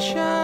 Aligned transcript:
salvation. 0.00 0.39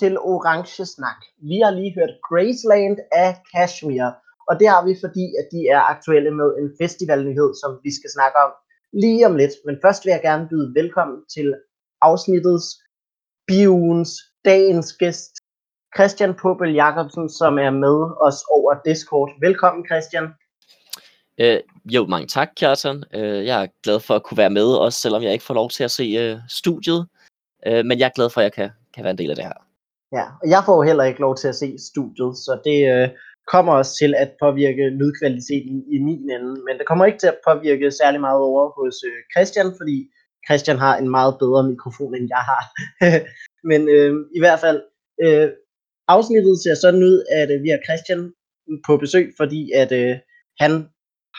Til 0.00 0.18
Orange 0.18 0.86
Snak. 0.94 1.20
Vi 1.50 1.56
har 1.64 1.72
lige 1.78 1.94
hørt 1.98 2.14
Graceland 2.28 2.98
af 3.12 3.30
Kashmir, 3.52 4.06
og 4.48 4.54
det 4.60 4.68
har 4.68 4.82
vi, 4.88 4.94
fordi 5.04 5.24
at 5.40 5.46
de 5.54 5.60
er 5.74 5.82
aktuelle 5.94 6.30
med 6.40 6.48
en 6.60 6.68
festivalnyhed, 6.80 7.50
som 7.62 7.70
vi 7.84 7.90
skal 7.98 8.10
snakke 8.16 8.36
om 8.44 8.50
lige 9.02 9.26
om 9.28 9.36
lidt. 9.36 9.54
Men 9.66 9.76
først 9.84 10.04
vil 10.04 10.10
jeg 10.10 10.22
gerne 10.22 10.48
byde 10.50 10.74
velkommen 10.74 11.18
til 11.34 11.54
afsnittets, 12.02 12.66
bioens, 13.46 14.10
dagens 14.44 14.92
gæst, 14.92 15.32
Christian 15.96 16.34
Popel 16.42 16.74
Jacobsen, 16.74 17.28
som 17.40 17.58
er 17.58 17.70
med 17.70 17.98
os 18.26 18.38
over 18.56 18.74
Discord. 18.84 19.30
Velkommen 19.40 19.86
Christian. 19.86 20.26
Øh, 21.38 21.60
jo, 21.84 22.06
mange 22.06 22.26
tak, 22.26 22.48
Kjartan. 22.56 23.04
Øh, 23.14 23.46
jeg 23.46 23.62
er 23.62 23.66
glad 23.82 24.00
for 24.00 24.14
at 24.14 24.22
kunne 24.22 24.38
være 24.38 24.50
med, 24.50 24.68
også 24.74 25.00
selvom 25.00 25.22
jeg 25.22 25.32
ikke 25.32 25.44
får 25.44 25.54
lov 25.54 25.70
til 25.70 25.84
at 25.84 25.90
se 25.90 26.04
øh, 26.04 26.38
studiet. 26.48 27.06
Øh, 27.66 27.84
men 27.84 27.98
jeg 27.98 28.06
er 28.06 28.16
glad 28.16 28.30
for, 28.30 28.40
at 28.40 28.44
jeg 28.44 28.52
kan, 28.52 28.70
kan 28.94 29.04
være 29.04 29.10
en 29.10 29.18
del 29.18 29.30
af 29.30 29.36
det 29.36 29.44
her. 29.44 29.69
Ja, 30.12 30.24
og 30.42 30.46
jeg 30.54 30.62
får 30.66 30.76
jo 30.76 30.82
heller 30.82 31.04
ikke 31.04 31.20
lov 31.20 31.36
til 31.36 31.48
at 31.48 31.54
se 31.54 31.68
studiet, 31.90 32.36
så 32.36 32.52
det 32.64 32.78
øh, 32.94 33.08
kommer 33.52 33.72
også 33.72 33.92
til 34.02 34.14
at 34.14 34.30
påvirke 34.42 34.84
lydkvaliteten 35.00 35.76
i 35.94 35.98
min 35.98 36.30
ende. 36.30 36.50
Men 36.66 36.74
det 36.78 36.86
kommer 36.86 37.04
ikke 37.04 37.18
til 37.18 37.32
at 37.34 37.40
påvirke 37.48 37.90
særlig 37.90 38.20
meget 38.20 38.40
over 38.50 38.64
hos 38.78 38.96
øh, 39.08 39.18
Christian, 39.34 39.68
fordi 39.78 39.96
Christian 40.46 40.78
har 40.78 40.96
en 40.96 41.10
meget 41.10 41.34
bedre 41.42 41.62
mikrofon, 41.72 42.14
end 42.14 42.28
jeg 42.36 42.44
har. 42.50 42.62
Men 43.70 43.88
øh, 43.88 44.12
i 44.36 44.40
hvert 44.40 44.60
fald, 44.60 44.80
øh, 45.24 45.48
afsnittet 46.08 46.62
ser 46.62 46.74
sådan 46.74 47.02
ud, 47.02 47.24
at 47.40 47.50
øh, 47.54 47.62
vi 47.62 47.68
har 47.68 47.80
Christian 47.86 48.32
på 48.86 48.96
besøg, 48.96 49.26
fordi 49.36 49.72
at 49.72 49.92
øh, 49.92 50.16
han 50.60 50.72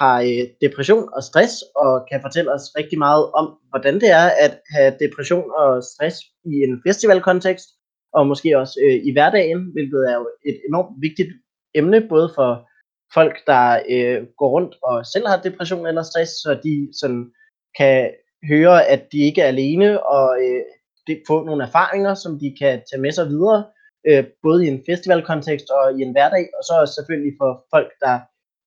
har 0.01 0.21
øh, 0.21 0.43
depression 0.61 1.09
og 1.15 1.23
stress, 1.23 1.53
og 1.75 1.91
kan 2.09 2.21
fortælle 2.21 2.53
os 2.53 2.65
rigtig 2.79 2.97
meget 2.97 3.23
om, 3.39 3.47
hvordan 3.69 3.95
det 4.03 4.09
er 4.21 4.27
at 4.45 4.53
have 4.75 4.95
depression 5.03 5.47
og 5.57 5.83
stress 5.83 6.17
i 6.45 6.55
en 6.65 6.81
festivalkontekst, 6.87 7.67
og 8.13 8.27
måske 8.27 8.57
også 8.57 8.79
øh, 8.85 8.99
i 9.07 9.11
hverdagen, 9.11 9.71
hvilket 9.73 10.09
er 10.09 10.15
jo 10.15 10.29
et 10.45 10.61
enormt 10.69 11.01
vigtigt 11.01 11.29
emne, 11.75 12.07
både 12.09 12.31
for 12.35 12.69
folk, 13.13 13.35
der 13.47 13.79
øh, 13.89 14.27
går 14.37 14.49
rundt 14.49 14.75
og 14.83 15.05
selv 15.05 15.27
har 15.27 15.41
depression 15.41 15.87
eller 15.87 16.03
stress, 16.03 16.31
så 16.31 16.59
de 16.63 16.89
sådan 16.99 17.31
kan 17.77 18.11
høre, 18.49 18.85
at 18.85 19.11
de 19.11 19.17
ikke 19.17 19.41
er 19.41 19.47
alene, 19.47 20.03
og 20.03 20.37
øh, 20.43 20.63
det, 21.07 21.23
få 21.27 21.45
nogle 21.45 21.63
erfaringer, 21.63 22.13
som 22.13 22.39
de 22.39 22.55
kan 22.59 22.81
tage 22.91 23.01
med 23.01 23.11
sig 23.11 23.27
videre, 23.27 23.65
øh, 24.07 24.23
både 24.43 24.65
i 24.65 24.67
en 24.67 24.83
festivalkontekst 24.89 25.69
og 25.69 25.99
i 25.99 26.01
en 26.01 26.11
hverdag, 26.11 26.49
og 26.57 26.63
så 26.63 26.73
også 26.81 26.93
selvfølgelig 26.93 27.33
for 27.41 27.65
folk, 27.73 27.91
der 27.99 28.19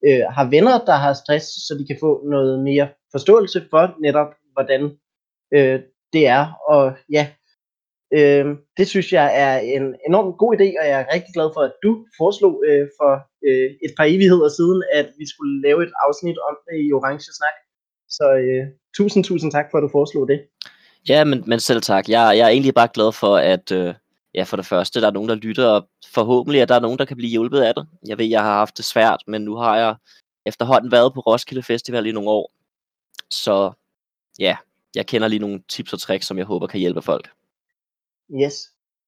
øh, 0.06 0.24
har 0.36 0.50
venner, 0.50 0.84
der 0.84 0.96
har 1.04 1.12
stress, 1.12 1.46
så 1.66 1.76
de 1.78 1.86
kan 1.86 1.96
få 2.00 2.26
noget 2.26 2.64
mere 2.64 2.88
forståelse 3.12 3.66
for 3.70 3.94
netop, 4.00 4.30
hvordan 4.52 4.82
øh, 5.54 5.80
det 6.12 6.26
er. 6.26 6.44
Og 6.68 6.92
ja, 7.12 7.28
øh, 8.16 8.44
det 8.78 8.86
synes 8.88 9.08
jeg 9.18 9.28
er 9.44 9.54
en 9.76 9.86
enormt 10.08 10.38
god 10.42 10.50
idé, 10.56 10.68
og 10.80 10.84
jeg 10.90 10.98
er 11.00 11.14
rigtig 11.14 11.32
glad 11.36 11.48
for, 11.54 11.62
at 11.68 11.74
du 11.84 11.92
foreslog 12.20 12.54
øh, 12.68 12.86
for 12.98 13.12
øh, 13.48 13.68
et 13.86 13.92
par 13.98 14.06
evigheder 14.14 14.48
siden, 14.58 14.80
at 14.98 15.06
vi 15.18 15.26
skulle 15.32 15.54
lave 15.66 15.82
et 15.86 15.92
afsnit 16.06 16.38
om 16.48 16.54
det 16.66 16.76
i 16.86 16.92
Orange 16.92 17.28
Snak. 17.38 17.56
Så 18.16 18.26
øh, 18.44 18.64
tusind, 18.96 19.24
tusind 19.24 19.50
tak 19.52 19.66
for, 19.70 19.78
at 19.78 19.82
du 19.82 19.90
foreslog 19.98 20.28
det. 20.28 20.38
Ja, 21.08 21.24
men, 21.24 21.44
men 21.46 21.60
selv 21.60 21.82
tak. 21.82 22.08
Jeg, 22.08 22.38
jeg 22.38 22.44
er 22.44 22.54
egentlig 22.56 22.74
bare 22.74 22.88
glad 22.94 23.12
for, 23.12 23.36
at 23.36 23.72
øh, 23.72 23.94
ja, 24.34 24.42
for 24.42 24.56
det 24.56 24.66
første, 24.66 25.00
der 25.00 25.06
er 25.06 25.12
nogen, 25.12 25.28
der 25.28 25.34
lytter, 25.34 25.66
og 25.66 25.88
forhåbentlig 26.14 26.62
at 26.62 26.68
der 26.68 26.74
er 26.74 26.80
nogen, 26.80 26.98
der 26.98 27.04
kan 27.04 27.16
blive 27.16 27.30
hjulpet 27.30 27.60
af 27.60 27.74
det. 27.74 27.86
Jeg 28.06 28.18
ved, 28.18 28.26
jeg 28.26 28.42
har 28.42 28.52
haft 28.52 28.76
det 28.76 28.84
svært, 28.84 29.22
men 29.26 29.42
nu 29.42 29.56
har 29.56 29.76
jeg 29.76 29.94
efterhånden 30.46 30.92
været 30.92 31.14
på 31.14 31.20
Roskilde 31.20 31.62
Festival 31.62 32.06
i 32.06 32.12
nogle 32.12 32.30
år. 32.30 32.52
Så 33.30 33.72
ja, 34.38 34.56
jeg 34.94 35.06
kender 35.06 35.28
lige 35.28 35.40
nogle 35.40 35.62
tips 35.68 35.92
og 35.92 36.00
tricks, 36.00 36.26
som 36.26 36.38
jeg 36.38 36.46
håber 36.46 36.66
kan 36.66 36.80
hjælpe 36.80 37.02
folk. 37.02 37.30
Yes. 38.32 38.54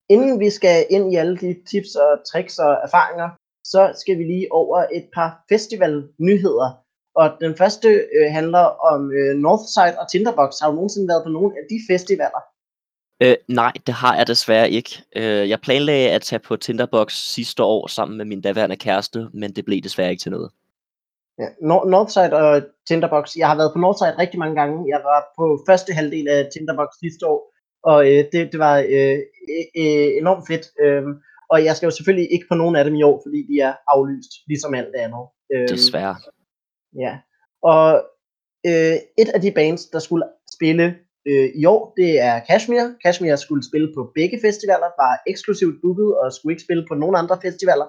Inden 0.08 0.40
vi 0.40 0.50
skal 0.50 0.86
ind 0.90 1.12
i 1.12 1.16
alle 1.16 1.36
de 1.36 1.56
tips 1.70 1.94
og 1.94 2.18
tricks 2.32 2.58
og 2.58 2.72
erfaringer, 2.84 3.28
så 3.64 3.92
skal 4.00 4.18
vi 4.18 4.24
lige 4.24 4.52
over 4.52 4.86
et 4.92 5.08
par 5.14 5.44
festivalnyheder. 5.48 6.82
Og 7.14 7.26
den 7.40 7.56
første 7.56 7.88
øh, 7.88 8.32
handler 8.32 8.64
om 8.92 9.12
øh, 9.12 9.36
Northside 9.36 9.98
og 10.00 10.10
Tinderbox. 10.10 10.50
Har 10.60 10.68
du 10.68 10.74
nogensinde 10.74 11.08
været 11.08 11.24
på 11.24 11.30
nogen 11.30 11.52
af 11.52 11.64
de 11.70 11.78
festivaler? 11.92 12.42
Øh, 13.22 13.36
nej, 13.48 13.72
det 13.86 13.94
har 13.94 14.16
jeg 14.16 14.26
desværre 14.26 14.70
ikke. 14.70 15.02
Øh, 15.16 15.48
jeg 15.48 15.60
planlagde 15.60 16.10
at 16.10 16.22
tage 16.22 16.38
på 16.38 16.56
Tinderbox 16.56 17.12
sidste 17.12 17.62
år 17.62 17.86
sammen 17.86 18.16
med 18.18 18.24
min 18.24 18.40
daværende 18.40 18.76
kæreste, 18.76 19.28
men 19.34 19.52
det 19.56 19.64
blev 19.64 19.80
desværre 19.80 20.10
ikke 20.10 20.20
til 20.22 20.30
noget. 20.30 20.50
Ja, 21.38 21.48
Nor- 21.60 21.88
Northside 21.88 22.32
og 22.32 22.62
Tinderbox. 22.88 23.36
Jeg 23.36 23.48
har 23.48 23.56
været 23.56 23.72
på 23.72 23.78
Northside 23.78 24.18
rigtig 24.18 24.38
mange 24.38 24.56
gange. 24.60 24.84
Jeg 24.88 25.00
var 25.04 25.20
på 25.38 25.64
første 25.68 25.92
halvdel 25.92 26.28
af 26.28 26.48
Tinderbox 26.52 26.88
sidste 27.04 27.26
år, 27.26 27.52
og 27.84 28.06
øh, 28.10 28.24
det, 28.32 28.52
det 28.52 28.58
var 28.58 28.78
øh, 28.78 29.18
øh, 29.82 30.08
enormt 30.20 30.44
fedt. 30.48 30.66
Øh, 30.82 31.02
og 31.50 31.64
jeg 31.64 31.76
skal 31.76 31.86
jo 31.86 31.90
selvfølgelig 31.90 32.32
ikke 32.32 32.46
på 32.48 32.54
nogen 32.54 32.76
af 32.76 32.84
dem 32.84 32.94
i 32.94 33.02
år, 33.02 33.22
fordi 33.26 33.46
de 33.50 33.60
er 33.60 33.74
aflyst, 33.88 34.32
ligesom 34.46 34.74
alt 34.74 34.94
andet. 34.94 35.24
Øh, 35.52 35.68
Desværre. 35.68 36.16
Ja. 37.04 37.18
Og 37.62 37.88
øh, 38.66 38.96
et 39.18 39.28
af 39.34 39.40
de 39.40 39.52
bands, 39.52 39.86
der 39.86 39.98
skulle 39.98 40.24
spille 40.56 40.96
øh, 41.28 41.48
i 41.54 41.64
år, 41.64 41.92
det 41.96 42.20
er 42.20 42.40
Kashmir. 42.48 42.84
Kashmir 43.04 43.36
skulle 43.36 43.64
spille 43.70 43.92
på 43.94 44.12
begge 44.14 44.38
festivaler, 44.44 44.90
var 45.02 45.22
eksklusivt 45.26 45.76
booket 45.82 46.18
og 46.18 46.32
skulle 46.32 46.52
ikke 46.52 46.62
spille 46.62 46.84
på 46.88 46.94
nogen 46.94 47.16
andre 47.16 47.38
festivaler. 47.42 47.88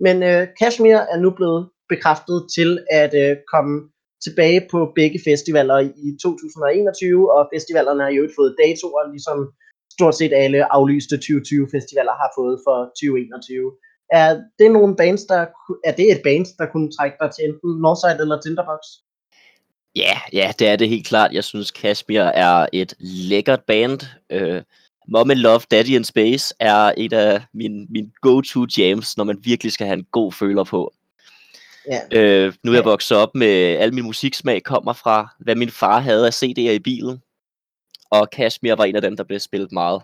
Men 0.00 0.22
øh, 0.22 0.48
Kashmir 0.60 0.96
er 0.96 1.18
nu 1.18 1.30
blevet 1.30 1.70
bekræftet 1.88 2.46
til 2.56 2.84
at 2.90 3.12
øh, 3.22 3.36
komme 3.52 3.74
tilbage 4.24 4.60
på 4.72 4.92
begge 4.94 5.20
festivaler 5.28 5.78
i 6.06 6.08
2021, 6.22 7.32
og 7.36 7.48
festivalerne 7.54 8.02
har 8.02 8.10
jo 8.10 8.22
ikke 8.22 8.38
fået 8.40 8.56
datoer, 8.62 9.10
ligesom 9.14 9.38
stort 9.96 10.14
set 10.20 10.32
alle 10.42 10.72
aflyste 10.76 11.16
2020 11.16 11.68
festivaler 11.74 12.14
har 12.22 12.30
fået 12.38 12.56
for 12.66 12.78
2021. 12.84 13.72
Er 14.10 14.28
det 14.58 14.70
nogle 14.70 14.96
bands, 14.96 15.24
der, 15.24 15.40
er 15.84 15.94
det 15.98 16.06
et 16.12 16.20
band, 16.24 16.46
der 16.58 16.66
kunne 16.72 16.90
trække 16.96 17.16
dig 17.20 17.30
til 17.30 17.44
enten 17.48 17.70
Northside 17.82 18.20
eller 18.20 18.40
Tinderbox? 18.40 18.82
Ja, 19.96 20.14
ja, 20.32 20.52
det 20.58 20.68
er 20.68 20.76
det 20.76 20.88
helt 20.88 21.06
klart. 21.06 21.32
Jeg 21.32 21.44
synes, 21.44 21.70
Kashmir 21.70 22.20
er 22.20 22.66
et 22.72 22.94
lækkert 23.30 23.62
band. 23.62 24.00
Øh, 24.30 24.62
Mom 25.08 25.30
and 25.30 25.38
Love, 25.38 25.60
Daddy 25.70 25.88
in 25.88 26.04
Space 26.04 26.54
er 26.60 26.92
et 26.96 27.12
af 27.12 27.42
mine, 27.54 27.86
mine 27.90 28.10
go-to 28.20 28.66
jams, 28.78 29.16
når 29.16 29.24
man 29.24 29.38
virkelig 29.44 29.72
skal 29.72 29.86
have 29.86 29.98
en 29.98 30.06
god 30.12 30.32
føler 30.32 30.64
på. 30.64 30.92
Ja. 31.86 32.00
Øh, 32.18 32.52
nu 32.64 32.70
er 32.70 32.76
jeg 32.76 32.84
vokset 32.84 33.16
op 33.16 33.34
med, 33.34 33.76
al 33.76 33.94
min 33.94 34.04
musiksmag 34.04 34.62
kommer 34.62 34.92
fra, 34.92 35.28
hvad 35.40 35.54
min 35.54 35.70
far 35.70 35.98
havde 35.98 36.26
af 36.26 36.42
CD'er 36.42 36.70
i 36.70 36.78
bilen. 36.78 37.22
Og 38.10 38.30
Kashmir 38.30 38.74
var 38.74 38.84
en 38.84 38.96
af 38.96 39.02
dem, 39.02 39.16
der 39.16 39.24
blev 39.24 39.40
spillet 39.40 39.72
meget. 39.72 40.02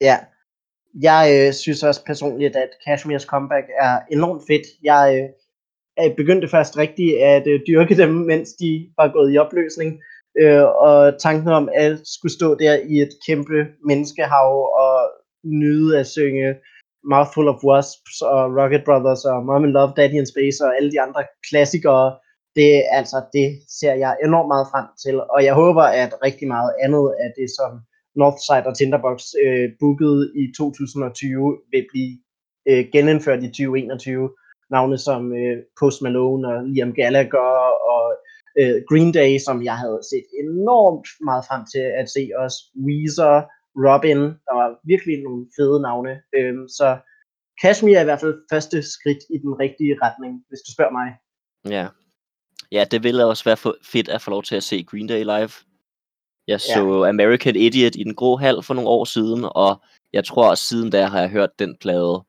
Ja, 0.00 0.18
jeg 1.02 1.46
øh, 1.46 1.52
synes 1.52 1.82
også 1.82 2.04
personligt, 2.04 2.56
at 2.56 2.70
Kashmirs 2.86 3.22
comeback 3.22 3.66
er 3.80 4.00
enormt 4.10 4.42
fedt. 4.46 4.66
Jeg 4.82 5.04
øh, 5.18 5.28
er 5.96 6.14
begyndte 6.16 6.48
først 6.48 6.78
rigtig 6.78 7.22
at 7.22 7.46
øh, 7.46 7.60
dyrke 7.66 7.96
dem, 7.96 8.10
mens 8.10 8.52
de 8.52 8.90
var 8.96 9.12
gået 9.12 9.34
i 9.34 9.38
opløsning. 9.38 10.00
Øh, 10.40 10.64
og 10.64 11.20
tanken 11.20 11.48
om 11.48 11.68
at 11.74 12.00
skulle 12.04 12.32
stå 12.32 12.54
der 12.54 12.74
i 12.74 13.00
et 13.00 13.12
kæmpe 13.26 13.66
menneskehav 13.84 14.50
og 14.82 15.10
nyde 15.44 15.98
at 15.98 16.06
synge 16.06 16.54
Mouthful 17.04 17.48
of 17.48 17.64
Wasps 17.64 18.20
og 18.20 18.42
Rocket 18.58 18.84
Brothers 18.84 19.24
og 19.24 19.46
Mom 19.46 19.64
and 19.64 19.72
Love, 19.72 19.92
Daddy 19.96 20.16
in 20.20 20.26
Space 20.26 20.64
og 20.64 20.76
alle 20.76 20.90
de 20.92 21.00
andre 21.00 21.22
klassikere 21.48 22.16
det, 22.56 22.72
altså, 22.90 23.18
det 23.32 23.48
ser 23.78 23.94
jeg 23.94 24.16
enormt 24.24 24.48
meget 24.48 24.66
frem 24.72 24.86
til, 25.04 25.16
og 25.34 25.44
jeg 25.44 25.54
håber, 25.54 25.82
at 25.82 26.10
rigtig 26.26 26.48
meget 26.48 26.72
andet 26.84 27.06
af 27.24 27.30
det, 27.38 27.48
som 27.58 27.70
Northside 28.20 28.66
og 28.70 28.76
Tinderbox 28.76 29.18
øh, 29.44 29.68
bookede 29.80 30.22
i 30.42 30.44
2020, 30.56 31.58
vil 31.72 31.84
blive 31.92 32.12
øh, 32.68 32.84
genindført 32.92 33.42
i 33.42 33.48
2021. 33.48 34.30
Navne 34.70 34.98
som 34.98 35.32
øh, 35.40 35.56
Post 35.80 36.02
Malone 36.02 36.48
og 36.48 36.64
Liam 36.64 36.92
Gallagher 36.92 37.48
og 37.94 38.04
øh, 38.60 38.76
Green 38.88 39.12
Day, 39.12 39.38
som 39.46 39.56
jeg 39.68 39.76
havde 39.84 40.00
set 40.10 40.26
enormt 40.44 41.08
meget 41.28 41.44
frem 41.48 41.62
til 41.72 41.84
at 42.00 42.06
se 42.14 42.22
også. 42.44 42.58
Weezer, 42.86 43.36
Robin, 43.86 44.20
der 44.46 44.54
var 44.60 44.68
virkelig 44.84 45.22
nogle 45.22 45.46
fede 45.56 45.82
navne. 45.82 46.22
Øh, 46.36 46.54
så 46.68 46.98
Kashmir 47.62 47.96
er 47.96 48.00
i 48.00 48.04
hvert 48.04 48.20
fald 48.20 48.42
første 48.52 48.82
skridt 48.82 49.22
i 49.34 49.38
den 49.44 49.52
rigtige 49.62 49.98
retning, 50.02 50.44
hvis 50.48 50.60
du 50.66 50.72
spørger 50.72 50.92
mig. 50.92 51.08
Ja. 51.76 51.88
Ja, 52.72 52.84
det 52.90 53.02
ville 53.02 53.24
også 53.24 53.44
være 53.44 53.74
fedt 53.92 54.08
at 54.08 54.22
få 54.22 54.30
lov 54.30 54.42
til 54.42 54.56
at 54.56 54.62
se 54.62 54.82
Green 54.82 55.06
Day 55.06 55.22
live. 55.24 55.52
Jeg 56.46 56.60
så 56.60 57.04
ja. 57.04 57.08
American 57.08 57.56
Idiot 57.56 57.96
i 57.96 58.04
den 58.04 58.14
grå 58.14 58.36
hal 58.36 58.62
for 58.62 58.74
nogle 58.74 58.90
år 58.90 59.04
siden, 59.04 59.44
og 59.44 59.82
jeg 60.12 60.24
tror 60.24 60.50
også 60.50 60.64
siden 60.64 60.90
da 60.90 61.04
har 61.04 61.20
jeg 61.20 61.30
hørt 61.30 61.58
den 61.58 61.76
plade 61.80 62.24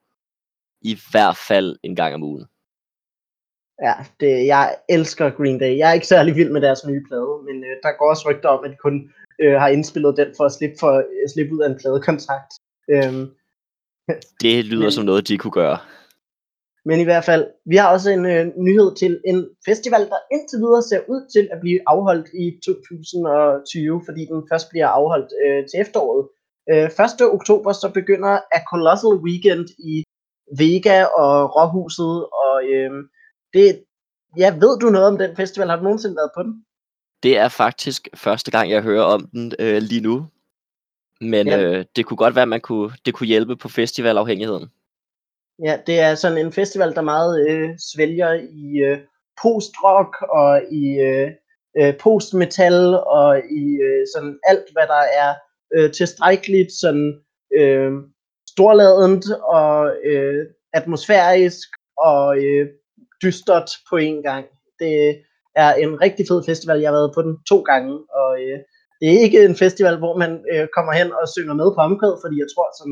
i 0.82 0.98
hvert 1.12 1.38
fald 1.48 1.80
en 1.84 1.96
gang 1.96 2.16
om 2.16 2.24
ugen. 2.24 2.46
Ja, 3.82 3.94
det, 4.20 4.46
jeg 4.46 4.76
elsker 4.90 5.30
Green 5.30 5.60
Day. 5.60 5.78
Jeg 5.78 5.90
er 5.90 5.94
ikke 5.94 6.08
særlig 6.08 6.36
vild 6.36 6.52
med 6.52 6.62
deres 6.62 6.86
nye 6.88 7.04
plade, 7.08 7.34
men 7.48 7.64
øh, 7.64 7.76
der 7.84 7.98
går 7.98 8.10
også 8.10 8.30
rygter 8.30 8.50
om, 8.50 8.64
at 8.66 8.78
kun 8.78 9.12
øh, 9.42 9.56
har 9.62 9.68
indspillet 9.68 10.18
den 10.18 10.28
for 10.38 10.46
at 10.46 10.52
slippe, 10.52 10.76
for, 10.80 10.94
øh, 10.98 11.30
slippe 11.34 11.54
ud 11.56 11.60
af 11.60 11.70
en 11.70 11.80
pladekontrakt. 11.82 12.52
Øhm, 12.94 13.26
det 14.44 14.66
lyder 14.66 14.90
men, 14.90 14.92
som 14.92 15.06
noget, 15.06 15.28
de 15.28 15.38
kunne 15.38 15.52
gøre. 15.52 15.78
Men 16.86 17.00
i 17.00 17.04
hvert 17.04 17.26
fald, 17.26 17.46
vi 17.66 17.76
har 17.76 17.90
også 17.92 18.10
en 18.10 18.26
øh, 18.26 18.46
nyhed 18.58 18.96
til 18.96 19.22
en 19.26 19.48
festival, 19.66 20.02
der 20.02 20.20
indtil 20.32 20.60
videre 20.60 20.84
ser 20.84 21.02
ud 21.14 21.22
til 21.34 21.50
at 21.52 21.60
blive 21.62 21.80
afholdt 21.88 22.30
i 22.44 22.46
2020, 22.66 24.02
fordi 24.08 24.22
den 24.26 24.48
først 24.52 24.70
bliver 24.70 24.88
afholdt 24.88 25.32
øh, 25.46 25.62
til 25.70 25.78
efteråret. 25.84 26.24
Øh, 26.72 26.86
1. 26.86 27.34
oktober 27.38 27.72
så 27.72 27.92
begynder 28.00 28.34
A 28.58 28.60
Colossal 28.72 29.16
Weekend 29.28 29.66
i 29.92 30.04
Vega 30.62 30.98
og 31.06 31.34
Råhuset, 31.56 32.16
og 32.44 32.56
øh, 32.74 32.92
det, 33.54 33.68
ja, 34.38 34.50
ved 34.64 34.80
du 34.80 34.90
noget 34.90 35.08
om 35.08 35.18
den 35.18 35.36
festival? 35.36 35.70
Har 35.70 35.78
du 35.78 35.84
nogensinde 35.84 36.16
været 36.16 36.32
på 36.38 36.44
den? 36.44 36.54
Det 37.24 37.38
er 37.38 37.48
faktisk 37.48 38.08
første 38.16 38.52
gang, 38.52 38.72
jeg 38.72 38.82
hører 38.82 39.04
om 39.04 39.30
den 39.32 39.54
øh, 39.60 39.78
lige 39.82 40.02
nu. 40.02 40.28
Men 41.22 41.48
ja. 41.48 41.62
øh, 41.62 41.86
det 41.96 42.06
kunne 42.06 42.18
godt 42.18 42.36
være, 42.36 42.42
at 42.42 42.50
man 42.50 42.62
kunne, 42.62 42.92
det 43.06 43.14
kunne 43.14 43.28
hjælpe 43.28 43.56
på 43.56 43.70
festivalafhængigheden. 43.70 44.70
Ja, 45.64 45.78
det 45.88 46.00
er 46.00 46.16
sådan 46.16 46.38
en 46.38 46.52
festival, 46.54 46.96
der 46.96 47.02
meget 47.02 47.50
øh, 47.50 47.70
svælger 47.94 48.34
i 48.34 48.78
øh, 48.78 48.98
post-rock 49.42 50.22
og 50.22 50.62
i 50.72 51.00
øh, 51.00 51.32
øh, 51.80 51.98
post-metal 51.98 52.96
og 52.96 53.38
i 53.38 53.64
øh, 53.88 54.08
sådan 54.16 54.40
alt, 54.44 54.66
hvad 54.74 54.88
der 54.88 55.04
er 55.24 55.34
øh, 55.76 55.92
tilstrækkeligt 55.92 56.72
sådan 56.72 57.22
øh, 57.58 57.92
storladent 58.50 59.26
og 59.44 59.96
øh, 60.06 60.46
atmosfærisk 60.74 61.70
og 61.98 62.38
øh, 62.44 62.68
dystert 63.24 63.70
på 63.90 63.98
en 63.98 64.24
gang. 64.24 64.46
Det 64.80 65.24
er 65.62 65.70
en 65.84 66.02
rigtig 66.04 66.26
fed 66.30 66.42
festival. 66.50 66.80
Jeg 66.80 66.90
har 66.90 66.98
været 67.00 67.16
på 67.16 67.22
den 67.22 67.34
to 67.52 67.58
gange, 67.72 67.94
og 68.20 68.30
øh, 68.44 68.60
det 69.00 69.06
er 69.08 69.24
ikke 69.26 69.40
en 69.50 69.56
festival, 69.64 69.96
hvor 69.98 70.14
man 70.24 70.32
øh, 70.54 70.68
kommer 70.76 70.94
hen 71.00 71.10
og 71.20 71.26
synger 71.36 71.56
med 71.62 71.70
på 71.72 71.80
omkvæd, 71.88 72.14
fordi 72.24 72.36
jeg 72.44 72.50
tror, 72.54 72.68
som 72.80 72.90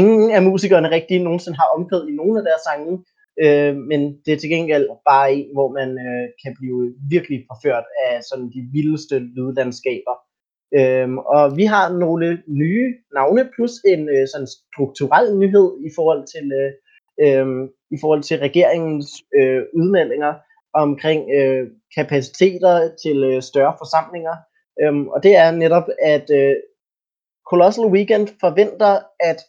ingen 0.00 0.30
af 0.36 0.42
musikerne 0.42 0.90
rigtig 0.96 1.16
nogensinde 1.22 1.58
har 1.62 1.68
omkvæd 1.76 2.02
i 2.08 2.18
nogen 2.20 2.36
af 2.40 2.44
deres 2.48 2.62
sange, 2.68 2.92
øh, 3.42 3.74
men 3.90 4.00
det 4.22 4.30
er 4.32 4.40
til 4.40 4.50
gengæld 4.54 4.86
bare 5.10 5.26
en, 5.34 5.48
hvor 5.56 5.68
man 5.78 5.90
øh, 6.06 6.24
kan 6.42 6.52
blive 6.58 6.80
virkelig 7.14 7.38
forført 7.50 7.86
af 8.06 8.14
sådan 8.28 8.48
de 8.54 8.60
vildeste 8.74 9.16
lydlandskaber. 9.18 10.14
Øhm, 10.78 11.18
og 11.18 11.56
vi 11.56 11.64
har 11.64 11.86
nogle 12.04 12.42
nye 12.62 12.86
navne, 13.14 13.42
plus 13.54 13.72
en 13.92 14.02
øh, 14.14 14.26
sådan 14.32 14.50
strukturel 14.56 15.26
nyhed 15.42 15.68
i 15.88 15.90
forhold 15.96 16.22
til, 16.34 16.46
øh, 16.60 16.70
øh, 17.24 17.46
i 17.94 17.96
forhold 18.02 18.22
til 18.22 18.36
regeringens 18.46 19.08
øh, 19.38 19.62
udmeldinger 19.78 20.32
omkring 20.82 21.30
øh, 21.38 21.66
kapaciteter 21.96 22.90
til 23.02 23.24
øh, 23.24 23.42
større 23.42 23.74
forsamlinger. 23.78 24.36
Øhm, 24.82 25.08
og 25.08 25.22
det 25.22 25.36
er 25.36 25.50
netop, 25.50 25.88
at 26.02 26.30
øh, 26.30 26.54
Colossal 27.50 27.86
Weekend 27.86 28.28
forventer, 28.40 28.92
at 29.20 29.40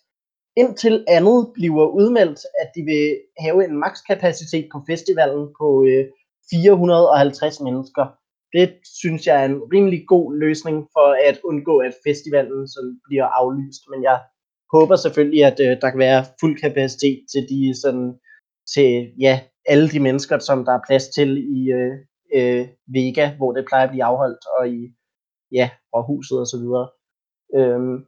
indtil 0.58 1.06
andet 1.08 1.40
bliver 1.54 1.88
udmeldt, 1.88 2.40
at 2.62 2.70
de 2.76 2.82
vil 2.92 3.06
have 3.40 3.66
en 3.66 3.78
makskapacitet 3.78 4.70
på 4.72 4.78
festivalen 4.90 5.48
på 5.60 5.86
øh, 5.90 6.06
450 6.52 7.62
mennesker. 7.62 8.06
Det 8.54 8.70
synes 9.02 9.28
jeg 9.28 9.42
er 9.42 9.46
en 9.46 9.62
rimelig 9.74 10.02
god 10.08 10.36
løsning 10.40 10.78
for 10.96 11.30
at 11.30 11.40
undgå, 11.44 11.78
at 11.78 11.94
festivalen 12.08 12.68
sådan 12.68 13.00
bliver 13.08 13.26
aflyst. 13.26 13.82
Men 13.92 14.04
jeg 14.04 14.20
håber 14.74 14.96
selvfølgelig, 14.96 15.44
at 15.46 15.60
øh, 15.60 15.82
der 15.82 15.90
kan 15.90 16.00
være 16.00 16.26
fuld 16.40 16.56
kapacitet 16.62 17.20
til 17.32 17.44
de 17.52 17.82
sådan 17.82 18.14
til 18.74 19.12
ja, 19.20 19.40
alle 19.66 19.90
de 19.90 20.00
mennesker, 20.00 20.40
som 20.40 20.66
der 20.66 20.72
er 20.72 20.86
plads 20.88 21.08
til 21.08 21.30
i 21.58 21.72
øh, 21.72 21.96
øh, 22.36 22.68
Vega, 22.88 23.36
hvor 23.38 23.52
det 23.52 23.66
plejer 23.68 23.84
at 23.84 23.90
blive 23.90 24.04
afholdt, 24.04 24.46
og 24.60 24.70
i 24.70 24.94
ja, 25.52 25.70
og 25.94 26.04
huset 26.06 26.40
og 26.40 26.48
så 26.48 26.58
videre. 26.58 26.90
Øhm, 27.56 28.06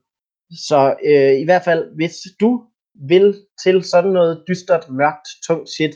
så 0.68 0.95
øh, 1.06 1.33
i 1.42 1.45
hvert 1.45 1.63
fald, 1.63 1.95
hvis 1.95 2.15
du 2.39 2.63
vil 3.09 3.45
til 3.63 3.83
sådan 3.83 4.12
noget 4.12 4.44
dystert, 4.48 4.89
mørkt, 4.89 5.27
tungt 5.48 5.69
shit, 5.69 5.95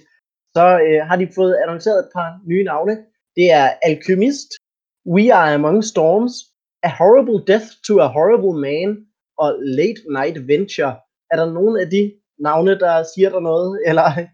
så 0.56 0.66
øh, 0.88 1.08
har 1.08 1.16
de 1.16 1.28
fået 1.36 1.56
annonceret 1.64 2.00
et 2.00 2.10
par 2.16 2.40
nye 2.48 2.64
navne. 2.64 2.98
Det 3.36 3.52
er 3.52 3.68
Alchemist, 3.84 4.50
We 5.08 5.34
Are 5.34 5.54
Among 5.54 5.84
Storms, 5.84 6.34
A 6.84 6.90
Horrible 6.90 7.54
Death 7.54 7.68
to 7.88 8.00
a 8.00 8.08
Horrible 8.08 8.60
Man 8.68 9.06
og 9.38 9.50
Late 9.62 10.02
Night 10.18 10.48
Venture. 10.48 10.96
Er 11.32 11.36
der 11.36 11.54
nogen 11.54 11.78
af 11.80 11.90
de 11.90 12.14
navne, 12.40 12.80
der 12.80 13.04
siger 13.16 13.30
der 13.30 13.40
noget? 13.40 13.82
Eller? 13.86 14.28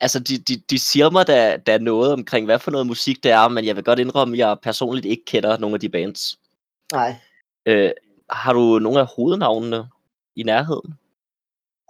Altså, 0.00 0.18
de, 0.18 0.38
de, 0.38 0.62
de 0.70 0.78
siger 0.78 1.10
mig 1.10 1.26
da, 1.26 1.56
da 1.56 1.78
noget 1.78 2.12
omkring, 2.12 2.46
hvad 2.46 2.58
for 2.58 2.70
noget 2.70 2.86
musik 2.86 3.22
det 3.22 3.30
er, 3.30 3.48
men 3.48 3.64
jeg 3.66 3.76
vil 3.76 3.84
godt 3.84 3.98
indrømme, 3.98 4.34
at 4.34 4.38
jeg 4.38 4.56
personligt 4.62 5.06
ikke 5.06 5.24
kender 5.24 5.58
nogle 5.58 5.74
af 5.74 5.80
de 5.80 5.88
bands. 5.88 6.38
Nej. 6.92 7.14
Øh, 7.66 7.90
har 8.30 8.52
du 8.52 8.78
nogle 8.78 9.00
af 9.00 9.06
hovednavnene 9.16 9.88
i 10.36 10.42
nærheden? 10.42 10.94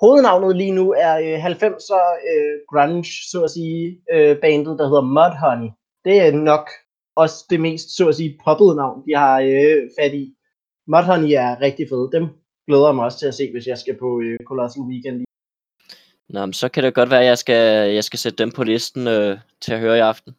Hovednavnet 0.00 0.56
lige 0.56 0.72
nu 0.72 0.93
er 0.93 1.14
øh, 1.19 1.46
90'er 1.46 2.05
øh, 2.31 2.55
grunge, 2.70 3.05
så 3.05 3.43
at 3.44 3.50
sige, 3.50 4.00
øh, 4.12 4.40
bandet, 4.40 4.78
der 4.78 4.87
hedder 4.88 5.10
Mudhoney. 5.16 5.70
Det 6.05 6.20
er 6.20 6.32
nok 6.32 6.70
også 7.16 7.46
det 7.50 7.60
mest, 7.60 7.96
så 7.96 8.08
at 8.08 8.14
sige, 8.14 8.38
poppede 8.44 8.76
navn, 8.76 9.02
de 9.06 9.16
har 9.16 9.40
øh, 9.40 9.90
fat 9.99 10.14
i. 10.14 10.34
Mudhoney 10.86 11.31
er 11.44 11.60
rigtig 11.60 11.86
fed. 11.88 12.10
Dem 12.17 12.24
glæder 12.67 12.88
jeg 12.88 12.94
mig 12.94 13.05
også 13.05 13.19
til 13.19 13.27
at 13.27 13.34
se, 13.34 13.50
hvis 13.53 13.67
jeg 13.67 13.79
skal 13.79 13.96
på 13.98 14.20
øh, 14.20 14.38
Colossal 14.48 14.82
Weekend. 14.82 15.28
Nå, 16.29 16.47
men 16.47 16.53
så 16.53 16.69
kan 16.69 16.85
det 16.85 16.94
godt 16.94 17.11
være, 17.11 17.20
at 17.20 17.27
jeg 17.27 17.39
skal, 17.39 17.93
jeg 17.94 18.05
skal 18.05 18.19
sætte 18.19 18.39
dem 18.39 18.51
på 18.51 18.65
listen 18.65 19.06
øh, 19.06 19.39
til 19.61 19.73
at 19.73 19.81
høre 19.81 19.97
i 19.97 20.01
aften. 20.01 20.37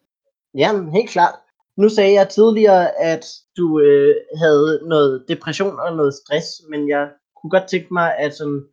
Ja, 0.58 0.70
helt 0.92 1.10
klart. 1.10 1.36
Nu 1.78 1.90
sagde 1.90 2.14
jeg 2.14 2.30
tidligere, 2.30 3.02
at 3.02 3.26
du 3.58 3.80
øh, 3.80 4.16
havde 4.38 4.82
noget 4.88 5.26
depression 5.28 5.80
og 5.80 5.96
noget 5.96 6.14
stress, 6.14 6.48
men 6.70 6.90
jeg 6.90 7.10
kunne 7.42 7.50
godt 7.50 7.70
tænke 7.70 7.94
mig, 7.94 8.16
at 8.18 8.36
sådan, 8.36 8.64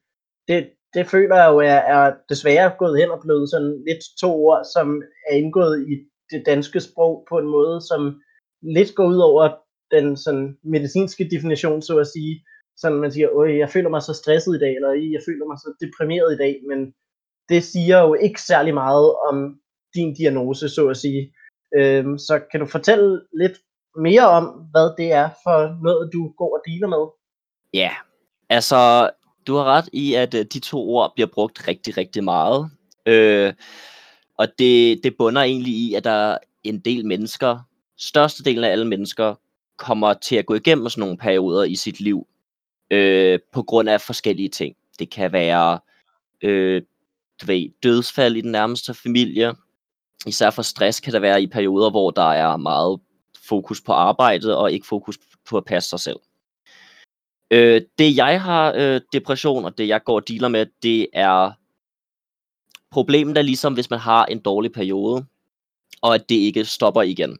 det, 0.49 0.71
det 0.95 1.07
føler 1.07 1.37
jeg 1.37 1.49
jo 1.53 1.59
er, 1.59 1.81
er 1.97 2.15
desværre 2.29 2.73
gået 2.79 3.01
hen 3.01 3.11
og 3.11 3.21
blevet 3.21 3.51
sådan 3.51 3.85
lidt 3.89 4.05
to 4.21 4.31
ord, 4.47 4.65
som 4.75 5.03
er 5.31 5.35
indgået 5.35 5.89
i 5.89 5.95
det 6.31 6.43
danske 6.47 6.81
sprog 6.81 7.27
på 7.29 7.39
en 7.39 7.49
måde, 7.49 7.81
som 7.81 8.21
lidt 8.63 8.95
går 8.95 9.07
ud 9.07 9.19
over 9.19 9.45
den 9.91 10.17
sådan 10.17 10.57
medicinske 10.65 11.29
definition, 11.31 11.83
så 11.83 11.99
at 11.99 12.07
sige. 12.07 12.45
Sådan 12.77 12.99
man 12.99 13.13
siger, 13.13 13.29
Øj, 13.31 13.59
jeg 13.59 13.71
føler 13.71 13.89
mig 13.89 14.03
så 14.03 14.13
stresset 14.13 14.57
i 14.57 14.59
dag, 14.59 14.75
eller 14.75 14.93
jeg 15.15 15.23
føler 15.27 15.47
mig 15.47 15.59
så 15.59 15.69
deprimeret 15.85 16.35
i 16.35 16.37
dag, 16.45 16.55
men 16.69 16.79
det 17.49 17.65
siger 17.65 18.01
jo 18.01 18.15
ikke 18.15 18.43
særlig 18.43 18.75
meget 18.75 19.15
om 19.31 19.59
din 19.95 20.15
diagnose, 20.15 20.69
så 20.69 20.89
at 20.89 20.97
sige. 20.97 21.33
Øhm, 21.79 22.19
så 22.19 22.41
kan 22.51 22.61
du 22.61 22.67
fortælle 22.67 23.21
lidt 23.41 23.59
mere 23.97 24.29
om, 24.29 24.45
hvad 24.45 24.97
det 24.99 25.13
er 25.13 25.29
for 25.43 25.83
noget, 25.83 26.11
du 26.13 26.33
går 26.39 26.59
og 26.59 26.63
dealer 26.67 26.89
med? 26.89 27.07
Ja, 27.75 27.91
altså, 28.49 29.11
du 29.47 29.55
har 29.55 29.65
ret 29.65 29.89
i, 29.93 30.15
at 30.15 30.35
øh, 30.35 30.45
de 30.45 30.61
to 30.61 30.91
ord 30.91 31.13
bliver 31.15 31.29
brugt 31.35 31.69
rigtig, 31.69 31.97
rigtig 31.97 32.25
meget. 32.25 32.71
Øh, 33.07 33.53
og 34.39 34.49
det, 34.59 35.01
det 35.05 35.17
bunder 35.19 35.43
egentlig 35.43 35.73
i, 35.73 35.95
at 35.95 36.05
der 36.05 36.11
er 36.11 36.39
en 36.65 36.81
del 36.81 37.07
mennesker, 37.07 37.59
størstedelen 37.99 38.65
af 38.65 38.71
alle 38.71 38.87
mennesker, 38.87 39.35
kommer 39.79 40.15
til 40.15 40.37
at 40.37 40.47
gå 40.47 40.55
igennem 40.55 40.89
sådan 40.89 41.01
nogle 41.01 41.19
perioder 41.19 41.65
i 41.65 41.77
sit 41.77 42.01
liv, 42.01 42.27
øh, 42.91 43.39
på 43.53 43.63
grund 43.63 43.89
af 43.89 44.01
forskellige 44.01 44.49
ting. 44.49 44.77
Det 44.99 45.11
kan 45.11 45.33
være 45.33 45.79
øh, 46.43 46.83
du 47.41 47.47
ved, 47.47 47.69
dødsfald 47.83 48.37
i 48.37 48.41
den 48.41 48.53
nærmeste 48.53 48.95
familie. 48.95 49.55
Især 50.27 50.51
for 50.51 50.63
stress 50.63 51.01
kan 51.01 51.13
der 51.13 51.19
være 51.19 51.43
i 51.43 51.47
perioder, 51.47 51.91
hvor 51.91 52.11
der 52.11 52.33
er 52.33 52.57
meget 52.57 53.01
fokus 53.49 53.81
på 53.81 53.93
arbejdet 53.93 54.57
og 54.57 54.73
ikke 54.73 54.87
fokus 54.87 55.19
på 55.45 55.57
at 55.57 55.65
passe 55.65 55.91
sig 55.91 56.01
selv. 56.01 56.17
Øh, 57.51 57.83
det 57.99 58.17
jeg 58.17 58.43
har 58.43 58.73
øh, 58.77 59.01
depression, 59.13 59.65
og 59.65 59.79
det 59.79 59.89
jeg 59.89 60.05
går 60.05 60.15
og 60.15 60.29
dealer 60.29 60.49
med, 60.49 60.67
det 60.83 61.07
er 61.13 61.53
problemet 62.91 63.39
er 63.39 63.43
ligesom, 63.43 63.75
hvis 63.75 63.91
man 63.91 63.99
har 63.99 64.27
en 64.27 64.39
dårlig 64.39 64.73
periode, 64.73 65.27
og 66.03 66.15
at 66.15 66.29
det 66.29 66.35
ikke 66.35 66.65
stopper 66.65 67.03
igen. 67.03 67.39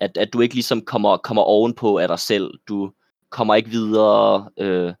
At, 0.00 0.16
at 0.16 0.32
du 0.32 0.40
ikke 0.40 0.54
ligesom 0.54 0.82
kommer, 0.84 1.16
kommer 1.16 1.42
ovenpå 1.42 1.96
af 1.98 2.08
dig 2.08 2.18
selv. 2.18 2.50
Du 2.68 2.92
kommer 3.30 3.54
ikke 3.54 3.70
videre. 3.70 4.50
Øh, 4.58 4.92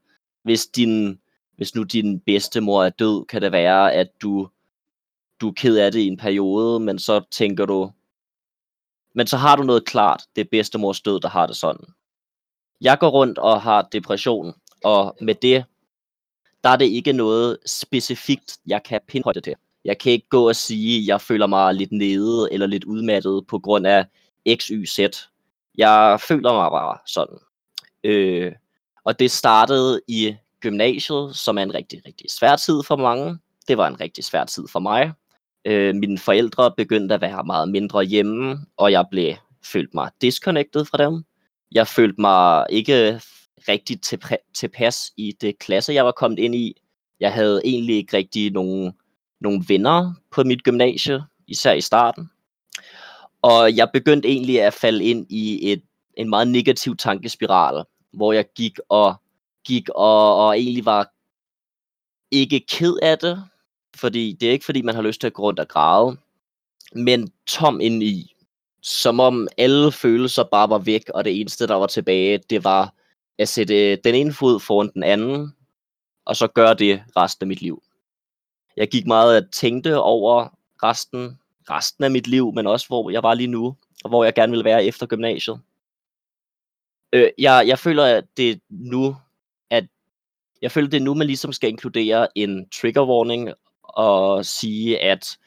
hvis, 0.42 0.66
din, 0.66 1.18
hvis 1.56 1.74
nu 1.74 1.82
din 1.82 2.20
bedstemor 2.20 2.84
er 2.84 2.90
død, 2.90 3.24
kan 3.26 3.42
det 3.42 3.52
være, 3.52 3.92
at 3.92 4.08
du, 4.22 4.48
du 5.40 5.48
er 5.48 5.52
ked 5.52 5.76
af 5.76 5.92
det 5.92 6.00
i 6.00 6.06
en 6.06 6.16
periode, 6.16 6.80
men 6.80 6.98
så 6.98 7.24
tænker 7.30 7.66
du, 7.66 7.90
men 9.14 9.26
så 9.26 9.36
har 9.36 9.56
du 9.56 9.62
noget 9.62 9.84
klart. 9.84 10.22
Det 10.36 10.40
er 10.40 10.48
bedstemors 10.50 11.00
død, 11.00 11.20
der 11.20 11.28
har 11.28 11.46
det 11.46 11.56
sådan. 11.56 11.84
Jeg 12.80 12.98
går 12.98 13.08
rundt 13.08 13.38
og 13.38 13.62
har 13.62 13.88
depression, 13.92 14.54
og 14.84 15.16
med 15.20 15.34
det, 15.34 15.64
der 16.64 16.70
er 16.70 16.76
det 16.76 16.84
ikke 16.84 17.12
noget 17.12 17.58
specifikt, 17.66 18.58
jeg 18.66 18.82
kan 18.82 19.00
pinpointe 19.08 19.40
til. 19.40 19.54
Jeg 19.84 19.98
kan 19.98 20.12
ikke 20.12 20.28
gå 20.28 20.48
og 20.48 20.56
sige, 20.56 20.98
at 20.98 21.06
jeg 21.06 21.20
føler 21.20 21.46
mig 21.46 21.74
lidt 21.74 21.92
nede 21.92 22.48
eller 22.52 22.66
lidt 22.66 22.84
udmattet 22.84 23.46
på 23.46 23.58
grund 23.58 23.86
af 23.86 24.06
X, 24.56 24.66
Y, 24.66 24.86
Z. 24.86 24.98
Jeg 25.78 26.20
føler 26.28 26.52
mig 26.52 26.70
bare 26.70 26.98
sådan. 27.06 27.38
Øh, 28.04 28.52
og 29.04 29.18
det 29.18 29.30
startede 29.30 30.00
i 30.08 30.36
gymnasiet, 30.62 31.36
som 31.36 31.58
er 31.58 31.62
en 31.62 31.74
rigtig, 31.74 32.02
rigtig 32.06 32.26
svær 32.30 32.56
tid 32.56 32.82
for 32.86 32.96
mange. 32.96 33.38
Det 33.68 33.78
var 33.78 33.88
en 33.88 34.00
rigtig 34.00 34.24
svær 34.24 34.44
tid 34.44 34.68
for 34.68 34.80
mig. 34.80 35.12
Øh, 35.64 35.94
mine 35.94 36.18
forældre 36.18 36.72
begyndte 36.76 37.14
at 37.14 37.20
være 37.20 37.44
meget 37.44 37.68
mindre 37.68 38.04
hjemme, 38.04 38.58
og 38.76 38.92
jeg 38.92 39.04
blev 39.10 39.34
følt 39.64 39.94
mig 39.94 40.10
disconnected 40.20 40.84
fra 40.84 40.98
dem. 40.98 41.24
Jeg 41.72 41.86
følte 41.86 42.20
mig 42.20 42.66
ikke 42.70 43.20
rigtig 43.68 44.00
tilpas 44.54 45.12
i 45.16 45.32
det 45.40 45.58
klasse, 45.58 45.92
jeg 45.92 46.04
var 46.04 46.12
kommet 46.12 46.38
ind 46.38 46.54
i. 46.54 46.74
Jeg 47.20 47.32
havde 47.32 47.60
egentlig 47.64 47.96
ikke 47.96 48.16
rigtig 48.16 48.50
nogen, 48.50 48.92
nogen 49.40 49.64
venner 49.68 50.12
på 50.30 50.44
mit 50.44 50.64
gymnasie, 50.64 51.22
især 51.48 51.72
i 51.72 51.80
starten. 51.80 52.30
Og 53.42 53.76
jeg 53.76 53.88
begyndte 53.92 54.28
egentlig 54.28 54.62
at 54.62 54.74
falde 54.74 55.04
ind 55.04 55.26
i 55.30 55.72
et, 55.72 55.82
en 56.16 56.30
meget 56.30 56.48
negativ 56.48 56.96
tankespiral, 56.96 57.84
hvor 58.12 58.32
jeg 58.32 58.44
gik 58.56 58.78
og 58.88 59.21
gik 59.64 59.88
og, 59.88 60.46
og 60.46 60.58
egentlig 60.58 60.84
var 60.84 61.12
ikke 62.30 62.60
ked 62.60 62.96
af 63.02 63.18
det, 63.18 63.44
fordi 63.96 64.36
det 64.40 64.48
er 64.48 64.52
ikke 64.52 64.64
fordi, 64.64 64.82
man 64.82 64.94
har 64.94 65.02
lyst 65.02 65.20
til 65.20 65.26
at 65.26 65.32
gå 65.32 65.42
rundt 65.42 65.60
og 65.60 65.68
græde, 65.68 66.16
men 66.94 67.32
tom 67.46 67.80
indeni, 67.80 68.34
som 68.82 69.20
om 69.20 69.48
alle 69.58 69.92
følelser 69.92 70.44
bare 70.44 70.70
var 70.70 70.78
væk, 70.78 71.08
og 71.14 71.24
det 71.24 71.40
eneste, 71.40 71.66
der 71.66 71.74
var 71.74 71.86
tilbage, 71.86 72.38
det 72.38 72.64
var 72.64 72.94
at 73.38 73.48
sætte 73.48 73.96
den 73.96 74.14
ene 74.14 74.32
fod 74.32 74.60
foran 74.60 74.90
den 74.94 75.02
anden, 75.02 75.56
og 76.24 76.36
så 76.36 76.46
gøre 76.46 76.74
det 76.74 77.02
resten 77.16 77.44
af 77.44 77.48
mit 77.48 77.62
liv. 77.62 77.82
Jeg 78.76 78.88
gik 78.88 79.06
meget 79.06 79.36
at 79.36 79.50
tænkte 79.52 79.98
over 79.98 80.48
resten, 80.82 81.38
resten 81.70 82.04
af 82.04 82.10
mit 82.10 82.26
liv, 82.26 82.52
men 82.54 82.66
også 82.66 82.86
hvor 82.86 83.10
jeg 83.10 83.22
var 83.22 83.34
lige 83.34 83.46
nu, 83.46 83.76
og 84.04 84.08
hvor 84.08 84.24
jeg 84.24 84.34
gerne 84.34 84.50
ville 84.50 84.64
være 84.64 84.84
efter 84.84 85.06
gymnasiet. 85.06 85.60
Øh, 87.12 87.30
jeg, 87.38 87.64
jeg 87.66 87.78
føler, 87.78 88.04
at 88.04 88.24
det 88.36 88.60
nu, 88.68 89.16
jeg 90.62 90.72
føler, 90.72 90.88
det 90.88 90.96
er 90.96 91.04
nu, 91.04 91.14
man 91.14 91.26
ligesom 91.26 91.52
skal 91.52 91.68
inkludere 91.68 92.28
en 92.38 92.68
trigger 92.70 93.06
warning 93.06 93.52
og 93.82 94.46
sige, 94.46 95.00
at 95.00 95.38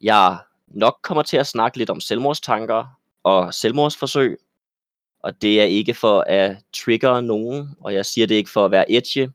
jeg 0.00 0.38
nok 0.66 0.98
kommer 1.02 1.22
til 1.22 1.36
at 1.36 1.46
snakke 1.46 1.78
lidt 1.78 1.90
om 1.90 2.00
selvmordstanker 2.00 3.00
og 3.22 3.54
selvmordsforsøg. 3.54 4.38
Og 5.22 5.42
det 5.42 5.60
er 5.60 5.64
ikke 5.64 5.94
for 5.94 6.24
at 6.26 6.56
trigger 6.72 7.20
nogen, 7.20 7.68
og 7.80 7.94
jeg 7.94 8.06
siger 8.06 8.26
det 8.26 8.34
ikke 8.34 8.50
for 8.50 8.64
at 8.64 8.70
være 8.70 8.92
edgy. 8.92 9.28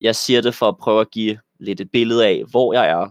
Jeg 0.00 0.16
siger 0.16 0.40
det 0.40 0.54
for 0.54 0.68
at 0.68 0.78
prøve 0.78 1.00
at 1.00 1.10
give 1.10 1.38
lidt 1.58 1.80
et 1.80 1.90
billede 1.90 2.26
af, 2.26 2.44
hvor 2.50 2.72
jeg 2.72 2.88
er. 2.88 3.10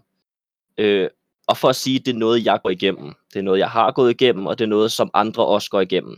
Øh, 0.77 1.09
og 1.47 1.57
for 1.57 1.69
at 1.69 1.75
sige, 1.75 1.99
at 1.99 2.05
det 2.05 2.13
er 2.13 2.17
noget, 2.17 2.45
jeg 2.45 2.59
går 2.63 2.69
igennem. 2.69 3.13
Det 3.33 3.39
er 3.39 3.43
noget, 3.43 3.59
jeg 3.59 3.69
har 3.69 3.91
gået 3.91 4.11
igennem, 4.11 4.45
og 4.45 4.59
det 4.59 4.63
er 4.63 4.69
noget, 4.69 4.91
som 4.91 5.09
andre 5.13 5.45
også 5.45 5.69
går 5.69 5.81
igennem. 5.81 6.17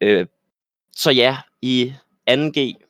Øh, 0.00 0.26
så 0.92 1.10
ja, 1.10 1.38
i 1.62 1.92
2G, 2.30 2.83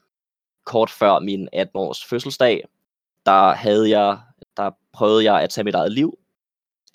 kort 0.64 0.90
før 0.90 1.18
min 1.18 1.48
18-års 1.56 2.04
fødselsdag, 2.04 2.64
der 3.26 3.54
havde 3.54 3.90
jeg, 3.98 4.20
der 4.56 4.70
prøvede 4.92 5.24
jeg 5.24 5.42
at 5.42 5.50
tage 5.50 5.64
mit 5.64 5.74
eget 5.74 5.92
liv, 5.92 6.18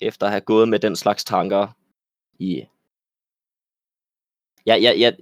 efter 0.00 0.26
at 0.26 0.32
have 0.32 0.40
gået 0.40 0.68
med 0.68 0.78
den 0.78 0.96
slags 0.96 1.24
tanker 1.24 1.68
i... 2.38 2.64
Jeg, 4.66 4.82
jeg, 4.82 5.00
jeg, 5.00 5.16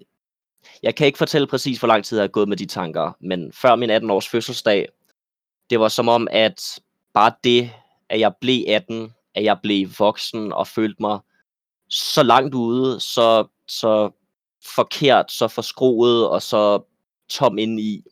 jeg 0.83 0.95
kan 0.95 1.07
ikke 1.07 1.19
fortælle 1.19 1.47
præcis, 1.47 1.79
hvor 1.79 1.89
lang 1.89 2.05
tid 2.05 2.19
jeg 2.19 2.23
har 2.23 2.29
gået 2.29 2.49
med 2.49 2.57
de 2.57 2.67
tanker, 2.67 3.13
men 3.21 3.53
før 3.53 3.77
min 3.77 3.91
18-års 3.91 4.29
fødselsdag, 4.29 4.89
det 5.71 5.81
var 5.81 5.89
som 5.89 6.09
om, 6.09 6.29
at 6.31 6.81
bare 7.15 7.33
det, 7.45 7.71
at 8.09 8.21
jeg 8.21 8.33
blev 8.41 8.65
18, 8.69 9.15
at 9.35 9.45
jeg 9.45 9.59
blev 9.63 9.89
voksen 9.99 10.53
og 10.53 10.67
følte 10.67 11.03
mig 11.03 11.21
så 11.89 12.23
langt 12.23 12.55
ude, 12.55 13.01
så, 13.01 13.47
så 13.69 14.11
forkert, 14.65 15.33
så 15.33 15.49
forskruet 15.49 16.29
og 16.29 16.43
så 16.43 16.83
tom 17.29 17.59
indeni, 17.59 17.83
i. 17.83 18.05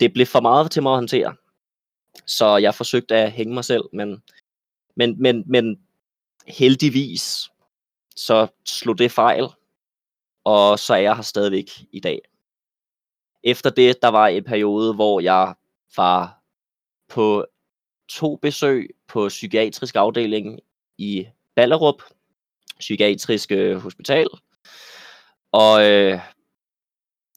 Det 0.00 0.12
blev 0.12 0.26
for 0.26 0.40
meget 0.40 0.70
til 0.70 0.82
mig 0.82 0.92
at 0.92 0.96
håndtere. 0.96 1.36
Så 2.26 2.56
jeg 2.56 2.74
forsøgte 2.74 3.16
at 3.16 3.32
hænge 3.32 3.54
mig 3.54 3.64
selv, 3.64 3.84
men, 3.92 4.22
men, 4.96 5.22
men, 5.22 5.44
men 5.46 5.80
heldigvis 6.46 7.50
så 8.16 8.46
slog 8.64 8.98
det 8.98 9.12
fejl, 9.12 9.46
og 10.44 10.78
så 10.78 10.94
er 10.94 10.98
jeg 10.98 11.16
her 11.16 11.22
stadigvæk 11.22 11.70
i 11.92 12.00
dag. 12.00 12.20
Efter 13.42 13.70
det, 13.70 14.02
der 14.02 14.08
var 14.08 14.26
en 14.26 14.44
periode, 14.44 14.94
hvor 14.94 15.20
jeg 15.20 15.54
var 15.96 16.42
på 17.08 17.46
to 18.08 18.36
besøg 18.36 18.90
på 19.08 19.28
psykiatrisk 19.28 19.96
afdeling 19.96 20.60
i 20.98 21.26
Ballerup, 21.54 22.02
psykiatrisk 22.78 23.52
øh, 23.52 23.76
hospital. 23.76 24.28
Og 25.52 25.90
øh, 25.90 26.20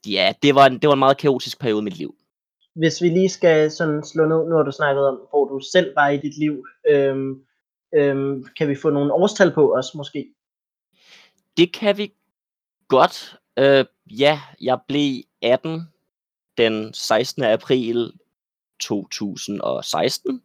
ja, 0.08 0.34
det 0.42 0.56
var, 0.56 0.66
en, 0.66 0.80
det 0.80 0.88
var 0.88 0.94
en 0.94 1.00
meget 1.00 1.18
kaotisk 1.18 1.60
periode 1.60 1.82
i 1.82 1.84
mit 1.84 1.98
liv 1.98 2.19
hvis 2.80 3.02
vi 3.02 3.10
lige 3.10 3.30
skal 3.30 3.72
sådan 3.72 4.04
slå 4.04 4.26
ned, 4.26 4.50
nu 4.50 4.56
har 4.56 4.64
du 4.64 4.72
snakket 4.72 5.08
om, 5.08 5.16
hvor 5.30 5.46
du 5.46 5.60
selv 5.72 5.96
var 5.96 6.10
i 6.10 6.18
dit 6.18 6.38
liv, 6.38 6.66
øhm, 6.90 7.44
øhm, 7.96 8.46
kan 8.58 8.68
vi 8.70 8.76
få 8.76 8.90
nogle 8.90 9.14
årstal 9.14 9.54
på 9.54 9.76
os 9.76 9.96
måske? 9.96 10.34
Det 11.58 11.74
kan 11.74 11.98
vi 11.98 12.14
godt. 12.88 13.36
Øh, 13.60 13.86
ja, 14.20 14.42
jeg 14.62 14.80
blev 14.88 15.24
18 15.42 15.82
den 16.58 16.94
16. 16.94 17.44
april 17.44 18.12
2016. 18.80 20.44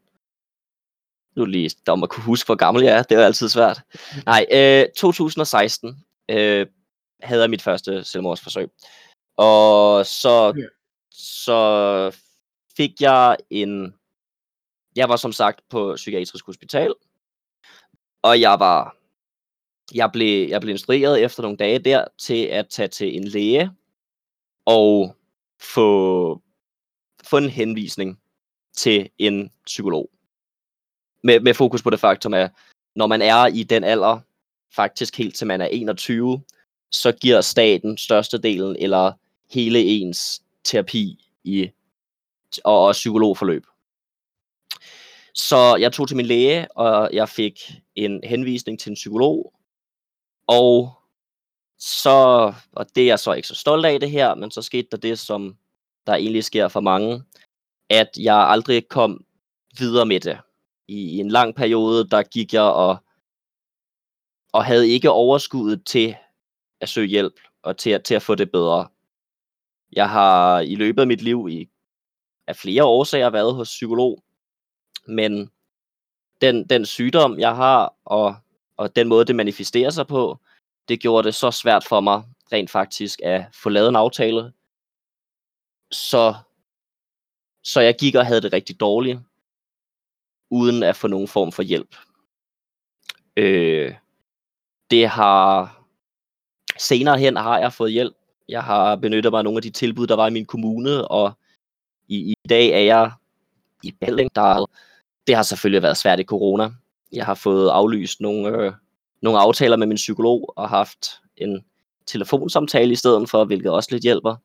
Nu 1.36 1.44
lige, 1.44 1.70
der 1.86 1.94
må 1.94 2.06
kunne 2.06 2.24
huske, 2.24 2.46
hvor 2.48 2.54
gammel 2.54 2.84
jeg 2.84 2.98
er. 2.98 3.02
Det 3.02 3.18
er 3.18 3.24
altid 3.24 3.48
svært. 3.48 3.82
Nej, 4.26 4.46
øh, 4.52 4.86
2016 4.96 6.04
øh, 6.30 6.66
havde 7.22 7.42
jeg 7.42 7.50
mit 7.50 7.62
første 7.62 8.04
selvmordsforsøg. 8.04 8.68
Og 9.36 10.06
så 10.06 10.52
yeah 10.56 10.68
så 11.14 12.10
fik 12.76 13.00
jeg 13.00 13.36
en... 13.50 13.94
Jeg 14.96 15.08
var 15.08 15.16
som 15.16 15.32
sagt 15.32 15.60
på 15.68 15.92
psykiatrisk 15.96 16.46
hospital, 16.46 16.94
og 18.22 18.40
jeg 18.40 18.60
var... 18.60 18.96
Jeg 19.94 20.10
blev, 20.12 20.48
jeg 20.48 20.60
blev 20.60 20.70
instrueret 20.70 21.22
efter 21.22 21.42
nogle 21.42 21.56
dage 21.56 21.78
der 21.78 22.04
til 22.18 22.44
at 22.44 22.68
tage 22.68 22.88
til 22.88 23.16
en 23.16 23.24
læge 23.24 23.70
og 24.66 25.16
få, 25.60 26.42
få 27.24 27.36
en 27.36 27.48
henvisning 27.48 28.20
til 28.76 29.10
en 29.18 29.50
psykolog. 29.66 30.10
Med, 31.22 31.40
med 31.40 31.54
fokus 31.54 31.82
på 31.82 31.90
det 31.90 32.00
faktum, 32.00 32.34
at 32.34 32.50
når 32.94 33.06
man 33.06 33.22
er 33.22 33.46
i 33.46 33.62
den 33.62 33.84
alder, 33.84 34.20
faktisk 34.74 35.18
helt 35.18 35.36
til 35.36 35.46
man 35.46 35.60
er 35.60 35.66
21, 35.66 36.42
så 36.90 37.12
giver 37.12 37.40
staten 37.40 37.98
størstedelen 37.98 38.76
eller 38.78 39.12
hele 39.50 39.80
ens 39.80 40.42
terapi 40.64 41.30
i, 41.44 41.70
og, 42.64 42.86
og 42.86 42.92
psykologforløb. 42.92 43.66
Så 45.34 45.76
jeg 45.80 45.92
tog 45.92 46.08
til 46.08 46.16
min 46.16 46.26
læge, 46.26 46.72
og 46.72 47.10
jeg 47.12 47.28
fik 47.28 47.60
en 47.94 48.20
henvisning 48.24 48.80
til 48.80 48.90
en 48.90 48.94
psykolog. 48.94 49.54
Og 50.46 50.92
så, 51.78 52.52
og 52.72 52.86
det 52.94 53.02
er 53.02 53.06
jeg 53.06 53.18
så 53.18 53.32
ikke 53.32 53.48
så 53.48 53.54
stolt 53.54 53.86
af 53.86 54.00
det 54.00 54.10
her, 54.10 54.34
men 54.34 54.50
så 54.50 54.62
skete 54.62 54.88
der 54.90 54.96
det, 54.96 55.18
som 55.18 55.56
der 56.06 56.14
egentlig 56.14 56.44
sker 56.44 56.68
for 56.68 56.80
mange, 56.80 57.22
at 57.90 58.10
jeg 58.18 58.36
aldrig 58.36 58.88
kom 58.88 59.24
videre 59.78 60.06
med 60.06 60.20
det. 60.20 60.38
I, 60.88 60.94
i 60.94 61.18
en 61.18 61.28
lang 61.28 61.54
periode, 61.54 62.08
der 62.08 62.22
gik 62.22 62.54
jeg 62.54 62.62
og, 62.62 62.96
og 64.52 64.64
havde 64.64 64.88
ikke 64.88 65.10
overskuddet 65.10 65.86
til 65.86 66.16
at 66.80 66.88
søge 66.88 67.06
hjælp 67.06 67.34
og 67.62 67.76
til, 67.76 68.02
til 68.02 68.14
at 68.14 68.22
få 68.22 68.34
det 68.34 68.52
bedre. 68.52 68.88
Jeg 69.92 70.10
har 70.10 70.60
i 70.60 70.74
løbet 70.74 71.00
af 71.00 71.06
mit 71.06 71.22
liv 71.22 71.48
i 71.50 71.68
af 72.46 72.56
flere 72.56 72.84
årsager 72.84 73.30
været 73.30 73.54
hos 73.54 73.68
psykolog, 73.68 74.22
men 75.06 75.50
den, 76.40 76.68
den 76.68 76.86
sygdom, 76.86 77.38
jeg 77.38 77.56
har, 77.56 77.94
og, 78.04 78.36
og 78.76 78.96
den 78.96 79.08
måde, 79.08 79.24
det 79.24 79.36
manifesterer 79.36 79.90
sig 79.90 80.06
på, 80.06 80.38
det 80.88 81.00
gjorde 81.00 81.26
det 81.26 81.34
så 81.34 81.50
svært 81.50 81.84
for 81.88 82.00
mig 82.00 82.22
rent 82.52 82.70
faktisk 82.70 83.20
at 83.22 83.44
få 83.52 83.68
lavet 83.68 83.88
en 83.88 83.96
aftale. 83.96 84.52
Så, 85.90 86.34
så 87.62 87.80
jeg 87.80 87.96
gik 88.00 88.14
og 88.14 88.26
havde 88.26 88.40
det 88.40 88.52
rigtig 88.52 88.80
dårligt, 88.80 89.18
uden 90.50 90.82
at 90.82 90.96
få 90.96 91.08
nogen 91.08 91.28
form 91.28 91.52
for 91.52 91.62
hjælp. 91.62 91.96
Øh, 93.36 93.94
det 94.90 95.08
har 95.08 95.80
senere 96.78 97.18
hen 97.18 97.36
har 97.36 97.58
jeg 97.58 97.72
fået 97.72 97.92
hjælp. 97.92 98.14
Jeg 98.48 98.64
har 98.64 98.96
benyttet 98.96 99.32
mig 99.32 99.38
af 99.38 99.44
nogle 99.44 99.58
af 99.58 99.62
de 99.62 99.70
tilbud, 99.70 100.06
der 100.06 100.16
var 100.16 100.26
i 100.26 100.30
min 100.30 100.46
kommune, 100.46 101.08
og 101.08 101.32
i, 102.08 102.16
i 102.16 102.48
dag 102.48 102.68
er 102.68 102.78
jeg 102.78 103.10
i 103.82 103.92
Balling. 104.00 104.30
Det 105.26 105.34
har 105.34 105.42
selvfølgelig 105.42 105.82
været 105.82 105.96
svært 105.96 106.20
i 106.20 106.24
corona. 106.24 106.70
Jeg 107.12 107.26
har 107.26 107.34
fået 107.34 107.68
aflyst 107.68 108.20
nogle, 108.20 108.48
øh, 108.48 108.72
nogle 109.22 109.38
aftaler 109.38 109.76
med 109.76 109.86
min 109.86 109.96
psykolog 109.96 110.52
og 110.56 110.68
haft 110.68 111.20
en 111.36 111.64
telefonsamtale 112.06 112.92
i 112.92 112.96
stedet 112.96 113.30
for, 113.30 113.44
hvilket 113.44 113.72
også 113.72 113.88
lidt 113.92 114.02
hjælper. 114.02 114.36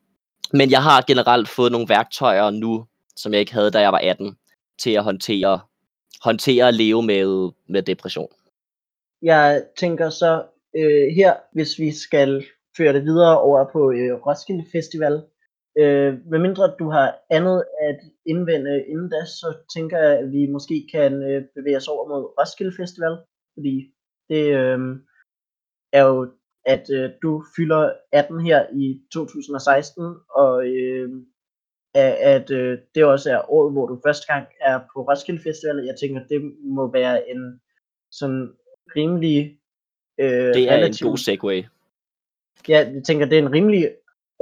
Men 0.52 0.70
jeg 0.70 0.82
har 0.82 1.04
generelt 1.06 1.48
fået 1.48 1.72
nogle 1.72 1.88
værktøjer 1.88 2.50
nu, 2.50 2.86
som 3.16 3.32
jeg 3.32 3.40
ikke 3.40 3.52
havde, 3.52 3.70
da 3.70 3.80
jeg 3.80 3.92
var 3.92 3.98
18, 3.98 4.36
til 4.82 4.90
at 4.90 5.04
håndtere, 5.04 5.60
håndtere 6.24 6.64
og 6.64 6.72
leve 6.72 7.02
med, 7.02 7.50
med 7.68 7.82
depression. 7.82 8.28
Jeg 9.22 9.62
tænker 9.78 10.10
så 10.10 10.44
øh, 10.76 11.14
her, 11.14 11.34
hvis 11.52 11.78
vi 11.78 11.92
skal 11.92 12.44
føre 12.76 12.92
det 12.92 13.04
videre 13.04 13.40
over 13.40 13.64
på 13.72 13.92
øh, 13.92 14.26
Roskilde 14.26 14.64
Festival, 14.72 15.22
øh, 15.78 16.26
medmindre 16.30 16.74
du 16.78 16.90
har 16.90 17.18
andet 17.30 17.64
at 17.80 18.00
indvende 18.26 18.84
inden 18.88 19.10
da, 19.10 19.24
så 19.24 19.56
tænker 19.74 19.98
jeg, 19.98 20.18
at 20.18 20.32
vi 20.32 20.46
måske 20.46 20.88
kan 20.92 21.22
øh, 21.22 21.44
bevæge 21.54 21.76
os 21.76 21.88
over 21.88 22.08
mod 22.08 22.22
Roskilde 22.38 22.76
Festival, 22.76 23.16
fordi 23.54 23.92
det 24.28 24.44
øh, 24.60 24.78
er 25.92 26.04
jo, 26.04 26.32
at 26.66 26.90
øh, 26.90 27.10
du 27.22 27.44
fylder 27.56 27.92
18 28.12 28.40
her 28.40 28.66
i 28.72 29.00
2016, 29.12 30.04
og 30.30 30.66
øh, 30.66 31.10
at, 31.94 32.50
øh, 32.50 32.78
det 32.94 33.04
også 33.04 33.30
er 33.30 33.50
året, 33.52 33.72
hvor 33.72 33.86
du 33.86 34.00
første 34.06 34.32
gang 34.32 34.46
er 34.60 34.78
på 34.78 35.02
Roskilde 35.02 35.42
Festival. 35.42 35.84
Jeg 35.86 35.96
tænker, 36.00 36.26
det 36.26 36.52
må 36.64 36.92
være 36.92 37.30
en 37.30 37.60
sådan 38.10 38.52
rimelig 38.96 39.58
øh, 40.20 40.54
Det 40.54 40.68
er 40.68 40.76
relativ, 40.76 41.06
en 41.06 41.10
god 41.10 41.16
segue. 41.18 41.68
Ja, 42.68 42.90
jeg 42.94 43.02
tænker, 43.04 43.26
det 43.26 43.38
er 43.38 43.42
en 43.42 43.52
rimelig 43.52 43.90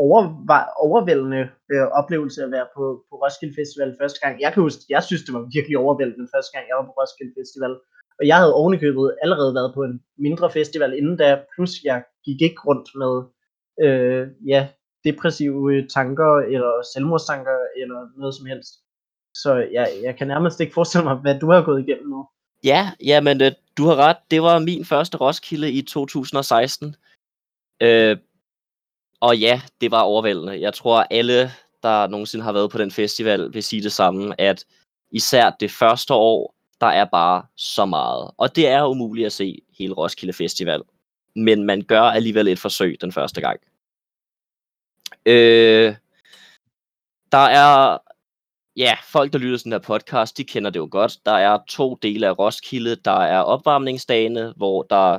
overva- 0.04 0.72
overvældende 0.86 1.42
øh, 1.72 1.86
oplevelse 2.00 2.40
at 2.44 2.50
være 2.56 2.68
på, 2.76 2.84
på 3.08 3.14
Roskilde 3.22 3.54
Festival 3.60 3.96
første 4.00 4.20
gang. 4.22 4.34
Jeg 4.44 4.50
kan 4.52 4.62
huske, 4.62 4.82
jeg 4.94 5.02
synes, 5.02 5.22
det 5.26 5.34
var 5.34 5.44
virkelig 5.56 5.78
overvældende 5.78 6.28
første 6.34 6.52
gang, 6.54 6.64
jeg 6.68 6.76
var 6.78 6.86
på 6.88 6.94
Roskilde 6.98 7.34
Festival. 7.40 7.74
Og 8.18 8.24
jeg 8.30 8.36
havde 8.40 8.54
ovenikøbet 8.54 9.16
allerede 9.22 9.54
været 9.54 9.74
på 9.74 9.82
en 9.88 9.96
mindre 10.18 10.50
festival 10.50 10.92
inden 11.00 11.16
da, 11.16 11.28
plus 11.54 11.72
jeg 11.84 11.98
gik 12.26 12.40
ikke 12.42 12.60
rundt 12.68 12.88
med 13.02 13.14
øh, 13.84 14.24
ja, 14.52 14.60
depressive 15.04 15.86
tanker, 15.96 16.32
eller 16.54 16.72
selvmordstanker, 16.92 17.56
eller 17.82 18.00
noget 18.20 18.34
som 18.34 18.46
helst. 18.46 18.72
Så 19.34 19.50
jeg, 19.76 19.86
jeg 20.02 20.16
kan 20.16 20.28
nærmest 20.28 20.60
ikke 20.60 20.74
forestille 20.74 21.04
mig, 21.04 21.16
hvad 21.16 21.38
du 21.40 21.50
har 21.50 21.62
gået 21.62 21.80
igennem 21.88 22.08
nu. 22.08 22.28
Ja, 22.64 22.90
ja, 23.04 23.20
men 23.20 23.42
øh, 23.42 23.52
du 23.78 23.82
har 23.84 23.96
ret. 23.96 24.16
Det 24.30 24.42
var 24.42 24.58
min 24.58 24.84
første 24.84 25.16
Roskilde 25.16 25.72
i 25.72 25.82
2016. 25.82 26.96
Øh, 27.82 28.16
og 29.20 29.38
ja, 29.38 29.60
det 29.80 29.90
var 29.90 30.02
overvældende. 30.02 30.60
Jeg 30.60 30.74
tror, 30.74 31.06
alle, 31.10 31.50
der 31.82 32.06
nogensinde 32.06 32.44
har 32.44 32.52
været 32.52 32.70
på 32.70 32.78
den 32.78 32.90
festival, 32.90 33.52
vil 33.52 33.62
sige 33.62 33.82
det 33.82 33.92
samme, 33.92 34.40
at 34.40 34.64
især 35.10 35.50
det 35.60 35.70
første 35.70 36.14
år, 36.14 36.54
der 36.80 36.86
er 36.86 37.04
bare 37.04 37.42
så 37.56 37.86
meget. 37.86 38.30
Og 38.36 38.56
det 38.56 38.68
er 38.68 38.84
umuligt 38.84 39.26
at 39.26 39.32
se 39.32 39.62
hele 39.78 39.94
Roskilde 39.94 40.32
Festival. 40.32 40.82
Men 41.36 41.64
man 41.64 41.82
gør 41.82 42.02
alligevel 42.02 42.48
et 42.48 42.58
forsøg 42.58 43.00
den 43.00 43.12
første 43.12 43.40
gang. 43.40 43.60
Øh, 45.26 45.94
der 47.32 47.38
er 47.38 47.98
ja, 48.76 48.96
folk, 49.04 49.32
der 49.32 49.38
lytter 49.38 49.58
til 49.58 49.64
den 49.64 49.72
her 49.72 49.78
podcast, 49.78 50.38
de 50.38 50.44
kender 50.44 50.70
det 50.70 50.80
jo 50.80 50.88
godt. 50.90 51.18
Der 51.26 51.32
er 51.32 51.58
to 51.68 51.94
dele 51.94 52.26
af 52.26 52.38
Roskilde. 52.38 52.96
Der 52.96 53.20
er 53.20 53.40
opvarmningsdagene, 53.40 54.52
hvor 54.56 54.82
der 54.82 55.18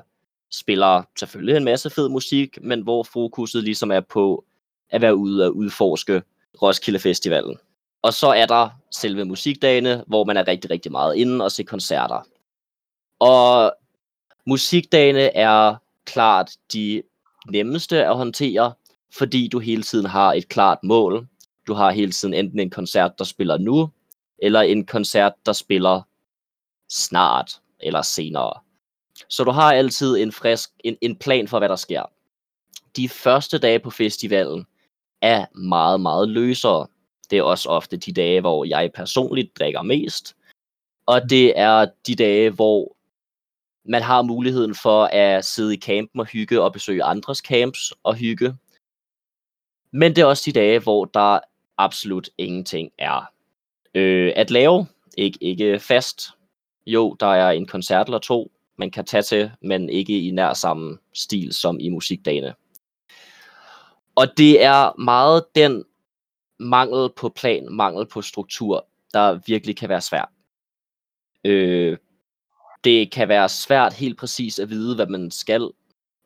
spiller 0.52 1.04
selvfølgelig 1.20 1.58
en 1.58 1.64
masse 1.64 1.90
fed 1.90 2.10
musik, 2.10 2.58
men 2.62 2.82
hvor 2.82 3.04
fokuset 3.04 3.64
ligesom 3.64 3.92
er 3.92 4.00
på 4.00 4.46
at 4.90 5.02
være 5.02 5.16
ude 5.16 5.46
og 5.46 5.56
udforske 5.56 6.22
Roskilde 6.62 7.00
Festivalen. 7.00 7.58
Og 8.02 8.14
så 8.14 8.28
er 8.28 8.46
der 8.46 8.70
selve 8.92 9.26
musikdagene, 9.26 10.04
hvor 10.08 10.24
man 10.24 10.38
er 10.38 10.48
rigtig, 10.48 10.72
rigtig 10.72 10.92
meget 10.92 11.16
inde 11.16 11.46
og 11.46 11.52
se 11.52 11.64
koncerter. 11.64 12.28
Og 13.20 13.74
musikdagene 14.46 15.36
er 15.36 15.76
klart 16.06 16.52
de 16.74 17.04
nemmeste 17.50 18.06
at 18.06 18.18
håndtere, 18.18 18.74
fordi 19.18 19.48
du 19.48 19.60
hele 19.60 19.84
tiden 19.84 20.06
har 20.06 20.34
et 20.34 20.50
klart 20.50 20.78
mål. 20.84 21.28
Du 21.68 21.74
har 21.74 21.92
hele 21.92 22.12
tiden 22.12 22.34
enten 22.34 22.60
en 22.60 22.70
koncert, 22.70 23.12
der 23.18 23.24
spiller 23.24 23.58
nu, 23.58 23.90
eller 24.38 24.62
en 24.62 24.86
koncert, 24.86 25.34
der 25.46 25.54
spiller 25.54 26.02
snart 26.90 27.62
eller 27.80 28.02
senere. 28.02 28.54
Så 29.28 29.44
du 29.44 29.52
har 29.52 29.74
altid 29.74 30.18
en 30.18 30.32
frisk 30.32 30.70
en, 30.84 30.98
en 31.02 31.16
plan 31.16 31.48
for, 31.48 31.60
hvad 31.60 31.70
der 31.70 31.76
sker. 31.76 32.04
De 32.96 33.10
første 33.10 33.58
dage 33.58 33.80
på 33.80 33.90
festivalen 33.90 34.66
er 35.22 35.46
meget, 35.58 36.02
meget 36.02 36.30
løsere. 36.30 36.88
Det 37.30 37.38
er 37.38 37.44
også 37.44 37.70
ofte 37.70 37.98
de 37.98 38.14
dage, 38.14 38.42
hvor 38.42 38.66
jeg 38.66 38.92
personligt 38.96 39.60
drikker 39.60 39.82
mest. 39.82 40.36
Og 41.06 41.30
det 41.30 41.60
er 41.60 41.88
de 42.08 42.16
dage, 42.16 42.50
hvor 42.50 42.96
man 43.86 44.02
har 44.02 44.22
muligheden 44.22 44.76
for 44.76 45.06
at 45.06 45.46
sidde 45.46 45.74
i 45.74 45.80
campen 45.80 46.20
og 46.20 46.26
hygge 46.26 46.62
og 46.62 46.74
besøge 46.74 47.04
andres 47.04 47.38
camps 47.38 47.94
og 48.04 48.16
hygge. 48.16 48.56
Men 49.92 50.16
det 50.16 50.22
er 50.22 50.26
også 50.26 50.44
de 50.46 50.60
dage, 50.60 50.80
hvor 50.80 51.06
der 51.06 51.40
absolut 51.78 52.30
ingenting 52.38 52.92
er 52.98 53.32
øh, 53.96 54.34
at 54.36 54.52
lave. 54.52 54.88
Ik- 55.20 55.38
ikke 55.42 55.80
fast. 55.80 56.30
Jo, 56.86 57.16
der 57.20 57.28
er 57.28 57.52
en 57.52 57.68
koncert 57.68 58.08
eller 58.08 58.20
to, 58.20 58.52
man 58.80 58.92
kan 58.92 59.06
tage 59.06 59.24
til, 59.24 59.52
men 59.62 59.90
ikke 59.90 60.28
i 60.28 60.32
nær 60.32 60.54
samme 60.54 60.98
stil 61.14 61.54
som 61.54 61.80
i 61.80 61.90
musikdagene. 61.90 62.54
Og 64.16 64.28
det 64.38 64.64
er 64.64 65.02
meget 65.02 65.46
den 65.56 65.86
mangel 66.60 67.10
på 67.16 67.30
plan, 67.30 67.74
mangel 67.74 68.06
på 68.08 68.22
struktur, 68.22 68.88
der 69.14 69.40
virkelig 69.46 69.78
kan 69.78 69.90
være 69.90 70.02
svært. 70.02 70.30
Øh, 71.46 71.98
det 72.84 73.12
kan 73.12 73.28
være 73.28 73.50
svært 73.50 73.94
helt 73.94 74.18
præcis 74.18 74.60
at 74.60 74.70
vide, 74.70 74.96
hvad 74.96 75.08
man 75.08 75.32
skal. 75.32 75.70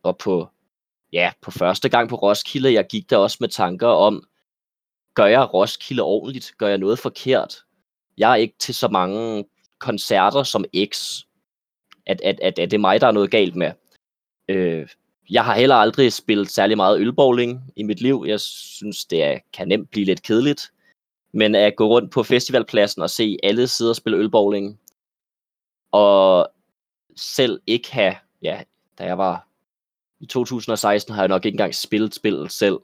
Og 0.03 0.17
på, 0.17 0.47
ja, 1.13 1.31
på 1.41 1.51
første 1.51 1.89
gang 1.89 2.09
på 2.09 2.15
Roskilde, 2.15 2.73
jeg 2.73 2.87
gik 2.87 3.09
der 3.09 3.17
også 3.17 3.37
med 3.39 3.49
tanker 3.49 3.87
om, 3.87 4.27
gør 5.13 5.25
jeg 5.25 5.53
Roskilde 5.53 6.03
ordentligt? 6.03 6.53
Gør 6.57 6.67
jeg 6.67 6.77
noget 6.77 6.99
forkert? 6.99 7.63
Jeg 8.17 8.31
er 8.31 8.35
ikke 8.35 8.55
til 8.59 8.75
så 8.75 8.87
mange 8.87 9.45
koncerter 9.79 10.43
som 10.43 10.65
X, 10.93 11.21
at, 12.05 12.21
at, 12.21 12.39
at, 12.39 12.59
at 12.59 12.71
det 12.71 12.77
er 12.77 12.81
mig, 12.81 13.01
der 13.01 13.07
er 13.07 13.11
noget 13.11 13.31
galt 13.31 13.55
med. 13.55 13.71
Øh, 14.49 14.87
jeg 15.29 15.45
har 15.45 15.55
heller 15.55 15.75
aldrig 15.75 16.13
spillet 16.13 16.49
særlig 16.49 16.77
meget 16.77 16.99
ølbowling 16.99 17.73
i 17.75 17.83
mit 17.83 18.01
liv. 18.01 18.25
Jeg 18.27 18.39
synes, 18.39 19.05
det 19.05 19.23
er, 19.23 19.39
kan 19.53 19.67
nemt 19.67 19.91
blive 19.91 20.05
lidt 20.05 20.23
kedeligt. 20.23 20.71
Men 21.33 21.55
at 21.55 21.75
gå 21.75 21.87
rundt 21.87 22.11
på 22.11 22.23
festivalpladsen 22.23 23.01
og 23.01 23.09
se 23.09 23.37
alle 23.43 23.67
sider 23.67 23.93
spille 23.93 24.17
ølbowling, 24.17 24.79
og 25.91 26.51
selv 27.15 27.61
ikke 27.67 27.93
have, 27.93 28.15
ja, 28.41 28.63
da 28.99 29.03
jeg 29.05 29.17
var 29.17 29.47
i 30.19 30.25
2016, 30.25 31.13
har 31.13 31.21
jeg 31.21 31.27
nok 31.27 31.45
ikke 31.45 31.53
engang 31.53 31.75
spillet 31.75 32.15
spillet 32.15 32.51
selv. 32.51 32.79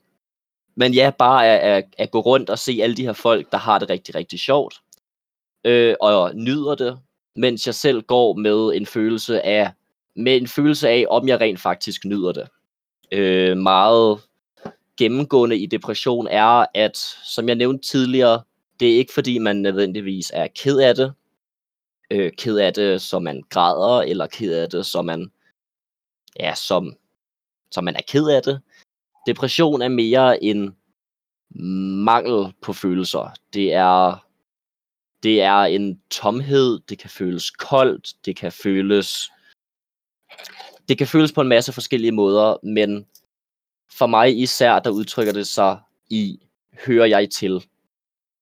Men 0.75 0.93
ja, 0.93 1.11
bare 1.19 1.47
at, 1.47 1.77
at, 1.77 1.93
at 1.97 2.11
gå 2.11 2.19
rundt 2.19 2.49
og 2.49 2.59
se 2.59 2.79
alle 2.81 2.95
de 2.95 3.05
her 3.05 3.13
folk, 3.13 3.51
der 3.51 3.57
har 3.57 3.79
det 3.79 3.89
rigtig, 3.89 4.15
rigtig 4.15 4.39
sjovt, 4.39 4.81
øh, 5.63 5.95
og 6.01 6.35
nyder 6.35 6.75
det, 6.75 6.99
mens 7.39 7.67
jeg 7.67 7.75
selv 7.75 8.01
går 8.01 8.33
med 8.33 8.75
en 8.75 8.85
følelse 8.85 9.41
af, 9.41 9.71
med 10.15 10.37
en 10.37 10.47
følelse 10.47 10.89
af, 10.89 11.05
om 11.09 11.27
jeg 11.27 11.41
rent 11.41 11.59
faktisk 11.59 12.05
nyder 12.05 12.31
det. 12.31 12.47
Øh, 13.11 13.57
meget 13.57 14.19
gennemgående 14.97 15.57
i 15.57 15.65
depression 15.65 16.27
er, 16.27 16.65
at 16.73 16.97
som 17.23 17.47
jeg 17.47 17.55
nævnte 17.55 17.87
tidligere, 17.87 18.41
det 18.79 18.93
er 18.93 18.97
ikke 18.97 19.13
fordi, 19.13 19.37
man 19.37 19.55
nødvendigvis 19.55 20.31
er 20.33 20.47
ked 20.55 20.79
af 20.79 20.95
det. 20.95 21.13
Øh, 22.11 22.31
ked 22.37 22.57
af 22.57 22.73
det, 22.73 23.01
som 23.01 23.23
man 23.23 23.43
græder, 23.49 24.01
eller 24.01 24.27
ked 24.27 24.53
af 24.53 24.69
det, 24.69 24.85
som 24.85 25.05
man, 25.05 25.31
ja, 26.39 26.55
som, 26.55 26.93
som 27.71 27.83
man 27.83 27.95
er 27.95 28.01
ked 28.07 28.27
af 28.27 28.43
det. 28.43 28.61
Depression 29.27 29.81
er 29.81 29.89
mere 29.89 30.43
en 30.43 30.75
mangel 32.05 32.53
på 32.61 32.73
følelser. 32.73 33.33
Det 33.53 33.73
er 33.73 34.28
det 35.23 35.41
er 35.41 35.61
en 35.61 36.01
tomhed, 36.09 36.79
det 36.89 36.99
kan 36.99 37.09
føles 37.09 37.51
koldt, 37.51 38.13
det 38.25 38.35
kan 38.35 38.51
føles 38.51 39.31
det 40.87 40.97
kan 40.97 41.07
føles 41.07 41.31
på 41.31 41.41
en 41.41 41.47
masse 41.47 41.73
forskellige 41.73 42.11
måder, 42.11 42.57
men 42.63 43.05
for 43.91 44.07
mig 44.07 44.39
især, 44.39 44.79
der 44.79 44.89
udtrykker 44.89 45.33
det 45.33 45.47
sig 45.47 45.79
i, 46.09 46.39
hører 46.85 47.05
jeg 47.05 47.29
til? 47.29 47.55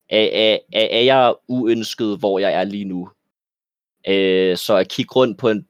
Er, 0.09 0.29
er, 0.31 0.57
er, 0.73 0.87
er 0.91 1.01
jeg 1.01 1.33
uønsket, 1.47 2.19
hvor 2.19 2.39
jeg 2.39 2.53
er 2.53 2.63
lige 2.63 2.85
nu? 2.85 3.09
Øh, 4.07 4.57
så 4.57 4.75
at 4.75 4.89
kigge 4.89 5.15
rundt 5.15 5.37
på 5.37 5.49
en, 5.49 5.67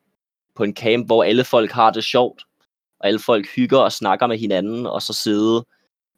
på 0.56 0.64
en 0.64 0.76
camp, 0.76 1.06
hvor 1.06 1.24
alle 1.24 1.44
folk 1.44 1.72
har 1.72 1.92
det 1.92 2.04
sjovt, 2.04 2.44
og 3.00 3.08
alle 3.08 3.20
folk 3.20 3.48
hygger 3.56 3.78
og 3.78 3.92
snakker 3.92 4.28
med 4.28 4.38
hinanden, 4.38 4.86
og 4.86 5.02
så 5.02 5.14
sidde 5.14 5.66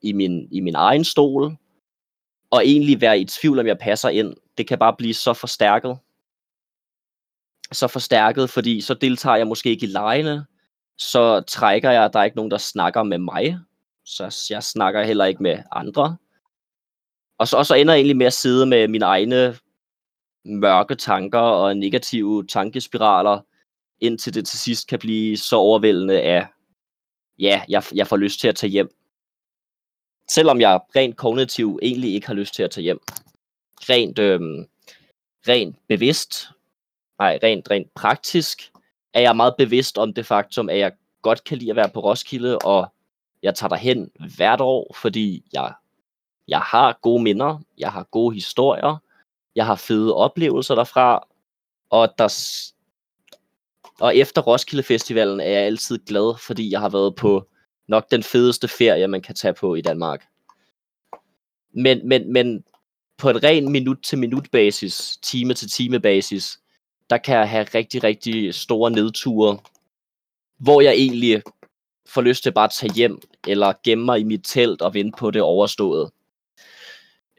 i 0.02 0.13
min, 0.13 0.47
i 0.52 0.60
min 0.60 0.75
egen 0.75 1.04
stol, 1.04 1.58
og 2.51 2.65
egentlig 2.65 3.01
være 3.01 3.19
i 3.19 3.25
tvivl, 3.25 3.59
om 3.59 3.67
jeg 3.67 3.77
passer 3.77 4.09
ind, 4.09 4.35
det 4.57 4.67
kan 4.67 4.79
bare 4.79 4.95
blive 4.97 5.13
så 5.13 5.33
forstærket. 5.33 5.97
så 7.71 7.88
forstærket, 7.88 8.49
fordi 8.49 8.81
så 8.81 8.93
deltager 8.93 9.35
jeg 9.35 9.47
måske 9.47 9.69
ikke 9.69 9.85
i 9.85 9.89
lejene, 9.89 10.45
så 10.97 11.41
trækker 11.41 11.91
jeg, 11.91 12.05
at 12.05 12.13
der 12.13 12.19
er 12.19 12.23
ikke 12.23 12.38
nogen, 12.38 12.51
der 12.51 12.57
snakker 12.57 13.03
med 13.03 13.17
mig, 13.17 13.59
så 14.05 14.47
jeg 14.49 14.63
snakker 14.63 15.03
heller 15.03 15.25
ikke 15.25 15.43
med 15.43 15.57
andre. 15.71 16.17
Og 17.38 17.47
så, 17.47 17.57
og 17.57 17.65
så 17.65 17.75
ender 17.75 17.93
jeg 17.93 17.99
egentlig 17.99 18.17
med 18.17 18.25
at 18.25 18.33
sidde 18.33 18.65
med 18.65 18.88
mine 18.88 19.05
egne 19.05 19.57
mørke 20.45 20.95
tanker 20.95 21.39
og 21.39 21.77
negative 21.77 22.47
tankespiraler, 22.47 23.41
indtil 23.99 24.33
det 24.33 24.47
til 24.47 24.59
sidst 24.59 24.88
kan 24.88 24.99
blive 24.99 25.38
så 25.38 25.55
overvældende 25.55 26.21
af, 26.21 26.47
ja, 27.39 27.62
jeg, 27.69 27.83
jeg 27.95 28.07
får 28.07 28.17
lyst 28.17 28.39
til 28.39 28.47
at 28.47 28.55
tage 28.55 28.71
hjem. 28.71 28.98
Selvom 30.30 30.62
jeg 30.62 30.80
rent 30.96 31.18
kognitivt 31.18 31.80
egentlig 31.82 32.13
ikke 32.13 32.28
har 32.28 32.34
lyst 32.34 32.54
til 32.54 32.63
at 32.63 32.72
tage 32.72 32.84
hjem. 32.84 33.00
Rent, 33.82 34.20
øh, 34.20 34.39
rent 35.48 35.78
bevidst, 35.88 36.50
nej, 37.20 37.39
rent, 37.44 37.72
rent 37.72 37.94
praktisk, 37.94 38.72
er 39.13 39.22
jeg 39.22 39.36
meget 39.36 39.56
bevidst 39.58 39.98
om 39.98 40.13
det 40.13 40.26
faktum, 40.26 40.70
at 40.70 40.80
jeg 40.80 40.92
godt 41.22 41.44
kan 41.44 41.58
lide 41.58 41.70
at 41.70 41.76
være 41.76 41.89
på 41.89 42.00
Roskilde, 42.00 42.58
og 42.58 42.94
jeg 43.44 43.56
tager 43.56 43.70
derhen 43.70 44.12
hvert 44.36 44.62
år, 44.62 44.96
fordi 45.02 45.44
jeg, 45.54 45.74
jeg 46.48 46.60
har 46.60 47.00
gode 47.02 47.24
minder, 47.24 47.60
jeg 47.78 47.92
har 47.92 48.04
gode 48.04 48.34
historier, 48.34 48.98
jeg 49.56 49.65
har 49.65 49.76
fede 49.76 50.15
oplevelser 50.15 50.76
derfra, 50.76 51.28
og 51.89 52.13
der, 52.18 52.34
og 54.00 54.15
efter 54.15 54.42
Roskilde 54.42 54.84
Festivalen 54.84 55.39
er 55.39 55.50
jeg 55.50 55.63
altid 55.63 56.00
glad, 56.06 56.38
fordi 56.38 56.72
jeg 56.72 56.80
har 56.80 56.89
været 56.89 57.15
på 57.15 57.48
nok 57.89 58.12
den 58.12 58.23
fedeste 58.23 58.67
ferie, 58.67 59.08
man 59.08 59.21
kan 59.21 59.36
tage 59.36 59.54
på 59.54 59.75
i 59.75 59.82
Danmark. 59.82 60.25
Men, 61.71 62.08
men, 62.08 62.34
men 62.34 62.63
på 63.17 63.30
en 63.30 63.43
ren 63.43 63.71
minut-til-minut 63.71 64.52
basis, 64.52 65.17
time-til-time 65.21 65.99
basis, 65.99 66.60
der 67.10 67.17
kan 67.17 67.38
jeg 67.38 67.49
have 67.49 67.63
rigtig, 67.63 68.04
rigtig 68.04 68.56
store 68.56 68.91
nedture, 68.91 69.60
hvor 70.58 70.82
jeg 70.82 70.93
egentlig 70.93 71.41
får 72.08 72.21
lyst 72.21 72.43
til 72.43 72.52
bare 72.52 72.65
at 72.65 72.71
tage 72.71 72.93
hjem, 72.93 73.21
eller 73.47 73.73
gemme 73.84 74.06
mig 74.06 74.19
i 74.19 74.23
mit 74.23 74.41
telt 74.43 74.82
og 74.82 74.93
vente 74.93 75.17
på 75.19 75.32
det 75.32 75.41
overstået. 75.41 76.12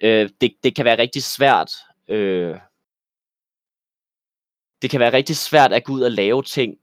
Øh, 0.03 0.31
det, 0.41 0.55
det 0.63 0.75
kan 0.75 0.85
være 0.85 0.99
rigtig 0.99 1.23
svært. 1.23 1.73
Øh, 2.09 2.57
det 4.83 4.91
kan 4.91 5.01
være 5.01 5.13
rigtig 5.13 5.37
svært 5.37 5.73
at 5.73 5.85
gå 5.85 5.93
ud 5.93 6.01
og 6.01 6.11
lave 6.11 6.43
ting, 6.43 6.77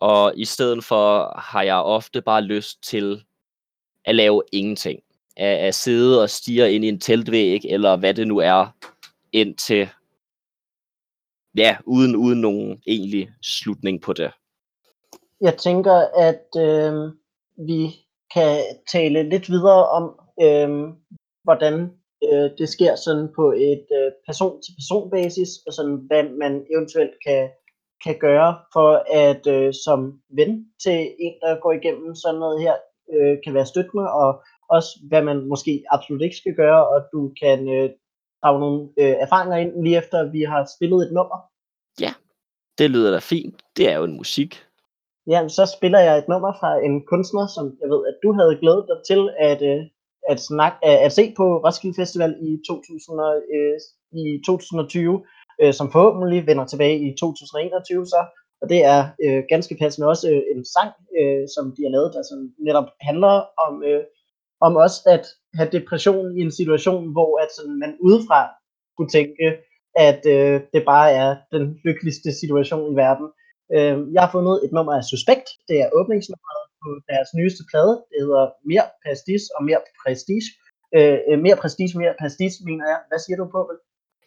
og 0.00 0.32
i 0.36 0.44
stedet 0.44 0.84
for 0.84 1.38
har 1.40 1.62
jeg 1.62 1.76
ofte 1.76 2.22
bare 2.22 2.42
lyst 2.42 2.82
til 2.82 3.24
at 4.04 4.14
lave 4.14 4.42
ingenting. 4.52 5.00
At, 5.36 5.58
at 5.58 5.74
sidde 5.74 6.22
og 6.22 6.30
stige 6.30 6.72
ind 6.72 6.84
i 6.84 6.88
en 6.88 7.00
teltvæg, 7.00 7.60
eller 7.64 7.96
hvad 7.96 8.14
det 8.14 8.28
nu 8.28 8.38
er, 8.38 8.66
indtil 9.32 9.88
ja, 11.56 11.76
uden, 11.86 12.16
uden 12.16 12.40
nogen 12.40 12.82
egentlig 12.86 13.30
slutning 13.42 14.02
på 14.02 14.12
det. 14.12 14.30
Jeg 15.40 15.58
tænker, 15.58 15.94
at 16.16 16.46
øh, 16.56 17.12
vi 17.66 17.90
kan 18.34 18.62
tale 18.92 19.28
lidt 19.28 19.50
videre 19.50 19.88
om, 19.88 20.20
øh, 20.42 20.94
hvordan 21.44 21.90
øh, 22.24 22.50
det 22.58 22.68
sker 22.68 22.96
sådan 22.96 23.28
på 23.36 23.52
et 23.52 23.86
øh, 23.98 24.12
person-til-person 24.26 25.10
basis, 25.10 25.48
og 25.66 25.72
sådan 25.72 25.96
hvad 26.06 26.24
man 26.38 26.66
eventuelt 26.74 27.14
kan, 27.26 27.48
kan 28.04 28.16
gøre 28.18 28.58
for 28.72 29.04
at 29.26 29.46
øh, 29.46 29.74
som 29.84 30.20
ven 30.30 30.66
til 30.84 30.98
en, 31.18 31.34
der 31.42 31.60
går 31.60 31.72
igennem 31.72 32.14
sådan 32.14 32.40
noget 32.40 32.62
her, 32.62 32.74
øh, 33.14 33.38
kan 33.44 33.54
være 33.54 33.66
støttende, 33.66 34.12
og 34.12 34.42
også 34.68 34.90
hvad 35.08 35.22
man 35.22 35.48
måske 35.48 35.84
absolut 35.90 36.22
ikke 36.22 36.36
skal 36.36 36.54
gøre, 36.54 36.88
og 36.88 36.98
du 37.12 37.32
kan 37.42 37.68
øh, 37.68 37.90
drage 38.42 38.60
nogle 38.60 38.88
øh, 38.98 39.14
erfaringer 39.24 39.56
ind 39.56 39.82
lige 39.82 39.98
efter, 39.98 40.30
vi 40.30 40.42
har 40.42 40.68
spillet 40.76 41.06
et 41.06 41.12
nummer. 41.12 41.38
Ja, 42.00 42.12
det 42.78 42.90
lyder 42.90 43.10
da 43.10 43.18
fint. 43.18 43.56
Det 43.76 43.90
er 43.92 43.96
jo 43.98 44.04
en 44.04 44.16
musik. 44.16 44.52
Ja, 45.26 45.48
så 45.48 45.64
spiller 45.76 46.00
jeg 46.00 46.18
et 46.18 46.28
nummer 46.28 46.52
fra 46.60 46.70
en 46.86 47.06
kunstner, 47.06 47.46
som 47.46 47.64
jeg 47.82 47.88
ved, 47.92 48.02
at 48.10 48.16
du 48.22 48.32
havde 48.32 48.58
glædet 48.60 48.86
dig 48.90 48.98
til 49.10 49.30
at, 49.38 49.62
øh, 49.62 49.82
at, 50.28 50.40
snak, 50.40 50.72
at 50.82 51.12
se 51.12 51.34
på 51.36 51.44
Roskilde 51.64 51.96
Festival 52.00 52.32
i, 52.48 52.58
2000, 52.66 53.20
øh, 53.56 53.76
i 54.20 54.42
2020, 54.46 55.24
øh, 55.62 55.72
som 55.74 55.92
forhåbentlig 55.92 56.46
vender 56.46 56.66
tilbage 56.66 56.98
i 57.06 57.16
2021 57.16 58.06
så. 58.06 58.20
Og 58.62 58.68
det 58.68 58.80
er 58.94 59.00
øh, 59.24 59.42
ganske 59.48 59.76
passende 59.80 60.08
også 60.12 60.26
øh, 60.32 60.42
en 60.54 60.64
sang, 60.74 60.92
øh, 61.18 61.44
som 61.54 61.64
de 61.76 61.82
har 61.84 61.92
lavet, 61.96 62.14
der 62.14 62.22
som 62.30 62.38
netop 62.66 62.88
handler 63.08 63.34
om, 63.66 63.74
øh, 63.88 64.04
om 64.66 64.72
også 64.84 65.00
at 65.14 65.24
have 65.58 65.70
depression 65.76 66.38
i 66.38 66.40
en 66.46 66.52
situation, 66.60 67.12
hvor 67.12 67.30
at 67.42 67.50
sådan, 67.56 67.78
man 67.84 67.92
udefra 68.06 68.40
kunne 68.96 69.12
tænke, 69.18 69.44
at 70.08 70.22
øh, 70.36 70.60
det 70.72 70.82
bare 70.92 71.08
er 71.22 71.30
den 71.54 71.64
lykkeligste 71.84 72.30
situation 72.42 72.92
i 72.92 72.96
verden. 73.04 73.26
Øh, 73.74 73.96
jeg 74.14 74.22
har 74.24 74.32
fundet 74.36 74.56
et 74.64 74.72
nummer 74.76 74.94
af 74.98 75.04
Suspekt. 75.04 75.48
Det 75.68 75.76
er 75.84 75.94
åbningsnummeret 75.98 76.64
på 76.82 76.88
deres 77.10 77.30
nyeste 77.38 77.62
plade. 77.70 77.94
Det 78.10 78.18
hedder 78.26 78.44
Mere 78.70 78.86
Prestige 79.02 79.46
og 79.56 79.60
Mere 79.68 79.82
Prestige. 80.02 80.48
Øh, 80.96 81.18
øh 81.28 81.38
mere 81.44 81.56
Prestige, 81.62 81.98
Mere 82.02 82.14
Prestige, 82.20 82.56
mener 82.68 82.84
jeg. 82.92 82.98
Hvad 83.08 83.20
siger 83.24 83.36
du 83.42 83.46
på 83.56 83.60
det? 83.70 83.78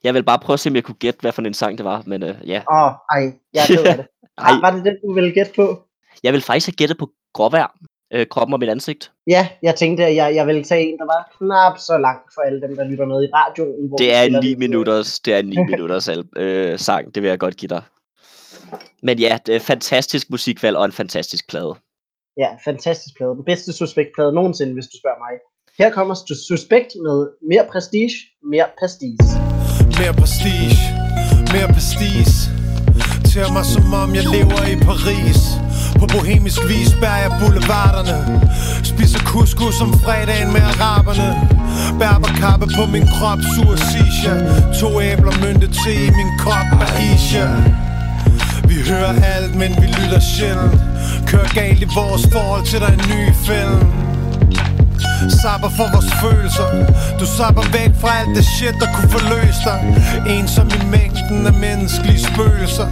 Jeg 0.04 0.13
vil 0.13 0.24
bare 0.24 0.39
prøve 0.39 0.54
at 0.56 0.60
se, 0.60 0.70
om 0.70 0.76
jeg 0.76 0.84
kunne 0.84 0.96
gætte, 0.96 1.22
hvad 1.22 1.32
for 1.32 1.42
en 1.42 1.54
sang 1.54 1.78
det 1.78 1.86
var, 1.86 2.04
men 2.06 2.24
øh, 2.24 2.36
ja. 2.48 2.62
Åh, 2.72 2.84
oh, 2.86 2.92
ej, 3.12 3.34
jeg 3.54 3.63
af 3.86 3.98
det. 3.98 4.08
Ej. 4.38 4.52
Var 4.62 4.72
det 4.72 4.86
den, 4.86 4.96
du 5.08 5.13
ville 5.13 5.32
gætte 5.32 5.52
på? 5.56 5.84
Jeg 6.24 6.34
vil 6.34 6.42
faktisk 6.42 6.68
have 6.68 6.74
gættet 6.76 6.98
på 6.98 7.10
gråvejr. 7.34 7.76
Øh, 8.13 8.28
kroppen 8.28 8.54
og 8.54 8.60
mit 8.60 8.70
ansigt. 8.70 9.12
Ja, 9.28 9.48
jeg 9.63 9.76
tænkte, 9.76 10.06
at 10.06 10.16
jeg, 10.16 10.36
jeg 10.36 10.48
ville 10.48 10.63
tage 10.63 10.82
en, 10.94 10.98
der 11.00 11.06
var 11.06 11.32
knap 11.38 11.78
så 11.80 11.98
langt 11.98 12.34
for 12.34 12.42
alle 12.42 12.62
dem, 12.62 12.76
der 12.76 12.84
lytter 12.84 13.06
med 13.06 13.24
i 13.24 13.28
radioen. 13.34 13.88
Hvor 13.88 13.98
Det 13.98 14.13
er 14.13 14.22
en 14.22 14.26
spiller 14.26 14.42
9 14.42 14.50
det. 14.50 14.60
minutters, 14.60 15.20
det 15.20 15.34
er 15.34 15.38
en 15.39 15.46
9 15.46 15.58
minutters 15.72 16.10
øh, 16.38 16.80
sang, 16.80 17.16
det 17.16 17.24
vil 17.24 17.30
jeg 17.30 17.39
godt 17.39 17.58
give 17.58 17.70
dig. 17.70 17.84
Men 19.04 19.20
ja, 19.20 19.38
det 19.46 19.56
er 19.56 19.60
fantastisk 19.60 20.30
musikvalg 20.30 20.78
og 20.78 20.86
en 20.86 20.92
fantastisk 20.92 21.50
plade. 21.50 21.76
Ja, 22.38 22.50
fantastisk 22.66 23.18
plade. 23.18 23.32
Den 23.36 23.46
bedste 23.46 23.74
suspektplade 23.74 24.34
nogensinde, 24.34 24.74
hvis 24.74 24.86
du 24.86 24.98
spørger 25.02 25.18
mig. 25.20 25.39
Her 25.78 25.92
kommer 25.94 26.16
Sus- 26.16 26.48
Suspekt 26.48 26.92
med 27.04 27.28
mere 27.50 27.66
prestige, 27.72 28.12
mere 28.44 28.66
prestige. 28.80 29.18
Mere 29.99 30.13
prestige, 30.13 30.77
mere 31.53 31.67
prestige. 31.73 32.25
Til 33.25 33.53
mig 33.53 33.65
som 33.65 33.93
om 33.93 34.15
jeg 34.15 34.23
lever 34.23 34.63
i 34.73 34.75
Paris. 34.75 35.39
På 35.99 36.06
bohemisk 36.08 36.60
vis 36.67 36.93
bærer 37.01 37.21
jeg 37.25 37.32
boulevarderne. 37.39 38.41
Spiser 38.84 39.19
couscous 39.19 39.82
om 39.82 39.93
fredagen 39.93 40.53
med 40.53 40.62
araberne. 40.62 41.49
Berberkappe 41.99 42.67
på 42.77 42.86
min 42.86 43.08
krop, 43.08 43.39
sur 43.56 43.75
sisha 43.75 44.34
To 44.79 45.01
æbler 45.01 45.36
mynte 45.43 45.67
te 45.67 45.93
i 46.08 46.10
min 46.19 46.32
kop, 46.39 46.67
Aisha 46.97 47.47
vi 48.73 48.89
hører 48.89 49.13
alt, 49.36 49.56
men 49.56 49.71
vi 49.82 49.88
lytter 49.88 50.19
sjældent. 50.19 50.82
Kører 51.27 51.47
galt 51.53 51.82
i 51.82 51.88
vores 51.95 52.27
forhold 52.32 52.65
til 52.65 52.79
der 52.79 52.88
er 52.88 52.91
en 52.91 53.06
ny 53.13 53.34
film. 53.45 54.12
Sapper 55.41 55.69
for 55.77 55.88
vores 55.93 56.12
følelser. 56.23 56.67
Du 57.19 57.25
sapper 57.38 57.65
væk 57.77 57.91
fra 58.01 58.09
alt 58.19 58.31
det 58.38 58.45
shit, 58.55 58.75
der 58.81 58.89
kunne 58.95 59.12
forløse 59.17 59.62
dig. 59.69 59.79
Ensom 60.36 60.67
i 60.79 60.81
mængden 60.95 61.41
af 61.51 61.55
menneskelige 61.67 62.21
spøgelser. 62.29 62.88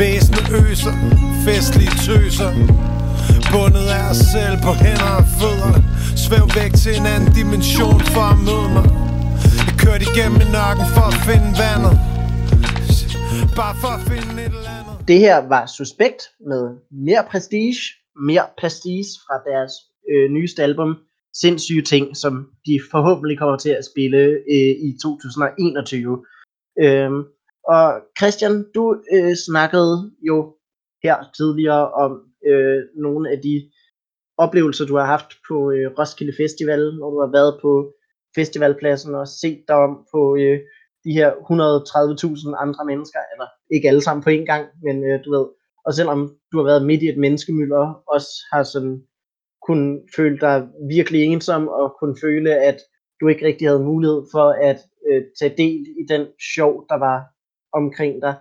Væsende 0.00 0.42
øser, 0.62 0.94
festlige 1.46 1.94
tøser. 2.06 2.50
Bundet 3.52 3.86
af 3.98 4.02
os 4.10 4.22
selv 4.34 4.56
på 4.66 4.72
hænder 4.84 5.12
og 5.20 5.24
fødder. 5.40 5.72
Svæv 6.24 6.44
væk 6.60 6.72
til 6.82 6.92
en 7.00 7.06
anden 7.14 7.32
dimension 7.40 8.00
for 8.14 8.24
at 8.32 8.38
møde 8.48 8.68
mig. 8.76 8.86
Jeg 9.66 9.74
kørte 9.84 10.04
igennem 10.10 10.42
nakken 10.58 10.86
for 10.96 11.04
at 11.12 11.18
finde 11.28 11.50
vandet. 11.62 11.94
Bare 13.60 13.74
for 13.82 13.90
at 13.98 14.02
finde 14.10 14.42
et 14.46 14.52
eller 14.58 14.72
andet. 14.78 15.08
Det 15.08 15.18
her 15.18 15.36
var 15.48 15.66
Suspekt 15.66 16.22
med 16.50 16.62
mere 17.06 17.24
prestige, 17.30 17.80
mere 18.28 18.46
prestige 18.60 19.04
fra 19.26 19.36
deres 19.50 19.72
øh, 20.10 20.30
nyeste 20.30 20.62
album. 20.62 20.90
Sindssyge 21.34 21.82
Ting, 21.82 22.16
som 22.16 22.50
de 22.66 22.80
forhåbentlig 22.90 23.38
kommer 23.38 23.56
til 23.56 23.70
at 23.70 23.84
spille 23.84 24.18
øh, 24.54 24.74
i 24.88 24.90
2021. 25.02 26.24
Øhm, 26.82 27.22
og 27.68 27.86
Christian, 28.18 28.64
du 28.74 29.02
øh, 29.14 29.34
snakkede 29.46 30.12
jo 30.28 30.56
her 31.02 31.16
tidligere 31.36 31.92
om 31.92 32.12
øh, 32.46 32.82
nogle 32.96 33.30
af 33.30 33.38
de 33.42 33.70
oplevelser, 34.38 34.86
du 34.86 34.96
har 34.96 35.06
haft 35.06 35.30
på 35.48 35.70
øh, 35.70 35.86
Roskilde 35.98 36.32
Festival, 36.36 36.82
når 36.98 37.10
du 37.10 37.18
har 37.20 37.30
været 37.38 37.58
på 37.62 37.92
festivalpladsen 38.34 39.14
og 39.14 39.28
set 39.28 39.60
dig 39.68 39.76
om 39.76 39.92
på 40.12 40.36
øh, 40.36 40.58
de 41.04 41.12
her 41.18 41.30
130.000 41.32 42.64
andre 42.64 42.84
mennesker, 42.90 43.20
eller 43.32 43.48
ikke 43.74 43.88
alle 43.88 44.02
sammen 44.02 44.22
på 44.24 44.30
én 44.30 44.46
gang, 44.52 44.64
men 44.82 44.96
øh, 45.08 45.24
du 45.24 45.30
ved, 45.36 45.46
og 45.86 45.94
selvom 45.94 46.20
du 46.52 46.56
har 46.58 46.64
været 46.64 46.86
midt 46.86 47.02
i 47.02 47.08
et 47.08 47.18
menneskemylder, 47.18 48.02
også 48.14 48.30
har 48.52 48.62
sådan 48.62 49.02
kun 49.70 49.82
føle 50.16 50.38
dig 50.46 50.68
virkelig 50.96 51.20
ensom, 51.22 51.68
og 51.68 51.96
kunne 51.98 52.16
føle, 52.24 52.50
at 52.70 52.78
du 53.20 53.28
ikke 53.28 53.46
rigtig 53.46 53.68
havde 53.68 53.88
mulighed 53.92 54.22
for 54.34 54.46
at 54.70 54.78
øh, 55.08 55.22
tage 55.38 55.54
del 55.62 55.80
i 56.00 56.04
den 56.12 56.22
sjov, 56.54 56.72
der 56.88 56.98
var 56.98 57.18
omkring 57.72 58.14
dig. 58.22 58.34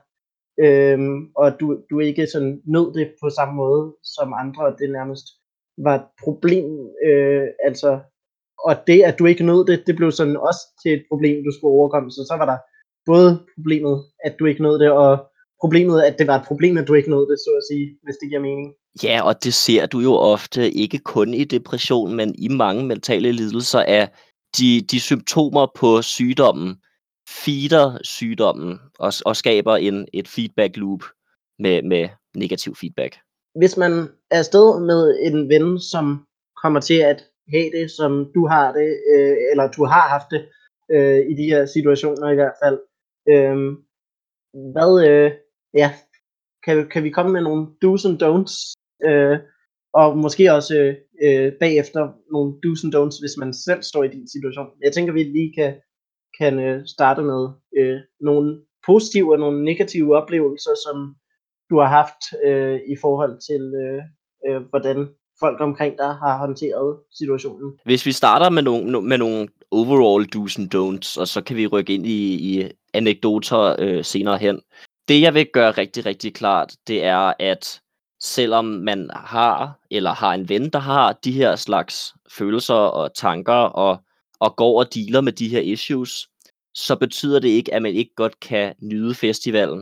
Øhm, 0.63 1.19
og 1.35 1.47
du, 1.59 1.65
du 1.89 1.99
ikke 1.99 2.27
sådan 2.27 2.61
nød 2.75 2.93
det 2.93 3.07
på 3.21 3.29
samme 3.29 3.55
måde 3.63 3.95
som 4.15 4.33
andre, 4.33 4.61
og 4.65 4.79
det 4.79 4.89
nærmest 4.91 5.25
var 5.85 5.95
et 5.95 6.07
problem, 6.23 6.69
øh, 7.07 7.47
altså, 7.67 7.99
og 8.67 8.73
det, 8.87 8.99
at 9.09 9.19
du 9.19 9.25
ikke 9.25 9.45
nød 9.45 9.65
det, 9.65 9.83
det 9.87 9.95
blev 9.95 10.11
sådan 10.11 10.37
også 10.37 10.63
til 10.81 10.91
et 10.93 11.03
problem, 11.09 11.43
du 11.43 11.51
skulle 11.51 11.75
overkomme, 11.79 12.11
så 12.11 12.21
så 12.29 12.35
var 12.37 12.47
der 12.51 12.57
både 13.05 13.31
problemet, 13.55 13.95
at 14.25 14.33
du 14.39 14.45
ikke 14.45 14.63
nød 14.63 14.79
det, 14.79 14.91
og 14.91 15.28
problemet, 15.61 16.01
at 16.01 16.19
det 16.19 16.27
var 16.27 16.39
et 16.39 16.47
problem, 16.47 16.77
at 16.77 16.87
du 16.87 16.93
ikke 16.93 17.09
nåede 17.09 17.31
det, 17.31 17.39
så 17.39 17.49
at 17.57 17.63
sige, 17.71 17.97
hvis 18.03 18.15
det 18.21 18.29
giver 18.29 18.41
mening. 18.41 18.73
Ja, 19.03 19.21
og 19.23 19.43
det 19.43 19.53
ser 19.53 19.85
du 19.85 19.99
jo 19.99 20.13
ofte 20.13 20.71
ikke 20.71 20.97
kun 20.97 21.33
i 21.33 21.43
depression, 21.43 22.15
men 22.15 22.35
i 22.37 22.47
mange 22.47 22.85
mentale 22.85 23.31
lidelser 23.31 23.79
af 23.79 24.09
de, 24.57 24.81
de 24.91 24.99
symptomer 24.99 25.67
på 25.75 26.01
sygdommen 26.01 26.75
feeder 27.45 27.97
sygdommen 28.03 28.79
og, 28.99 29.13
og 29.25 29.35
skaber 29.35 29.75
en, 29.75 30.07
et 30.13 30.27
feedback 30.27 30.77
loop 30.77 31.03
med, 31.59 31.83
med 31.83 32.09
negativ 32.35 32.75
feedback. 32.75 33.17
Hvis 33.55 33.77
man 33.77 33.91
er 34.31 34.39
afsted 34.39 34.79
med 34.79 35.17
en 35.21 35.49
ven, 35.49 35.79
som 35.79 36.25
kommer 36.63 36.79
til 36.79 36.99
at 36.99 37.25
have 37.49 37.71
det, 37.71 37.91
som 37.91 38.31
du 38.35 38.47
har 38.47 38.71
det, 38.71 38.99
øh, 39.13 39.37
eller 39.51 39.71
du 39.71 39.85
har 39.85 40.09
haft 40.09 40.25
det 40.31 40.45
øh, 40.91 41.19
i 41.31 41.33
de 41.33 41.43
her 41.43 41.65
situationer 41.65 42.29
i 42.31 42.35
hvert 42.35 42.57
fald, 42.63 42.79
øh, 43.29 43.57
hvad, 44.73 45.07
øh, 45.07 45.31
ja, 45.73 45.91
kan, 46.65 46.89
kan 46.89 47.03
vi 47.03 47.09
komme 47.09 47.31
med 47.31 47.41
nogle 47.41 47.67
do's 47.85 48.07
and 48.07 48.23
don'ts, 48.23 48.55
øh, 49.09 49.39
og 49.93 50.17
måske 50.17 50.53
også 50.53 50.95
øh, 51.23 51.53
bagefter 51.59 52.01
nogle 52.31 52.53
do's 52.65 52.81
and 52.85 52.95
don'ts, 52.95 53.21
hvis 53.21 53.37
man 53.37 53.53
selv 53.53 53.83
står 53.83 54.03
i 54.03 54.07
din 54.07 54.27
situation. 54.27 54.67
Jeg 54.83 54.93
tænker, 54.93 55.13
vi 55.13 55.23
lige 55.23 55.53
kan, 55.57 55.73
kan 56.39 56.59
øh, 56.59 56.81
starte 56.87 57.21
med 57.21 57.49
øh, 57.77 57.97
nogle 58.21 58.61
positive 58.85 59.33
og 59.33 59.39
nogle 59.39 59.63
negative 59.65 60.17
oplevelser, 60.17 60.75
som 60.85 61.15
du 61.69 61.79
har 61.79 61.87
haft 61.87 62.21
øh, 62.45 62.79
i 62.93 62.95
forhold 63.01 63.35
til, 63.47 63.61
øh, 63.83 64.01
øh, 64.47 64.61
hvordan 64.69 65.07
folk 65.39 65.61
omkring 65.61 65.97
dig 65.97 66.13
har 66.23 66.37
håndteret 66.37 66.97
situationen. 67.19 67.79
Hvis 67.85 68.05
vi 68.05 68.11
starter 68.11 68.49
med 68.49 68.63
nogle, 68.63 69.01
med 69.01 69.17
nogle 69.17 69.47
overall 69.71 70.27
do's 70.35 70.59
and 70.59 70.75
don'ts, 70.75 71.19
og 71.21 71.27
så 71.27 71.41
kan 71.41 71.55
vi 71.57 71.67
rykke 71.67 71.93
ind 71.93 72.05
i, 72.05 72.33
i 72.49 72.71
anekdoter 72.93 73.75
øh, 73.79 74.03
senere 74.03 74.37
hen. 74.37 74.61
Det 75.09 75.21
jeg 75.21 75.33
vil 75.33 75.47
gøre 75.53 75.71
rigtig, 75.71 76.05
rigtig 76.05 76.33
klart, 76.33 76.75
det 76.87 77.03
er, 77.03 77.33
at 77.39 77.81
selvom 78.19 78.65
man 78.65 79.09
har, 79.13 79.79
eller 79.91 80.13
har 80.13 80.33
en 80.33 80.49
ven, 80.49 80.69
der 80.69 80.79
har 80.79 81.13
de 81.13 81.31
her 81.31 81.55
slags 81.55 82.13
følelser 82.31 82.73
og 82.73 83.13
tanker, 83.15 83.53
og, 83.53 84.03
og 84.39 84.55
går 84.55 84.79
og 84.79 84.93
dealer 84.93 85.21
med 85.21 85.33
de 85.33 85.49
her 85.49 85.59
issues, 85.59 86.29
så 86.73 86.95
betyder 86.95 87.39
det 87.39 87.47
ikke, 87.47 87.73
at 87.73 87.81
man 87.81 87.95
ikke 87.95 88.11
godt 88.15 88.39
kan 88.39 88.75
nyde 88.81 89.15
festivalen. 89.15 89.79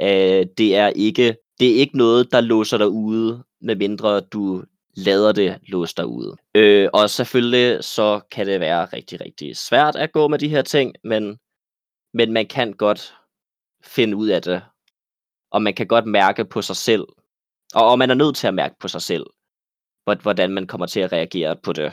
Uh, 0.00 0.46
det 0.58 0.76
er 0.76 0.88
ikke 0.88 1.36
det 1.60 1.70
er 1.70 1.74
ikke 1.74 1.98
noget, 1.98 2.32
der 2.32 2.40
låser 2.40 2.78
dig 2.78 2.88
ude, 2.88 3.44
medmindre 3.60 4.20
du 4.20 4.64
lader 4.96 5.32
det 5.32 5.58
låse 5.68 5.94
dig 5.96 6.06
ude. 6.06 6.36
Uh, 6.58 7.00
og 7.00 7.10
selvfølgelig 7.10 7.84
så 7.84 8.20
kan 8.30 8.46
det 8.46 8.60
være 8.60 8.84
rigtig, 8.84 9.20
rigtig 9.20 9.56
svært 9.56 9.96
at 9.96 10.12
gå 10.12 10.28
med 10.28 10.38
de 10.38 10.48
her 10.48 10.62
ting, 10.62 10.94
men, 11.04 11.38
men 12.14 12.32
man 12.32 12.46
kan 12.46 12.72
godt 12.72 13.14
finde 13.84 14.16
ud 14.16 14.28
af 14.28 14.42
det. 14.42 14.62
Og 15.50 15.62
man 15.62 15.74
kan 15.74 15.86
godt 15.86 16.06
mærke 16.06 16.44
på 16.44 16.62
sig 16.62 16.76
selv, 16.76 17.06
og, 17.74 17.90
og 17.90 17.98
man 17.98 18.10
er 18.10 18.14
nødt 18.14 18.36
til 18.36 18.46
at 18.46 18.54
mærke 18.54 18.74
på 18.80 18.88
sig 18.88 19.02
selv, 19.02 19.26
hvordan 20.22 20.50
man 20.50 20.66
kommer 20.66 20.86
til 20.86 21.00
at 21.00 21.12
reagere 21.12 21.56
på 21.56 21.72
det. 21.72 21.92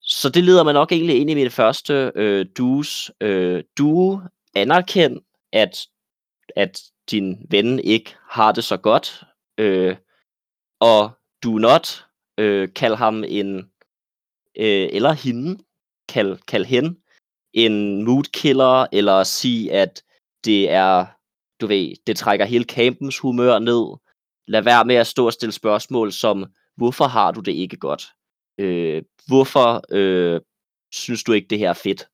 Så 0.00 0.28
det 0.28 0.44
leder 0.44 0.64
mig 0.64 0.72
nok 0.72 0.92
egentlig 0.92 1.20
ind 1.20 1.30
i 1.30 1.34
mit 1.34 1.52
første 1.52 2.12
øh, 2.14 2.46
dues. 2.56 3.10
Øh, 3.20 3.64
du 3.78 4.20
anerkend, 4.54 5.20
at, 5.52 5.86
at 6.56 6.82
din 7.10 7.46
ven 7.50 7.78
ikke 7.78 8.16
har 8.30 8.52
det 8.52 8.64
så 8.64 8.76
godt, 8.76 9.24
øh, 9.58 9.96
og 10.80 11.10
du 11.42 11.50
not 11.50 12.06
øh, 12.38 12.68
kald 12.74 12.94
ham 12.94 13.24
en, 13.24 13.56
øh, 14.58 14.88
eller 14.92 15.12
hende, 15.12 15.64
kald, 16.08 16.38
kald 16.38 16.64
hende, 16.64 17.00
en 17.52 18.04
mood 18.04 18.22
killer, 18.32 18.86
eller 18.92 19.24
sige, 19.24 19.72
at 19.72 20.02
det 20.46 20.70
er, 20.70 21.06
du 21.60 21.66
ved, 21.66 21.94
det 22.06 22.16
trækker 22.16 22.44
hele 22.44 22.64
campens 22.64 23.18
humør 23.18 23.58
ned. 23.58 23.98
Lad 24.48 24.62
være 24.62 24.84
med 24.84 24.94
at 24.94 25.06
stå 25.06 25.26
og 25.26 25.32
stille 25.32 25.52
spørgsmål 25.52 26.12
som, 26.12 26.46
hvorfor 26.76 27.04
har 27.04 27.32
du 27.32 27.40
det 27.40 27.52
ikke 27.52 27.76
godt? 27.76 28.06
Øh, 28.58 29.02
hvorfor 29.26 29.82
øh, 29.90 30.40
synes 30.92 31.24
du 31.24 31.32
ikke, 31.32 31.48
det 31.48 31.58
her 31.58 31.68
er 31.68 31.74
fedt? 31.74 32.08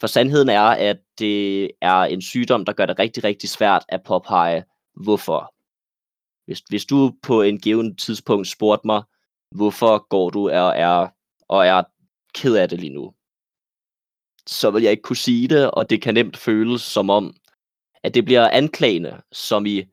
For 0.00 0.06
sandheden 0.06 0.48
er, 0.48 0.62
at 0.62 0.98
det 1.18 1.70
er 1.80 2.02
en 2.02 2.22
sygdom, 2.22 2.64
der 2.64 2.72
gør 2.72 2.86
det 2.86 2.98
rigtig, 2.98 3.24
rigtig 3.24 3.48
svært 3.48 3.84
at 3.88 4.02
påpege, 4.02 4.64
hvorfor. 4.94 5.54
Hvis, 6.46 6.62
hvis 6.68 6.84
du 6.84 7.12
på 7.22 7.42
en 7.42 7.60
given 7.60 7.96
tidspunkt 7.96 8.48
spurgte 8.48 8.86
mig, 8.86 9.02
hvorfor 9.50 10.08
går 10.08 10.30
du 10.30 10.50
og 10.50 10.72
er, 10.76 11.08
og 11.48 11.66
er 11.66 11.82
ked 12.34 12.56
af 12.56 12.68
det 12.68 12.80
lige 12.80 12.94
nu, 12.94 13.12
så 14.46 14.70
vil 14.70 14.82
jeg 14.82 14.90
ikke 14.90 15.02
kunne 15.02 15.16
sige 15.16 15.48
det, 15.48 15.70
og 15.70 15.90
det 15.90 16.02
kan 16.02 16.14
nemt 16.14 16.36
føles 16.36 16.82
som 16.82 17.10
om, 17.10 17.36
at 18.02 18.14
det 18.14 18.24
bliver 18.24 18.48
anklagende, 18.48 19.22
som 19.32 19.66
i, 19.66 19.84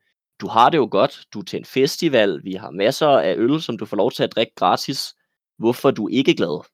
du 0.42 0.48
har 0.48 0.70
det 0.70 0.78
jo 0.78 0.88
godt, 0.92 1.28
du 1.34 1.40
er 1.40 1.44
til 1.44 1.60
en 1.60 1.66
festival, 1.66 2.44
vi 2.44 2.54
har 2.54 2.70
masser 2.70 3.08
af 3.08 3.36
øl, 3.38 3.62
som 3.62 3.78
du 3.78 3.86
får 3.86 3.98
lov 3.98 4.12
til 4.12 4.24
at 4.24 4.36
drikke 4.36 4.56
gratis, 4.56 5.16
hvorfor 5.58 5.92
du 5.92 6.08
ikke 6.08 6.36
glad. 6.36 6.66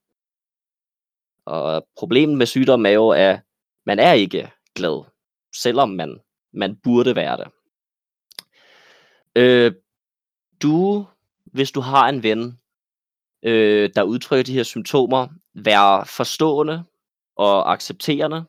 Og 1.45 1.87
problemet 1.97 2.37
med 2.37 2.45
sygdom 2.45 2.85
er 2.85 2.89
jo, 2.89 3.09
at 3.09 3.39
man 3.85 3.99
er 3.99 4.13
ikke 4.13 4.51
glad, 4.75 5.05
selvom 5.55 5.89
man, 5.89 6.19
man 6.53 6.75
burde 6.83 7.15
være 7.15 7.37
det. 7.37 7.47
Øh, 9.35 9.73
du, 10.61 11.05
hvis 11.45 11.71
du 11.71 11.79
har 11.79 12.09
en 12.09 12.23
ven, 12.23 12.59
øh, 13.43 13.89
der 13.95 14.03
udtrykker 14.03 14.43
de 14.43 14.53
her 14.53 14.63
symptomer, 14.63 15.27
vær 15.53 16.03
forstående 16.03 16.83
og 17.35 17.73
accepterende. 17.73 18.45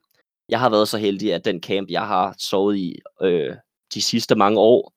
Jeg 0.49 0.61
har 0.61 0.71
været 0.71 0.89
så 0.89 0.99
heldig, 0.99 1.35
at 1.35 1.45
den 1.45 1.63
camp, 1.63 1.91
jeg 1.91 2.07
har 2.07 2.35
sovet 2.39 2.77
i 2.77 2.99
øh, 3.23 3.57
de 3.95 4.03
sidste 4.03 4.35
mange 4.35 4.61
år, 4.61 4.93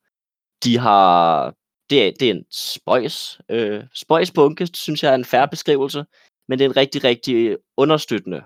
de 0.64 0.78
har 0.78 1.54
det 1.90 2.08
er, 2.08 2.12
det 2.20 2.30
er 2.30 2.34
en 2.34 2.46
spøjs, 2.52 3.42
øh, 3.50 3.84
spøjsbunke, 3.94 4.68
synes 4.74 5.04
jeg 5.04 5.12
er 5.12 5.16
en 5.16 5.26
færre 5.26 5.48
beskrivelse, 5.48 6.06
men 6.48 6.60
det 6.60 6.66
er 6.66 6.70
en 6.70 6.78
rigtig, 6.78 7.04
rigtig 7.04 7.58
understøttende 7.78 8.44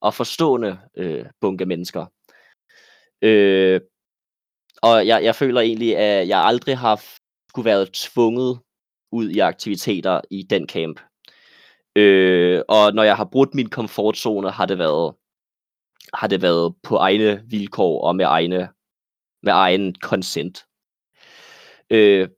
og 0.00 0.14
forstående 0.14 0.78
øh, 0.96 1.24
bunke 1.40 1.66
mennesker. 1.66 2.06
Øh, 3.22 3.80
og 4.82 5.06
jeg, 5.06 5.24
jeg 5.24 5.34
føler 5.34 5.60
egentlig, 5.60 5.96
at 5.96 6.28
jeg 6.28 6.38
aldrig 6.38 6.78
har 6.78 7.04
skulle 7.48 7.66
været 7.66 7.92
tvunget 7.92 8.60
ud 9.12 9.30
i 9.30 9.38
aktiviteter 9.38 10.20
i 10.30 10.42
den 10.42 10.68
camp. 10.68 11.00
Øh, 11.96 12.62
og 12.68 12.94
når 12.94 13.02
jeg 13.02 13.16
har 13.16 13.28
brudt 13.32 13.54
min 13.54 13.68
komfortzone, 13.68 14.50
har 14.50 14.66
det 14.66 14.78
været 14.78 15.14
har 16.14 16.26
det 16.26 16.42
været 16.42 16.74
på 16.82 16.96
egne 16.96 17.42
vilkår 17.46 18.04
og 18.04 18.16
med 18.16 18.24
egne 18.24 18.68
med 19.42 19.52
egen 19.52 19.94
consent. 19.94 20.66
Øh, 21.90 22.28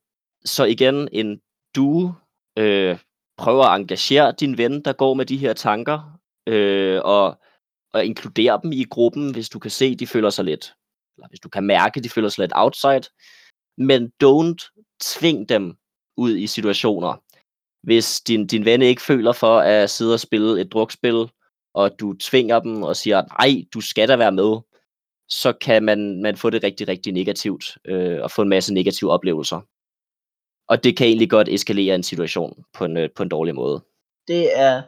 så 0.44 0.64
igen, 0.64 1.08
en 1.12 1.40
du 1.76 2.14
øh, 2.58 2.98
prøver 3.38 3.64
at 3.64 3.80
engagere 3.80 4.34
din 4.40 4.58
ven, 4.58 4.82
der 4.82 4.92
går 4.92 5.14
med 5.14 5.26
de 5.26 5.36
her 5.36 5.52
tanker, 5.52 6.20
øh, 6.46 7.00
og, 7.04 7.40
og 7.92 8.04
inkludere 8.04 8.60
dem 8.62 8.72
i 8.72 8.84
gruppen, 8.84 9.32
hvis 9.32 9.48
du 9.48 9.58
kan 9.58 9.70
se, 9.70 9.96
de 9.96 10.06
føler 10.06 10.30
sig 10.30 10.44
lidt, 10.44 10.74
eller 11.16 11.28
hvis 11.28 11.40
du 11.40 11.48
kan 11.48 11.64
mærke, 11.64 12.00
de 12.00 12.08
føler 12.08 12.28
sig 12.28 12.42
lidt 12.42 12.52
outside. 12.54 13.02
Men 13.78 14.12
don't 14.24 14.84
tving 15.00 15.48
dem 15.48 15.76
ud 16.16 16.36
i 16.36 16.46
situationer. 16.46 17.22
Hvis 17.82 18.20
din, 18.20 18.46
din 18.46 18.64
ven 18.64 18.82
ikke 18.82 19.02
føler 19.02 19.32
for 19.32 19.58
at 19.58 19.90
sidde 19.90 20.14
og 20.14 20.20
spille 20.20 20.60
et 20.60 20.72
drukspil, 20.72 21.30
og 21.74 22.00
du 22.00 22.14
tvinger 22.20 22.60
dem 22.60 22.82
og 22.82 22.96
siger, 22.96 23.22
nej, 23.22 23.64
du 23.74 23.80
skal 23.80 24.08
da 24.08 24.16
være 24.16 24.32
med, 24.32 24.60
så 25.28 25.52
kan 25.52 25.82
man, 25.82 26.22
man 26.22 26.36
få 26.36 26.50
det 26.50 26.64
rigtig, 26.64 26.88
rigtig 26.88 27.12
negativt, 27.12 27.78
øh, 27.84 28.22
og 28.22 28.30
få 28.30 28.42
en 28.42 28.48
masse 28.48 28.74
negative 28.74 29.10
oplevelser. 29.10 29.60
Og 30.68 30.84
det 30.84 30.96
kan 30.96 31.06
egentlig 31.06 31.30
godt 31.30 31.48
eskalere 31.48 31.94
en 31.94 32.02
situation 32.02 32.64
på 32.74 32.84
en, 32.84 32.96
øh, 32.96 33.08
på 33.16 33.22
en 33.22 33.28
dårlig 33.28 33.54
måde. 33.54 33.84
Det 34.28 34.58
er 34.60 34.82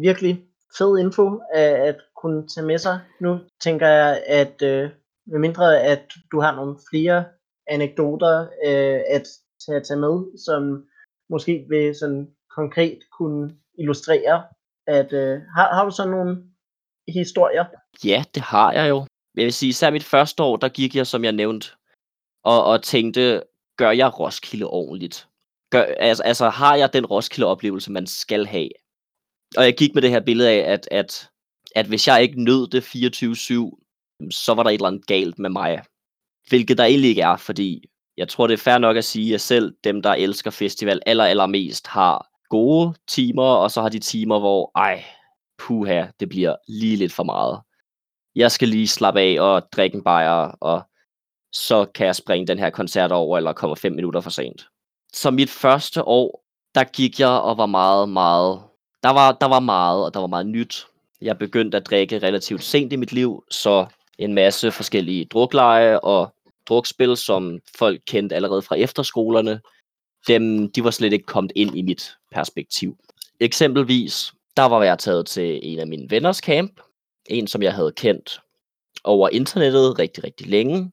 virkelig 0.00 0.42
fed 0.78 0.98
info 0.98 1.26
øh, 1.34 1.80
at 1.88 1.96
kunne 2.22 2.48
tage 2.48 2.66
med 2.66 2.78
sig. 2.78 3.00
Nu 3.20 3.38
tænker 3.60 3.88
jeg, 3.88 4.22
at 4.26 4.62
øh, 4.62 4.90
med 5.26 5.38
mindre 5.38 5.82
at 5.82 6.12
du 6.32 6.40
har 6.40 6.54
nogle 6.54 6.76
flere 6.90 7.24
anekdoter 7.66 8.40
øh, 8.66 9.00
at 9.10 9.26
tage, 9.66 9.80
tage 9.80 10.00
med, 10.00 10.38
som 10.46 10.84
måske 11.30 11.66
vil 11.68 11.94
sådan 11.94 12.30
konkret 12.56 12.98
kunne 13.18 13.56
illustrere, 13.78 14.44
at 14.86 15.12
øh, 15.12 15.40
har, 15.56 15.74
har 15.74 15.84
du 15.84 15.90
sådan 15.90 16.10
nogle 16.10 16.42
historier? 17.08 17.64
Ja, 18.04 18.24
det 18.34 18.42
har 18.42 18.72
jeg 18.72 18.88
jo. 18.88 19.06
Jeg 19.36 19.44
vil 19.44 19.52
sige, 19.52 19.68
især 19.68 19.90
mit 19.90 20.04
første 20.04 20.42
år, 20.42 20.56
der 20.56 20.68
gik 20.68 20.96
jeg, 20.96 21.06
som 21.06 21.24
jeg 21.24 21.32
nævnte, 21.32 21.68
og, 22.44 22.64
og 22.64 22.82
tænkte, 22.82 23.42
gør 23.76 23.90
jeg 23.90 24.20
Roskilde 24.20 24.66
ordentligt? 24.66 25.28
Gør, 25.70 25.82
altså, 25.82 26.22
altså 26.22 26.48
har 26.48 26.76
jeg 26.76 26.92
den 26.92 27.06
Roskilde-oplevelse, 27.06 27.92
man 27.92 28.06
skal 28.06 28.46
have? 28.46 28.68
Og 29.56 29.64
jeg 29.64 29.76
gik 29.76 29.94
med 29.94 30.02
det 30.02 30.10
her 30.10 30.20
billede 30.20 30.50
af, 30.50 30.72
at, 30.72 30.88
at, 30.90 31.30
at 31.74 31.86
hvis 31.86 32.08
jeg 32.08 32.22
ikke 32.22 32.44
nød 32.44 32.68
det 32.68 32.82
24-7, 32.82 34.30
så 34.30 34.54
var 34.54 34.62
der 34.62 34.70
et 34.70 34.74
eller 34.74 34.88
andet 34.88 35.06
galt 35.06 35.38
med 35.38 35.50
mig. 35.50 35.82
Hvilket 36.48 36.78
der 36.78 36.84
egentlig 36.84 37.10
ikke 37.10 37.22
er, 37.22 37.36
fordi 37.36 37.84
jeg 38.16 38.28
tror, 38.28 38.46
det 38.46 38.54
er 38.54 38.58
fair 38.58 38.78
nok 38.78 38.96
at 38.96 39.04
sige, 39.04 39.34
at 39.34 39.40
selv 39.40 39.76
dem, 39.84 40.02
der 40.02 40.10
elsker 40.10 40.50
festival 40.50 41.00
aller, 41.06 41.24
allermest, 41.24 41.86
har 41.86 42.30
gode 42.48 42.94
timer, 43.08 43.42
og 43.42 43.70
så 43.70 43.82
har 43.82 43.88
de 43.88 43.98
timer, 43.98 44.38
hvor, 44.38 44.70
ej, 44.74 45.04
puha, 45.58 46.06
det 46.20 46.28
bliver 46.28 46.56
lige 46.68 46.96
lidt 46.96 47.12
for 47.12 47.22
meget. 47.22 47.60
Jeg 48.34 48.52
skal 48.52 48.68
lige 48.68 48.88
slappe 48.88 49.20
af 49.20 49.40
og 49.40 49.72
drikke 49.72 49.96
en 49.96 50.04
bajer 50.04 50.56
og 50.60 50.82
så 51.52 51.84
kan 51.94 52.06
jeg 52.06 52.16
springe 52.16 52.46
den 52.46 52.58
her 52.58 52.70
koncert 52.70 53.12
over, 53.12 53.36
eller 53.36 53.52
kommer 53.52 53.74
fem 53.74 53.92
minutter 53.92 54.20
for 54.20 54.30
sent. 54.30 54.66
Så 55.12 55.30
mit 55.30 55.50
første 55.50 56.02
år, 56.02 56.44
der 56.74 56.84
gik 56.84 57.20
jeg 57.20 57.28
og 57.28 57.58
var 57.58 57.66
meget, 57.66 58.08
meget... 58.08 58.60
Der 59.02 59.10
var, 59.10 59.32
der 59.32 59.46
var 59.46 59.60
meget, 59.60 60.04
og 60.04 60.14
der 60.14 60.20
var 60.20 60.26
meget 60.26 60.46
nyt. 60.46 60.86
Jeg 61.20 61.38
begyndte 61.38 61.76
at 61.76 61.86
drikke 61.86 62.18
relativt 62.18 62.64
sent 62.64 62.92
i 62.92 62.96
mit 62.96 63.12
liv, 63.12 63.44
så 63.50 63.86
en 64.18 64.34
masse 64.34 64.72
forskellige 64.72 65.24
drukleje 65.24 66.00
og 66.00 66.34
drukspil, 66.68 67.16
som 67.16 67.58
folk 67.78 68.00
kendte 68.06 68.34
allerede 68.34 68.62
fra 68.62 68.76
efterskolerne, 68.76 69.60
dem, 70.28 70.72
de 70.72 70.84
var 70.84 70.90
slet 70.90 71.12
ikke 71.12 71.26
kommet 71.26 71.52
ind 71.54 71.76
i 71.76 71.82
mit 71.82 72.16
perspektiv. 72.36 72.96
Eksempelvis, 73.40 74.32
der 74.56 74.62
var 74.62 74.84
jeg 74.84 74.98
taget 74.98 75.26
til 75.26 75.60
en 75.62 75.78
af 75.78 75.86
mine 75.86 76.10
venners 76.10 76.36
camp, 76.36 76.80
en 77.26 77.46
som 77.46 77.62
jeg 77.62 77.74
havde 77.74 77.92
kendt 77.92 78.40
over 79.04 79.28
internettet 79.28 79.98
rigtig, 79.98 80.24
rigtig 80.24 80.46
længe, 80.46 80.92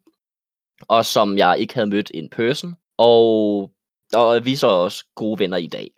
og 0.88 1.06
som 1.06 1.38
jeg 1.38 1.60
ikke 1.60 1.74
havde 1.74 1.88
mødt 1.88 2.10
in 2.10 2.30
person, 2.30 2.76
og, 2.98 3.72
og 4.14 4.46
vi 4.46 4.54
er 4.54 4.58
så 4.58 4.68
også 4.68 5.06
gode 5.16 5.40
venner 5.40 5.58
i 5.58 5.68
dag. 5.68 5.92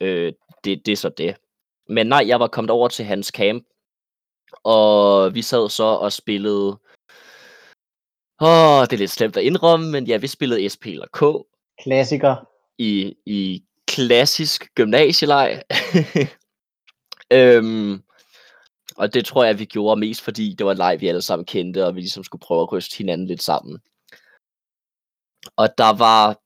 Øh, 0.00 0.32
det, 0.64 0.86
det 0.86 0.92
er 0.92 0.96
så 0.96 1.08
det. 1.08 1.36
Men 1.88 2.06
nej, 2.06 2.24
jeg 2.26 2.40
var 2.40 2.46
kommet 2.46 2.70
over 2.70 2.88
til 2.88 3.04
hans 3.04 3.26
camp, 3.26 3.64
og 4.64 5.34
vi 5.34 5.42
sad 5.42 5.68
så 5.70 5.84
og 5.84 6.12
spillede... 6.12 6.78
Åh, 8.40 8.78
oh, 8.78 8.82
det 8.82 8.92
er 8.92 8.96
lidt 8.96 9.10
slemt 9.10 9.36
at 9.36 9.42
indrømme, 9.42 9.90
men 9.90 10.06
ja, 10.06 10.16
vi 10.16 10.26
spillede 10.26 10.68
SP 10.74 10.84
eller 10.86 11.06
K 11.12 11.20
Klassiker. 11.82 12.36
i, 12.78 13.14
i 13.26 13.64
klassisk 13.94 14.74
gymnasieleg. 14.74 15.62
øhm, 17.38 18.02
og 18.96 19.14
det 19.14 19.24
tror 19.24 19.44
jeg, 19.44 19.58
vi 19.58 19.64
gjorde 19.64 20.00
mest, 20.00 20.22
fordi 20.22 20.54
det 20.58 20.66
var 20.66 20.72
en 20.72 20.78
leg, 20.78 21.00
vi 21.00 21.08
alle 21.08 21.22
sammen 21.22 21.44
kendte, 21.44 21.86
og 21.86 21.94
vi 21.94 22.00
ligesom 22.00 22.24
skulle 22.24 22.40
prøve 22.40 22.62
at 22.62 22.72
ryste 22.72 22.98
hinanden 22.98 23.26
lidt 23.26 23.42
sammen. 23.42 23.80
Og 25.56 25.68
der 25.78 25.98
var, 25.98 26.40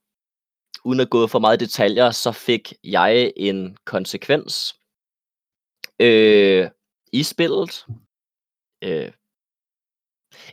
uden 0.85 0.99
at 0.99 1.09
gå 1.09 1.27
for 1.27 1.39
meget 1.39 1.59
detaljer, 1.59 2.11
så 2.11 2.31
fik 2.31 2.73
jeg 2.83 3.33
en 3.35 3.77
konsekvens 3.85 4.75
øh, 5.99 6.69
i 7.13 7.23
spillet. 7.23 7.85
Øh, 8.81 9.11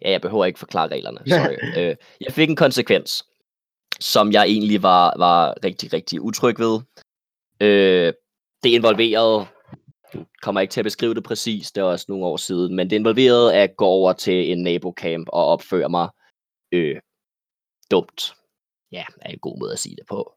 ja, 0.03 0.11
jeg 0.11 0.21
behøver 0.21 0.45
ikke 0.45 0.59
forklare 0.59 0.89
reglerne, 0.89 1.19
sorry. 1.27 1.57
øh, 1.81 1.97
jeg 2.21 2.33
fik 2.33 2.51
en 2.51 2.57
konsekvens, 2.57 3.25
som 4.01 4.33
jeg 4.33 4.45
egentlig 4.45 4.83
var, 4.83 5.15
var 5.19 5.55
rigtig, 5.65 5.93
rigtig 5.93 6.21
utryg 6.21 6.59
ved. 6.59 6.81
Øh, 7.61 8.13
det 8.63 8.71
involverede, 8.71 9.47
kommer 10.43 10.61
ikke 10.61 10.73
til 10.73 10.81
at 10.81 10.85
beskrive 10.85 11.15
det 11.15 11.25
præcis, 11.25 11.73
det 11.73 11.81
er 11.81 11.85
også 11.85 12.07
nogle 12.09 12.27
år 12.27 12.37
siden, 12.37 12.77
men 12.77 12.91
det 12.91 12.97
involverede 12.97 13.55
at 13.55 13.77
gå 13.77 13.85
over 13.85 14.13
til 14.13 14.53
en 14.53 14.63
nabocamp 14.63 15.29
og 15.33 15.47
opføre 15.47 15.89
mig 15.89 16.09
øh, 16.73 17.01
dumt. 17.91 18.35
Ja, 18.93 19.05
er 19.21 19.31
en 19.31 19.39
god 19.39 19.59
måde 19.59 19.73
at 19.73 19.79
sige 19.79 19.97
det 19.97 20.07
på. 20.09 20.35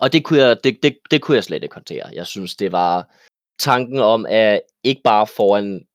Og 0.00 0.12
det 0.12 0.24
kunne, 0.24 0.38
jeg, 0.38 0.64
det, 0.64 0.78
det, 0.82 0.98
det 1.10 1.22
kunne 1.22 1.34
jeg 1.34 1.44
slet 1.44 1.62
ikke 1.62 1.74
håndtere. 1.74 2.10
Jeg 2.12 2.26
synes, 2.26 2.56
det 2.56 2.72
var 2.72 3.14
tanken 3.58 3.98
om, 3.98 4.26
at 4.28 4.60
ikke 4.84 5.00
bare 5.04 5.26
foran 5.26 5.86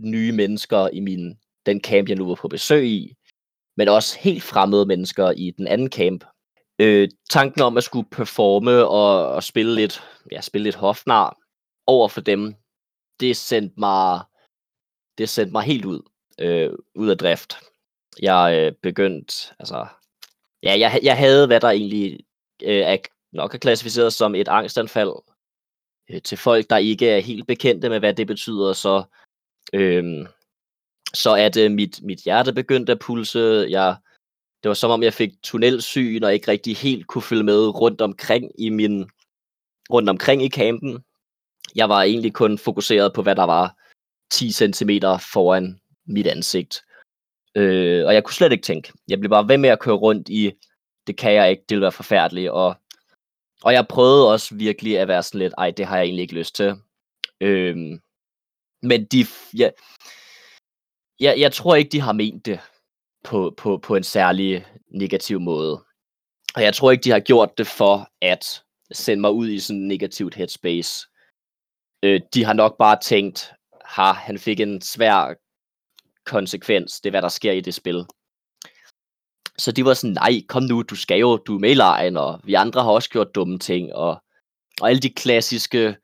nye 0.00 0.32
mennesker 0.32 0.88
i 0.88 1.00
min, 1.00 1.38
den 1.66 1.80
camp, 1.80 2.08
jeg 2.08 2.16
nu 2.16 2.26
var 2.26 2.34
på 2.34 2.48
besøg 2.48 2.86
i, 2.86 3.14
men 3.76 3.88
også 3.88 4.18
helt 4.18 4.42
fremmede 4.42 4.86
mennesker 4.86 5.30
i 5.30 5.50
den 5.50 5.66
anden 5.66 5.90
camp. 5.90 6.24
Øh, 6.78 7.08
tanken 7.30 7.62
om 7.62 7.76
at 7.76 7.84
skulle 7.84 8.08
performe 8.10 8.86
og, 8.86 9.28
og 9.28 9.42
spille 9.42 9.74
lidt, 9.74 10.02
ja, 10.32 10.40
spille 10.40 10.64
lidt 10.64 10.76
hofnar 10.76 11.36
over 11.86 12.08
for 12.08 12.20
dem, 12.20 12.54
det 13.20 13.36
sendte 13.36 13.80
mig, 13.80 14.20
det 15.18 15.28
sendte 15.28 15.52
mig 15.52 15.62
helt 15.62 15.84
ud, 15.84 16.02
øh, 16.38 16.70
ud 16.94 17.08
af 17.08 17.18
drift. 17.18 17.56
Jeg 18.22 18.58
øh, 18.58 18.72
begyndte, 18.82 19.54
altså, 19.58 19.86
ja, 20.62 20.78
jeg, 20.78 21.00
jeg 21.02 21.16
havde, 21.16 21.46
hvad 21.46 21.60
der 21.60 21.70
egentlig 21.70 22.20
øh, 22.62 22.80
er, 22.80 22.96
nok 23.32 23.54
er 23.54 23.58
klassificeret 23.58 24.12
som 24.12 24.34
et 24.34 24.48
angstanfald 24.48 25.12
øh, 26.10 26.22
til 26.22 26.38
folk, 26.38 26.70
der 26.70 26.76
ikke 26.76 27.10
er 27.10 27.20
helt 27.20 27.46
bekendte 27.46 27.88
med, 27.88 27.98
hvad 27.98 28.14
det 28.14 28.26
betyder, 28.26 28.72
så 28.72 29.04
øh, 29.72 30.26
så 31.14 31.34
at 31.34 31.56
øh, 31.56 31.70
mit, 31.70 32.02
mit 32.02 32.18
hjerte 32.18 32.52
begyndte 32.52 32.92
at 32.92 32.98
pulse. 32.98 33.66
Jeg, 33.70 33.96
det 34.62 34.68
var 34.68 34.74
som 34.74 34.90
om, 34.90 35.02
jeg 35.02 35.14
fik 35.14 35.30
tunnelsyn 35.42 36.22
og 36.22 36.34
ikke 36.34 36.48
rigtig 36.48 36.76
helt 36.76 37.06
kunne 37.06 37.22
følge 37.22 37.42
med 37.42 37.80
rundt 37.80 38.00
omkring 38.00 38.50
i 38.58 38.68
min 38.68 39.10
rundt 39.90 40.08
omkring 40.08 40.42
i 40.42 40.50
campen. 40.50 41.04
Jeg 41.74 41.88
var 41.88 42.02
egentlig 42.02 42.32
kun 42.32 42.58
fokuseret 42.58 43.12
på, 43.12 43.22
hvad 43.22 43.36
der 43.36 43.44
var 43.44 43.76
10 44.30 44.52
cm 44.52 44.90
foran 45.32 45.80
mit 46.06 46.26
ansigt. 46.26 46.82
Øh, 47.54 48.06
og 48.06 48.14
jeg 48.14 48.24
kunne 48.24 48.34
slet 48.34 48.52
ikke 48.52 48.64
tænke. 48.64 48.92
Jeg 49.08 49.18
blev 49.18 49.30
bare 49.30 49.48
ved 49.48 49.58
med 49.58 49.68
at 49.68 49.80
køre 49.80 49.94
rundt 49.94 50.28
i, 50.28 50.52
det 51.06 51.16
kan 51.16 51.32
jeg 51.32 51.50
ikke, 51.50 51.62
det 51.68 51.74
vil 51.74 51.82
være 51.82 51.92
forfærdeligt. 51.92 52.50
Og, 52.50 52.76
og 53.62 53.72
jeg 53.72 53.88
prøvede 53.88 54.32
også 54.32 54.54
virkelig 54.54 54.98
at 54.98 55.08
være 55.08 55.22
sådan 55.22 55.38
lidt, 55.38 55.54
ej, 55.58 55.70
det 55.70 55.86
har 55.86 55.96
jeg 55.96 56.04
egentlig 56.04 56.22
ikke 56.22 56.34
lyst 56.34 56.54
til. 56.54 56.74
Øh, 57.40 57.76
men 58.82 59.04
de, 59.04 59.26
ja, 59.58 59.70
jeg, 61.22 61.40
jeg 61.40 61.52
tror 61.52 61.74
ikke, 61.74 61.90
de 61.90 62.00
har 62.00 62.12
ment 62.12 62.46
det 62.46 62.60
på, 63.24 63.54
på, 63.56 63.78
på 63.78 63.96
en 63.96 64.02
særlig 64.02 64.66
negativ 64.90 65.40
måde. 65.40 65.84
Og 66.54 66.62
jeg 66.62 66.74
tror 66.74 66.90
ikke, 66.90 67.04
de 67.04 67.10
har 67.10 67.20
gjort 67.20 67.58
det 67.58 67.66
for 67.66 68.08
at 68.20 68.62
sende 68.92 69.20
mig 69.20 69.30
ud 69.30 69.48
i 69.48 69.58
sådan 69.58 69.80
en 69.80 69.88
negativt 69.88 70.34
headspace. 70.34 71.06
Øh, 72.02 72.20
de 72.34 72.44
har 72.44 72.52
nok 72.52 72.78
bare 72.78 72.98
tænkt, 73.02 73.52
har 73.84 74.12
han 74.12 74.38
fik 74.38 74.60
en 74.60 74.80
svær 74.80 75.34
konsekvens, 76.26 77.00
det 77.00 77.08
er 77.08 77.10
hvad 77.10 77.22
der 77.22 77.28
sker 77.28 77.52
i 77.52 77.60
det 77.60 77.74
spil. 77.74 78.06
Så 79.58 79.72
de 79.72 79.84
var 79.84 79.94
sådan, 79.94 80.14
nej, 80.14 80.32
kom 80.48 80.62
nu, 80.62 80.82
du 80.82 80.96
skal 80.96 81.18
jo, 81.18 81.36
du 81.36 81.54
er 81.54 81.58
med 81.58 81.70
i 81.70 81.74
lejen, 81.74 82.16
og 82.16 82.40
vi 82.44 82.54
andre 82.54 82.82
har 82.82 82.90
også 82.90 83.10
gjort 83.10 83.34
dumme 83.34 83.58
ting, 83.58 83.94
og, 83.94 84.22
og 84.80 84.88
alle 84.88 85.00
de 85.00 85.10
klassiske 85.10 85.96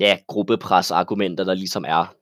ja, 0.00 0.18
gruppepres-argumenter, 0.28 1.44
der 1.44 1.54
ligesom 1.54 1.84
er. 1.88 2.17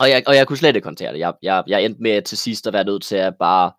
Og 0.00 0.10
jeg, 0.10 0.22
og 0.26 0.36
jeg 0.36 0.46
kunne 0.46 0.56
slet 0.56 0.76
ikke 0.76 0.86
håndtere 0.86 1.12
det. 1.12 1.18
Jeg, 1.18 1.34
jeg, 1.42 1.64
jeg 1.66 1.84
endte 1.84 2.02
med 2.02 2.22
til 2.22 2.38
sidst 2.38 2.66
at 2.66 2.72
være 2.72 2.84
nødt 2.84 3.02
til 3.02 3.16
at 3.16 3.34
bare 3.38 3.72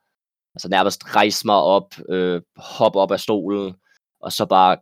altså 0.56 0.70
nærmest 0.70 1.16
rejse 1.16 1.48
mig 1.48 1.56
op, 1.56 1.96
øh, 2.10 2.42
hoppe 2.58 3.00
op 3.00 3.12
af 3.12 3.20
stolen, 3.20 3.76
og 4.20 4.32
så 4.32 4.46
bare 4.46 4.78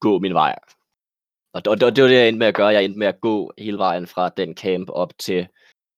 gå 0.00 0.18
min 0.18 0.34
vej. 0.34 0.58
Og 1.52 1.64
det, 1.64 1.80
det, 1.80 1.96
det 1.96 2.04
var 2.04 2.08
det, 2.08 2.16
jeg 2.16 2.28
endte 2.28 2.38
med 2.38 2.46
at 2.46 2.54
gøre. 2.54 2.66
Jeg 2.66 2.84
endte 2.84 2.98
med 2.98 3.06
at 3.06 3.20
gå 3.20 3.52
hele 3.58 3.78
vejen 3.78 4.06
fra 4.06 4.28
den 4.28 4.56
camp 4.56 4.90
op 4.90 5.12
til 5.18 5.46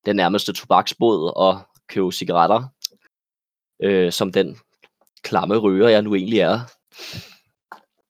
den 0.05 0.15
nærmeste 0.15 0.53
tobaksbod 0.53 1.33
og 1.35 1.59
købe 1.87 2.11
cigaretter, 2.11 2.63
øh, 3.83 4.11
som 4.11 4.31
den 4.31 4.57
klamme 5.21 5.57
ryger, 5.57 5.87
jeg 5.87 6.01
nu 6.01 6.15
egentlig 6.15 6.39
er. 6.39 6.59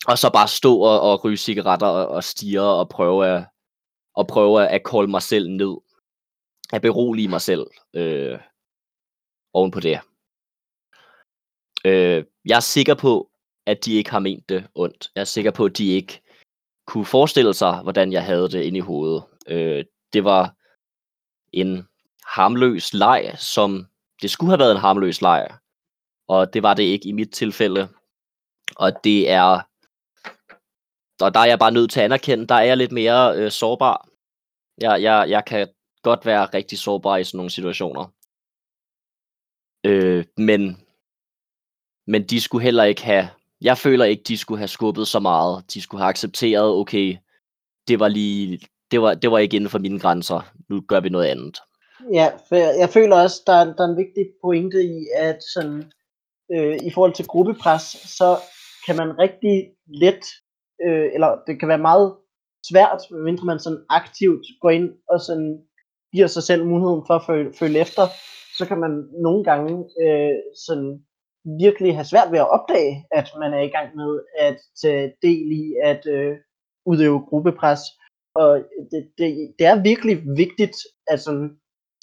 Og 0.08 0.18
så 0.18 0.30
bare 0.34 0.48
stå 0.48 0.80
og, 0.80 1.02
og 1.02 1.26
ryge 1.26 1.38
cigaretter 1.38 1.88
og, 1.88 2.08
og 2.08 2.24
stige 2.24 2.62
og 2.62 2.90
prøve 2.90 3.28
at, 3.28 3.46
og 4.16 4.28
prøve 4.28 4.68
at 4.68 4.84
kolde 4.84 5.12
mig 5.12 5.22
selv 5.22 5.50
ned 5.50 5.78
at 6.74 6.82
berolige 6.82 7.28
mig 7.28 7.42
selv 7.42 7.68
øh, 7.94 8.40
oven 9.54 9.72
på 9.72 9.80
det. 9.80 10.00
Øh, 11.86 12.26
jeg 12.46 12.56
er 12.56 12.60
sikker 12.60 12.96
på, 12.96 13.30
at 13.66 13.86
de 13.86 13.94
ikke 13.94 14.12
har 14.12 14.20
ment 14.20 14.50
det 14.50 14.68
ondt. 14.76 15.12
Jeg 15.16 15.22
er 15.22 15.26
sikker 15.26 15.52
på, 15.52 15.66
at 15.66 15.78
de 15.78 15.88
ikke 15.88 16.22
kunne 16.88 17.06
forestille 17.06 17.54
sig, 17.54 17.82
hvordan 17.82 18.12
jeg 18.12 18.26
havde 18.26 18.50
det 18.50 18.62
inde 18.64 18.78
i 18.78 18.82
hovedet. 18.82 19.24
Øh, 19.48 19.86
det 20.14 20.24
var 20.24 20.56
en 21.52 21.88
harmløs 22.26 22.94
leg, 22.94 23.36
som 23.38 23.88
det 24.22 24.32
skulle 24.32 24.50
have 24.50 24.60
været 24.60 24.72
en 24.72 24.82
harmløs 24.82 25.22
leg, 25.22 25.48
og 26.28 26.54
det 26.54 26.64
var 26.64 26.74
det 26.74 26.84
ikke 26.84 27.10
i 27.10 27.12
mit 27.12 27.32
tilfælde. 27.32 27.88
Og 28.76 29.04
det 29.04 29.30
er, 29.30 29.62
og 31.22 31.34
der 31.34 31.40
er 31.40 31.46
jeg 31.46 31.60
bare 31.60 31.72
nødt 31.72 31.92
til 31.92 32.00
at 32.00 32.06
anerkende, 32.06 32.48
der 32.48 32.56
er 32.56 32.64
jeg 32.64 32.78
lidt 32.78 32.92
mere 32.92 33.36
øh, 33.38 33.52
sårbar. 33.52 34.08
Jeg, 34.82 35.02
jeg, 35.02 35.30
jeg 35.30 35.46
kan 35.46 35.68
godt 36.04 36.26
være 36.26 36.46
rigtig 36.46 36.78
sårbare 36.80 37.22
i 37.22 37.24
sådan 37.24 37.38
nogle 37.38 37.52
situationer. 37.52 38.06
Øh, 39.86 40.26
men, 40.38 40.78
men 42.08 42.24
de 42.24 42.42
skulle 42.42 42.64
heller 42.64 42.84
ikke 42.84 43.04
have, 43.04 43.30
jeg 43.62 43.78
føler 43.78 44.06
ikke, 44.06 44.24
de 44.24 44.38
skulle 44.38 44.58
have 44.58 44.68
skubbet 44.68 45.08
så 45.08 45.20
meget. 45.20 45.74
De 45.74 45.82
skulle 45.82 46.02
have 46.02 46.10
accepteret, 46.10 46.72
okay, 46.76 47.18
det 47.88 48.00
var 48.00 48.08
lige, 48.08 48.60
det 48.92 49.02
var, 49.02 49.14
det 49.14 49.32
var 49.32 49.38
ikke 49.38 49.56
inden 49.56 49.70
for 49.70 49.80
mine 49.80 50.00
grænser. 50.00 50.42
Nu 50.70 50.82
gør 50.82 51.00
vi 51.00 51.10
noget 51.10 51.26
andet. 51.28 51.58
Ja, 52.14 52.30
for 52.48 52.56
jeg, 52.56 52.76
jeg 52.80 52.90
føler 52.90 53.16
også, 53.22 53.42
der, 53.48 53.54
er- 53.54 53.74
der 53.74 53.84
er 53.84 53.88
en 53.92 53.98
vigtig 53.98 54.26
pointe 54.42 54.84
i, 54.84 55.06
at 55.16 55.40
sådan, 55.54 55.92
øh, 56.54 56.78
i 56.88 56.92
forhold 56.94 57.14
til 57.14 57.26
gruppepres, 57.28 57.82
så 58.18 58.38
kan 58.86 58.96
man 58.96 59.20
rigtig 59.20 59.70
let, 59.88 60.24
øh, 60.86 61.10
eller 61.14 61.38
det 61.48 61.60
kan 61.60 61.68
være 61.68 61.78
meget 61.92 62.16
svært, 62.70 63.02
medmindre 63.12 63.46
man 63.46 63.60
sådan 63.60 63.86
aktivt 63.90 64.46
går 64.62 64.70
ind 64.70 64.90
og 65.10 65.20
sådan 65.22 65.64
giver 66.14 66.28
sig 66.28 66.44
selv 66.44 66.66
muligheden 66.66 67.04
for 67.08 67.14
at 67.14 67.26
følge, 67.26 67.54
følge 67.60 67.80
efter, 67.80 68.04
så 68.58 68.64
kan 68.68 68.80
man 68.80 68.94
nogle 69.26 69.44
gange 69.44 69.74
øh, 70.04 70.36
sådan 70.66 71.06
virkelig 71.66 71.96
have 71.96 72.06
svært 72.12 72.32
ved 72.32 72.40
at 72.40 72.52
opdage, 72.58 73.06
at 73.12 73.28
man 73.40 73.54
er 73.54 73.60
i 73.60 73.74
gang 73.76 73.96
med 73.96 74.20
at 74.40 74.58
tage 74.82 75.14
del 75.22 75.48
i 75.52 75.64
at 75.84 76.06
øh, 76.08 76.38
udøve 76.86 77.20
gruppepres. 77.30 77.80
Og 78.36 78.64
det, 78.92 79.02
det, 79.18 79.28
det 79.60 79.66
er 79.68 79.84
virkelig 79.84 80.16
vigtigt 80.38 80.78
at 81.08 81.20
sådan, 81.20 81.50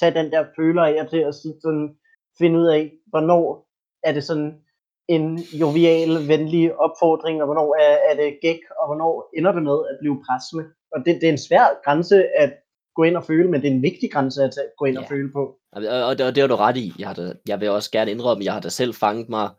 tage 0.00 0.14
den 0.14 0.32
der 0.32 0.44
føler 0.56 0.82
af 0.82 1.06
til 1.10 1.22
at 1.30 1.34
sige 1.34 1.54
sådan, 1.62 1.88
finde 2.38 2.58
ud 2.58 2.66
af, 2.66 2.92
hvornår 3.06 3.66
er 4.02 4.12
det 4.12 4.24
sådan 4.24 4.52
en 5.08 5.38
jovial, 5.38 6.28
venlig 6.28 6.74
opfordring, 6.74 7.42
og 7.42 7.46
hvornår 7.46 7.76
er, 7.86 7.96
er 8.10 8.14
det 8.20 8.38
gæk, 8.42 8.60
og 8.78 8.84
hvornår 8.88 9.30
ender 9.36 9.52
det 9.52 9.62
med 9.62 9.78
at 9.90 9.96
blive 10.00 10.22
pressende. 10.26 10.64
Og 10.92 10.98
det, 11.04 11.14
det 11.20 11.26
er 11.28 11.32
en 11.32 11.46
svær 11.48 11.82
grænse 11.84 12.18
at 12.42 12.52
gå 12.94 13.02
ind 13.02 13.16
og 13.16 13.24
føle, 13.24 13.50
men 13.50 13.60
det 13.62 13.68
er 13.70 13.74
en 13.74 13.82
vigtig 13.82 14.12
grænse 14.12 14.42
at 14.44 14.52
tage- 14.54 14.66
gå 14.78 14.84
ind 14.84 14.96
og 14.98 15.02
Ja. 15.04 15.08
føle 15.10 15.32
på. 15.32 15.58
Og, 15.72 15.82
og, 15.88 16.04
og 16.06 16.18
det, 16.18 16.26
og 16.26 16.34
det 16.34 16.40
har 16.40 16.48
du 16.48 16.56
ret 16.56 16.76
i. 16.76 16.92
Jeg, 16.98 17.08
har 17.08 17.14
da, 17.14 17.34
jeg 17.48 17.60
vil 17.60 17.70
også 17.70 17.90
gerne 17.90 18.10
indrømme, 18.10 18.42
at 18.42 18.44
jeg 18.44 18.52
har 18.52 18.60
da 18.60 18.68
selv 18.68 18.94
fanget 18.94 19.28
mig, 19.28 19.50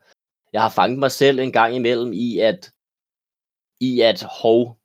jeg 0.54 0.62
har 0.62 0.70
fanget 0.70 1.00
mig 1.00 1.12
selv 1.12 1.40
en 1.40 1.52
gang 1.52 1.76
imellem 1.76 2.14
i, 2.14 2.40
at, 2.40 2.72
i 3.80 4.02
at 4.02 4.24
hov, 4.42 4.78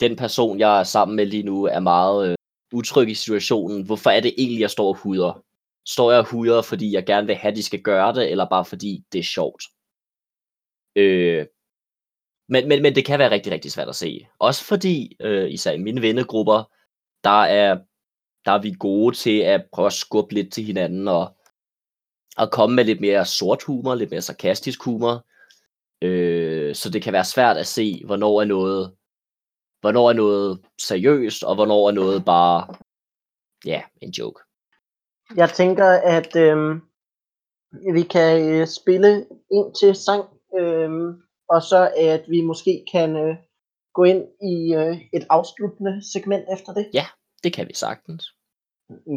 den 0.00 0.16
person, 0.16 0.58
jeg 0.58 0.80
er 0.80 0.84
sammen 0.84 1.16
med 1.16 1.26
lige 1.26 1.42
nu, 1.42 1.64
er 1.64 1.80
meget 1.80 2.30
øh, 2.30 2.34
utryg 2.72 3.08
i 3.08 3.14
situationen. 3.14 3.86
Hvorfor 3.86 4.10
er 4.10 4.20
det 4.20 4.34
egentlig, 4.38 4.60
jeg 4.60 4.70
står 4.70 4.88
og 4.88 4.96
huder? 4.96 5.42
Står 5.86 6.10
jeg 6.10 6.20
og 6.20 6.26
huder, 6.26 6.62
fordi 6.62 6.92
jeg 6.92 7.06
gerne 7.06 7.26
vil 7.26 7.36
have, 7.36 7.50
at 7.50 7.56
de 7.56 7.62
skal 7.62 7.82
gøre 7.82 8.14
det, 8.14 8.30
eller 8.30 8.48
bare 8.48 8.64
fordi 8.64 9.04
det 9.12 9.18
er 9.18 9.22
sjovt? 9.22 9.62
Øh, 10.96 11.46
men, 12.48 12.68
men, 12.68 12.82
men 12.82 12.94
det 12.94 13.04
kan 13.04 13.18
være 13.18 13.30
rigtig, 13.30 13.52
rigtig 13.52 13.72
svært 13.72 13.88
at 13.88 13.94
se. 13.96 14.26
Også 14.38 14.64
fordi, 14.64 15.16
øh, 15.20 15.50
især 15.50 15.72
i 15.72 15.78
mine 15.78 16.02
vennegrupper, 16.02 16.72
der 17.26 17.42
er, 17.42 17.78
der 18.44 18.52
er 18.52 18.62
vi 18.62 18.74
gode 18.78 19.16
til 19.16 19.38
at 19.38 19.66
prøve 19.72 19.86
at 19.86 19.92
skubbe 19.92 20.34
lidt 20.34 20.52
til 20.52 20.64
hinanden, 20.64 21.08
og, 21.08 21.36
og 22.36 22.50
komme 22.52 22.76
med 22.76 22.84
lidt 22.84 23.00
mere 23.00 23.24
sort 23.24 23.62
humor, 23.62 23.94
lidt 23.94 24.10
mere 24.10 24.22
sarkastisk 24.22 24.84
humor. 24.84 25.26
Øh, 26.02 26.74
så 26.74 26.90
det 26.90 27.02
kan 27.02 27.12
være 27.12 27.24
svært 27.24 27.56
at 27.56 27.66
se, 27.66 28.02
hvornår 28.06 28.40
er 28.40 28.44
noget, 28.44 28.96
hvornår 29.80 30.08
er 30.08 30.12
noget 30.12 30.60
seriøst, 30.80 31.44
og 31.44 31.54
hvornår 31.54 31.88
er 31.88 31.92
noget 31.92 32.24
bare, 32.24 32.74
ja, 33.64 33.82
en 34.02 34.10
joke. 34.10 34.40
Jeg 35.36 35.50
tænker, 35.50 35.86
at 36.16 36.36
øh, 36.36 36.76
vi 37.94 38.02
kan 38.02 38.52
øh, 38.52 38.66
spille 38.66 39.26
ind 39.52 39.74
til 39.80 39.94
sang, 39.94 40.24
øh, 40.58 40.90
og 41.48 41.62
så 41.62 41.92
at 41.96 42.24
vi 42.28 42.40
måske 42.40 42.84
kan 42.92 43.16
øh, 43.16 43.36
gå 43.98 44.02
ind 44.12 44.22
i 44.54 44.74
øh, 44.80 44.96
et 45.12 45.24
afsluttende 45.30 45.94
segment 46.12 46.44
efter 46.54 46.72
det. 46.78 46.86
Det 47.44 47.52
kan 47.52 47.68
vi 47.68 47.74
sagtens. 47.74 48.24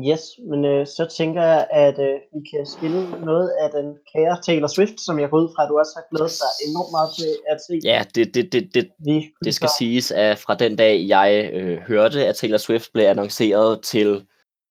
Yes, 0.09 0.23
men 0.49 0.65
øh, 0.65 0.87
så 0.87 1.03
tænker 1.17 1.43
jeg, 1.43 1.67
at 1.71 1.99
øh, 1.99 2.15
vi 2.35 2.41
kan 2.51 2.65
spille 2.75 3.01
noget 3.29 3.49
af 3.61 3.69
den 3.77 3.87
kære 4.11 4.41
Taylor 4.45 4.67
Swift, 4.67 4.97
som 5.05 5.19
jeg 5.19 5.29
går 5.29 5.39
ud 5.41 5.49
fra, 5.55 5.63
at 5.63 5.69
du 5.69 5.79
også 5.79 5.93
har 5.95 6.05
glædet 6.11 6.31
dig 6.43 6.51
enormt 6.67 6.91
meget 6.95 7.11
til 7.19 7.31
at 7.51 7.57
se. 7.67 7.73
Ja, 7.91 7.99
det, 8.15 8.35
det, 8.35 8.53
det, 8.53 8.63
det, 8.73 8.89
vi 9.05 9.15
det 9.43 9.53
skal 9.55 9.69
siges, 9.79 10.11
at 10.11 10.37
fra 10.37 10.55
den 10.55 10.75
dag, 10.75 11.07
jeg 11.07 11.51
øh, 11.53 11.77
hørte, 11.77 12.25
at 12.25 12.35
Taylor 12.35 12.57
Swift 12.57 12.89
blev 12.93 13.05
annonceret 13.05 13.81
til 13.83 14.25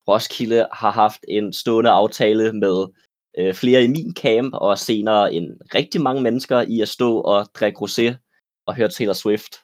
Roskilde, 0.09 0.67
har 0.73 0.91
haft 0.91 1.21
en 1.29 1.53
stående 1.53 1.91
aftale 1.91 2.53
med 2.53 2.87
øh, 3.39 3.55
flere 3.55 3.85
i 3.85 3.89
min 3.89 4.15
camp, 4.17 4.55
og 4.55 4.79
senere 4.79 5.35
en 5.35 5.47
rigtig 5.75 6.01
mange 6.01 6.23
mennesker 6.23 6.61
i 6.61 6.81
at 6.81 6.89
stå 6.89 7.21
og 7.21 7.47
drikke 7.55 7.79
rosé 7.85 8.07
og 8.67 8.75
høre 8.77 8.89
Taylor 8.89 9.13
Swift. 9.13 9.55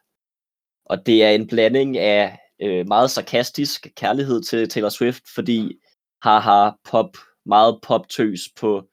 Og 0.85 1.07
det 1.07 1.24
er 1.24 1.30
en 1.30 1.47
blanding 1.47 1.99
af 1.99 2.39
øh, 2.62 2.89
meget 2.89 3.11
sarkastisk 3.11 3.87
kærlighed 3.97 4.43
til 4.43 4.68
Taylor 4.68 4.89
Swift, 4.89 5.22
fordi 5.35 5.78
haha 6.22 6.70
pop, 6.85 7.16
meget 7.47 7.78
poptøs 7.82 8.41
på 8.57 8.89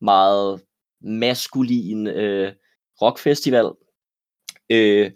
meget 0.00 0.62
maskulin 1.00 2.06
øh, 2.06 2.52
rockfestival. 3.02 3.70
Øh, 4.70 5.10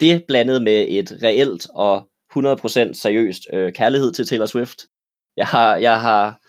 det 0.00 0.24
blandet 0.28 0.62
med 0.62 0.86
et 0.88 1.18
reelt 1.22 1.66
og 1.74 2.08
100% 2.36 2.92
seriøst 2.92 3.42
øh, 3.52 3.72
kærlighed 3.72 4.12
til 4.12 4.26
Taylor 4.26 4.46
Swift. 4.46 4.78
Jeg 5.36 5.46
har, 5.46 5.76
jeg 5.76 6.00
har, 6.00 6.40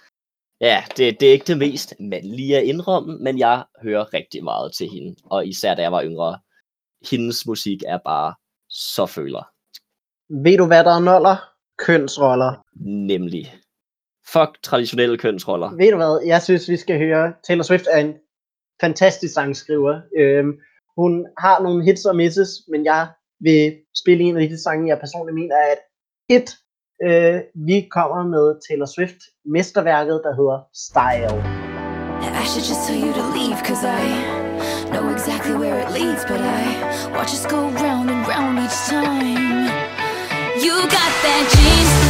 ja, 0.61 0.83
det, 0.97 1.19
det 1.19 1.27
er 1.27 1.33
ikke 1.33 1.47
det 1.47 1.57
mest 1.57 1.93
mandlige 1.99 2.57
at 2.57 2.63
indrømme, 2.63 3.17
men 3.19 3.39
jeg 3.39 3.65
hører 3.81 4.13
rigtig 4.13 4.43
meget 4.43 4.73
til 4.73 4.89
hende, 4.89 5.15
og 5.23 5.47
især 5.47 5.75
da 5.75 5.81
jeg 5.81 5.91
var 5.91 6.03
yngre. 6.03 6.39
Hendes 7.09 7.45
musik 7.45 7.83
er 7.87 7.99
bare 8.05 8.33
så 8.69 9.05
føler, 9.05 9.43
Ved 10.43 10.57
du, 10.57 10.65
hvad 10.65 10.83
der 10.83 10.95
er 10.95 10.99
noller? 10.99 11.35
Kønsroller. 11.77 12.63
nemlig. 13.07 13.55
Fuck 14.33 14.63
traditionelle 14.63 15.17
kønsroller. 15.17 15.69
Ved 15.75 15.91
du 15.91 15.97
hvad, 15.97 16.21
jeg 16.25 16.41
synes, 16.41 16.69
vi 16.69 16.77
skal 16.77 16.97
høre, 16.97 17.33
Taylor 17.47 17.63
Swift 17.63 17.87
er 17.91 17.97
en 17.99 18.13
fantastisk 18.81 19.33
sangskriver. 19.33 20.01
Øhm, 20.19 20.53
hun 20.97 21.25
har 21.37 21.61
nogle 21.61 21.83
hits 21.83 22.05
og 22.05 22.15
misses, 22.15 22.49
men 22.71 22.85
jeg 22.85 23.07
vil 23.39 23.77
spille 24.01 24.23
en 24.23 24.37
af 24.37 24.49
de 24.49 24.63
sange, 24.63 24.87
jeg 24.87 24.99
personligt 24.99 25.35
mener 25.35 25.55
er 25.55 25.71
et 25.71 25.79
hit. 26.29 26.49
Øh, 27.07 27.41
vi 27.67 27.87
kommer 27.91 28.23
med 28.23 28.59
Taylor 28.69 28.85
Swift 28.85 29.17
mesterværket, 29.45 30.21
der 30.23 30.33
hedder 30.39 30.59
Style. 30.87 31.37
I 32.41 32.45
should 32.51 32.65
just 32.69 32.81
tell 32.87 32.99
you 33.03 33.11
to 33.13 33.23
leave, 33.37 33.57
cause 33.67 33.83
I 33.87 34.38
know 34.91 35.09
exactly 35.09 35.55
where 35.55 35.79
it 35.79 35.91
leads, 35.91 36.23
but 36.25 36.41
I 36.41 37.11
watch 37.11 37.31
us 37.31 37.45
go 37.45 37.69
round 37.69 38.09
and 38.09 38.27
round 38.27 38.57
each 38.59 38.77
time. 38.87 39.65
You 40.63 40.75
got 40.81 41.11
that 41.23 41.43
dream, 41.53 42.08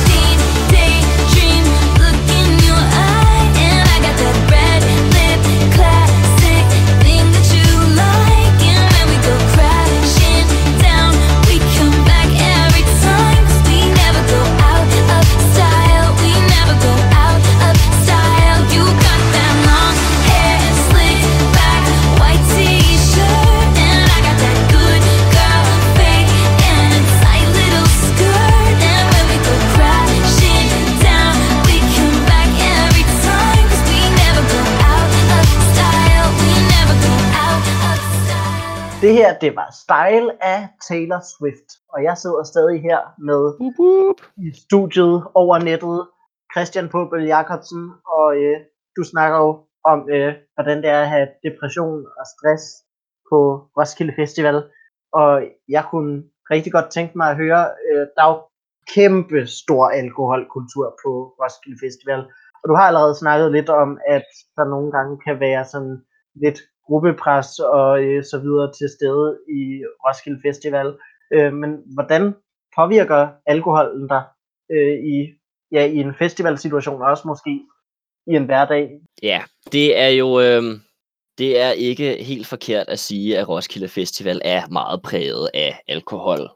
Det 39.02 39.14
her, 39.14 39.40
det 39.44 39.56
var 39.56 39.70
Style 39.84 40.44
af 40.54 40.60
Taylor 40.90 41.22
Swift. 41.34 41.70
Og 41.94 42.04
jeg 42.04 42.18
sidder 42.18 42.44
stadig 42.44 42.82
her 42.82 43.00
med 43.30 43.42
i 44.46 44.48
studiet 44.66 45.16
over 45.42 45.56
nettet, 45.70 46.08
Christian 46.54 46.90
Påbøl 46.90 47.26
Jacobsen, 47.34 47.84
og 48.18 48.28
øh, 48.44 48.58
du 48.98 49.04
snakker 49.12 49.38
jo 49.46 49.52
om, 49.92 50.00
øh, 50.16 50.34
hvordan 50.56 50.78
det 50.84 50.90
er 50.90 51.02
at 51.02 51.10
have 51.10 51.28
depression 51.46 52.00
og 52.20 52.26
stress 52.34 52.64
på 53.30 53.38
Roskilde 53.78 54.14
Festival. 54.22 54.58
Og 55.14 55.32
jeg 55.76 55.84
kunne 55.92 56.24
rigtig 56.54 56.72
godt 56.72 56.90
tænke 56.92 57.18
mig 57.18 57.30
at 57.30 57.40
høre, 57.44 57.64
øh, 57.88 58.04
der 58.16 58.22
er 58.24 58.30
jo 58.34 58.40
kæmpe 58.96 59.48
stor 59.48 59.84
alkoholkultur 60.02 60.86
på 61.04 61.12
Roskilde 61.40 61.80
Festival. 61.86 62.22
Og 62.62 62.66
du 62.70 62.74
har 62.76 62.86
allerede 62.88 63.16
snakket 63.16 63.52
lidt 63.52 63.70
om, 63.70 63.90
at 64.08 64.28
der 64.56 64.66
nogle 64.74 64.92
gange 64.92 65.14
kan 65.26 65.40
være 65.40 65.66
sådan 65.66 65.98
lidt 66.44 66.60
gruppepres 66.90 67.60
og 67.60 68.04
øh, 68.04 68.24
så 68.32 68.38
videre 68.40 68.72
til 68.78 68.90
stede 68.96 69.28
i 69.60 69.62
Roskilde 70.06 70.40
Festival. 70.46 70.88
Øh, 71.34 71.54
men 71.54 71.72
hvordan 71.96 72.24
påvirker 72.78 73.28
alkoholen 73.46 74.08
dig 74.08 74.24
øh, 74.72 74.96
i, 75.16 75.18
ja, 75.72 75.86
i 75.86 75.98
en 75.98 76.14
festivalsituation, 76.22 77.02
og 77.02 77.08
også 77.08 77.28
måske 77.28 77.54
i 78.28 78.34
en 78.40 78.46
hverdag? 78.46 78.90
Ja, 79.24 79.42
det 79.72 80.00
er 80.00 80.08
jo 80.08 80.40
øh, 80.40 80.64
det 81.38 81.60
er 81.60 81.72
ikke 81.72 82.24
helt 82.24 82.48
forkert 82.48 82.90
at 82.90 83.00
sige, 83.00 83.38
at 83.38 83.50
Roskilde 83.50 83.88
Festival 83.88 84.42
er 84.46 84.68
meget 84.68 85.02
præget 85.02 85.50
af 85.54 85.80
alkohol. 85.88 86.50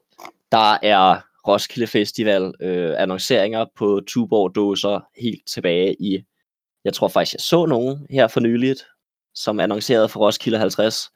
Der 0.51 0.77
er 0.81 1.21
Roskilde 1.47 1.87
Festival 1.87 2.53
øh, 2.61 2.93
annonceringer 2.97 3.65
på 3.77 4.01
Tuborg 4.07 4.55
dåser 4.55 4.99
helt 5.21 5.47
tilbage 5.47 5.95
i, 5.99 6.23
jeg 6.85 6.93
tror 6.93 7.07
faktisk, 7.07 7.33
jeg 7.33 7.41
så 7.41 7.65
nogen 7.65 8.07
her 8.09 8.27
for 8.27 8.39
nyligt, 8.39 8.85
som 9.35 9.59
annonceret 9.59 10.11
for 10.11 10.19
Roskilde 10.19 10.59
50. 10.59 11.11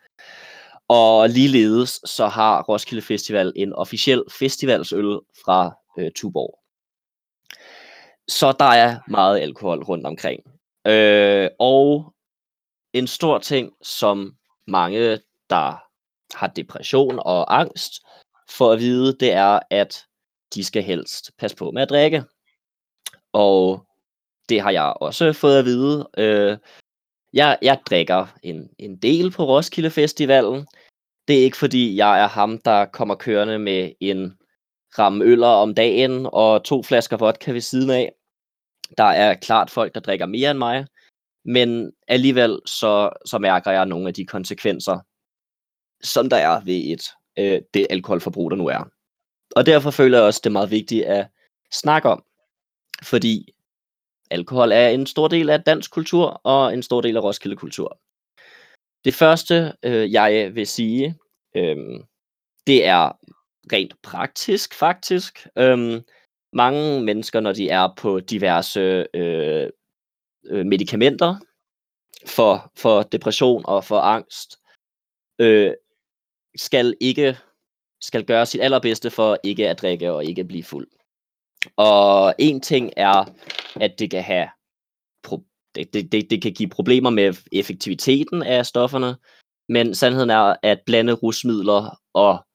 Og 0.88 1.30
ligeledes 1.30 2.02
så 2.06 2.28
har 2.28 2.64
Roskilde 2.64 3.02
Festival 3.02 3.54
en 3.56 3.74
officiel 3.74 4.24
festivalsøl 4.40 5.20
fra 5.46 5.72
øh, 5.98 6.12
Tuborg. 6.16 6.60
Så 8.28 8.52
der 8.60 8.66
er 8.66 9.00
meget 9.08 9.40
alkohol 9.40 9.84
rundt 9.84 10.06
omkring. 10.06 10.44
Øh, 10.88 11.50
og 11.60 12.14
en 12.94 13.08
stor 13.08 13.38
ting, 13.38 13.74
som 13.82 14.36
mange, 14.68 15.20
der 15.50 15.84
har 16.38 16.48
depression 16.48 17.20
og 17.20 17.60
angst, 17.60 17.94
får 18.50 18.74
at 18.74 18.80
vide, 18.80 19.18
det 19.20 19.34
er, 19.34 19.60
at 19.70 20.06
de 20.54 20.64
skal 20.64 20.84
helst 20.84 21.32
passe 21.38 21.58
på 21.58 21.72
med 21.72 21.82
at 21.82 21.90
drikke. 21.90 22.24
Og 23.34 23.86
det 24.50 24.62
har 24.62 24.72
jeg 24.72 24.94
også 25.02 25.34
fået 25.34 25.60
at 25.60 25.66
vide. 25.66 26.10
Øh, 26.18 26.58
jeg, 27.34 27.58
jeg 27.62 27.80
drikker 27.90 28.28
en, 28.44 28.70
en 28.78 28.98
del 28.98 29.32
på 29.32 29.46
Roskilde 29.46 29.90
Festivalen. 29.90 30.68
Det 31.28 31.40
er 31.40 31.44
ikke 31.44 31.58
fordi, 31.58 31.96
jeg 31.96 32.24
er 32.24 32.28
ham, 32.28 32.58
der 32.58 32.86
kommer 32.86 33.16
kørende 33.16 33.60
med 33.60 33.92
en 34.00 34.38
ramme 35.00 35.26
øller 35.26 35.48
om 35.48 35.76
dagen 35.76 36.28
og 36.34 36.64
to 36.64 36.84
flasker 36.84 37.18
vodka 37.18 37.52
ved 37.52 37.62
siden 37.62 37.90
af. 37.90 38.14
Der 38.98 39.04
er 39.04 39.34
klart 39.34 39.70
folk, 39.70 39.94
der 39.94 40.00
drikker 40.00 40.26
mere 40.26 40.52
end 40.52 40.58
mig. 40.58 40.86
Men 41.46 41.92
alligevel 42.08 42.60
så, 42.66 43.10
så 43.26 43.38
mærker 43.38 43.72
jeg 43.72 43.86
nogle 43.86 44.08
af 44.08 44.14
de 44.14 44.26
konsekvenser, 44.26 45.00
som 46.04 46.30
der 46.30 46.38
er 46.38 46.62
ved 46.64 46.76
et 46.76 47.04
øh, 47.40 47.62
det 47.74 47.88
alkoholforbrug, 47.90 48.52
der 48.52 48.58
nu 48.58 48.68
er. 48.68 48.90
Og 49.56 49.66
derfor 49.66 49.92
føler 49.92 50.18
jeg 50.18 50.26
også, 50.26 50.42
det 50.44 50.50
er 50.50 50.54
meget 50.54 50.72
vigtigt 50.72 51.06
at 51.06 51.28
snakke 51.72 52.10
om. 52.10 52.24
Fordi 53.04 53.54
alkohol 54.32 54.72
er 54.72 54.88
en 54.90 55.06
stor 55.06 55.28
del 55.28 55.50
af 55.50 55.64
dansk 55.64 55.92
kultur 55.92 56.42
og 56.44 56.74
en 56.74 56.84
stor 56.84 57.02
del 57.02 57.18
af 57.18 57.24
Roskilde 57.24 57.56
kultur. 57.56 58.00
Det 59.06 59.14
første, 59.14 59.74
øh, 59.84 60.12
jeg 60.12 60.56
vil 60.56 60.68
sige, 60.68 61.16
øh, 61.56 61.78
det 62.68 62.86
er 62.86 63.12
rent 63.74 63.94
praktisk 64.04 64.74
faktisk. 64.74 65.48
Øh, 65.58 66.02
mange 66.54 67.02
mennesker, 67.02 67.40
når 67.40 67.54
de 67.54 67.70
er 67.70 67.94
på 67.98 68.20
diverse 68.20 69.08
øh, 69.14 69.70
øh, 70.46 70.66
medicamenter 70.66 71.36
for, 72.26 72.72
for 72.78 73.04
depression 73.04 73.64
og 73.66 73.84
for 73.84 74.00
angst, 74.00 74.60
øh, 75.40 75.74
skal 76.56 76.96
ikke 77.00 77.38
skal 78.02 78.26
gøre 78.26 78.46
sit 78.46 78.62
allerbedste 78.62 79.10
for 79.10 79.38
ikke 79.44 79.70
at 79.70 79.82
drikke 79.82 80.12
og 80.12 80.26
ikke 80.26 80.42
at 80.42 80.48
blive 80.48 80.64
fuld. 80.64 80.88
Og 81.76 82.34
en 82.38 82.62
ting 82.62 82.94
er, 82.98 83.26
at 83.76 84.00
det 84.00 84.12
kan 84.12 84.24
have 84.24 84.48
pro- 85.28 85.72
det, 85.76 85.94
det, 85.94 86.12
det, 86.12 86.30
det 86.30 86.42
kan 86.42 86.54
give 86.54 86.70
problemer 86.70 87.10
med 87.10 87.34
effektiviteten 87.52 88.44
af 88.44 88.66
stofferne, 88.66 89.16
men 89.70 89.96
sandheden 89.96 90.30
er, 90.30 90.56
at 90.64 90.82
blande 90.86 91.14
rusmidler 91.14 92.02
og, 92.14 92.46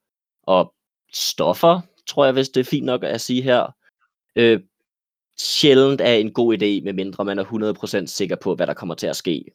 og 0.43 0.73
stoffer, 1.13 1.81
tror 2.07 2.25
jeg, 2.25 2.33
hvis 2.33 2.49
det 2.49 2.59
er 2.59 2.69
fint 2.69 2.85
nok 2.85 3.03
at 3.03 3.21
sige 3.21 3.41
her, 3.41 3.75
øh, 4.35 4.59
sjældent 5.37 6.01
er 6.01 6.13
en 6.13 6.33
god 6.33 6.53
idé, 6.53 6.83
medmindre 6.83 7.25
man 7.25 7.39
er 7.39 8.03
100% 8.03 8.05
sikker 8.05 8.35
på, 8.35 8.55
hvad 8.55 8.67
der 8.67 8.73
kommer 8.73 8.95
til 8.95 9.07
at 9.07 9.15
ske. 9.15 9.45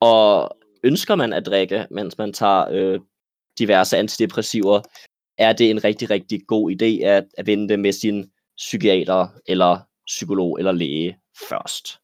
Og 0.00 0.58
ønsker 0.84 1.14
man 1.14 1.32
at 1.32 1.46
drikke, 1.46 1.86
mens 1.90 2.18
man 2.18 2.32
tager 2.32 2.68
øh, 2.70 3.00
diverse 3.58 3.96
antidepressiver, 3.96 4.80
er 5.38 5.52
det 5.52 5.70
en 5.70 5.84
rigtig, 5.84 6.10
rigtig 6.10 6.46
god 6.46 6.70
idé 6.70 7.04
at, 7.04 7.26
at 7.38 7.46
vende 7.46 7.68
det 7.68 7.80
med 7.80 7.92
sin 7.92 8.30
psykiater, 8.56 9.28
eller 9.46 9.78
psykolog, 10.06 10.58
eller 10.58 10.72
læge 10.72 11.18
først. 11.48 11.98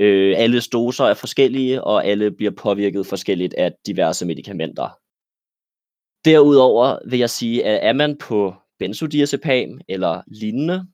Øh, 0.00 0.34
alle 0.38 0.60
doser 0.60 1.04
er 1.04 1.14
forskellige, 1.14 1.84
og 1.84 2.04
alle 2.04 2.30
bliver 2.30 2.50
påvirket 2.50 3.06
forskelligt 3.06 3.54
af 3.54 3.72
diverse 3.86 4.26
medicamenter. 4.26 4.88
Derudover 6.24 6.98
vil 7.10 7.18
jeg 7.18 7.30
sige, 7.30 7.64
at 7.64 7.88
er 7.88 7.92
man 7.92 8.18
på 8.18 8.54
benzodiazepam 8.78 9.80
eller 9.88 10.22
lignende, 10.26 10.86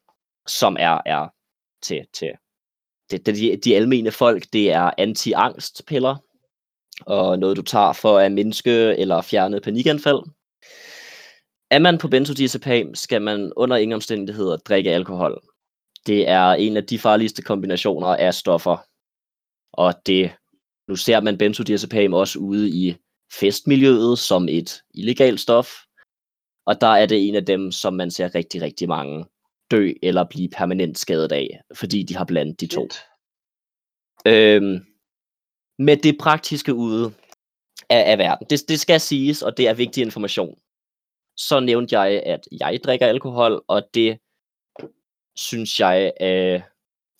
som 0.46 0.76
er, 0.80 1.00
er 1.06 1.28
til, 1.82 2.06
til 2.14 2.32
det, 3.10 3.26
det, 3.26 3.34
de, 3.36 3.56
de 3.56 3.76
almene 3.76 4.10
folk, 4.10 4.44
det 4.52 4.72
er 4.72 4.90
anti-angstpiller, 4.98 6.16
og 7.00 7.38
noget 7.38 7.56
du 7.56 7.62
tager 7.62 7.92
for 7.92 8.18
at 8.18 8.32
mindske 8.32 8.96
eller 8.96 9.22
fjerne 9.22 9.60
panikanfald. 9.60 10.22
Er 11.70 11.78
man 11.78 11.98
på 11.98 12.08
benzodiazepam, 12.08 12.94
skal 12.94 13.22
man 13.22 13.52
under 13.56 13.76
ingen 13.76 13.94
omstændigheder 13.94 14.56
drikke 14.56 14.90
alkohol. 14.90 15.40
Det 16.06 16.28
er 16.28 16.52
en 16.52 16.76
af 16.76 16.84
de 16.86 16.98
farligste 16.98 17.42
kombinationer 17.42 18.06
af 18.06 18.34
stoffer. 18.34 18.76
Og 19.72 19.94
det, 20.06 20.32
nu 20.88 20.96
ser 20.96 21.20
man 21.20 21.38
benzodiazepam 21.38 22.12
også 22.12 22.38
ude 22.38 22.70
i 22.70 22.96
festmiljøet 23.32 24.18
som 24.18 24.48
et 24.48 24.82
illegalt 24.94 25.40
stof. 25.40 25.72
Og 26.66 26.80
der 26.80 26.86
er 26.86 27.06
det 27.06 27.28
en 27.28 27.34
af 27.34 27.46
dem, 27.46 27.72
som 27.72 27.94
man 27.94 28.10
ser 28.10 28.34
rigtig, 28.34 28.62
rigtig 28.62 28.88
mange 28.88 29.24
dø 29.70 29.92
eller 30.02 30.24
blive 30.24 30.48
permanent 30.48 30.98
skadet 30.98 31.32
af, 31.32 31.60
fordi 31.74 32.02
de 32.02 32.16
har 32.16 32.24
blandet 32.24 32.60
de 32.60 32.66
to. 32.66 32.88
Øhm, 34.26 34.86
med 35.78 35.96
det 35.96 36.18
praktiske 36.20 36.74
ude 36.74 37.12
af, 37.90 38.12
af 38.12 38.18
verden. 38.18 38.46
Det, 38.50 38.68
det 38.68 38.80
skal 38.80 39.00
siges, 39.00 39.42
og 39.42 39.56
det 39.56 39.68
er 39.68 39.74
vigtig 39.74 40.02
information. 40.02 40.58
Så 41.36 41.60
nævnte 41.60 42.00
jeg, 42.00 42.22
at 42.26 42.48
jeg 42.60 42.80
drikker 42.84 43.06
alkohol, 43.06 43.64
og 43.68 43.82
det 43.94 44.18
synes 45.36 45.80
jeg 45.80 46.12
øh, 46.20 46.60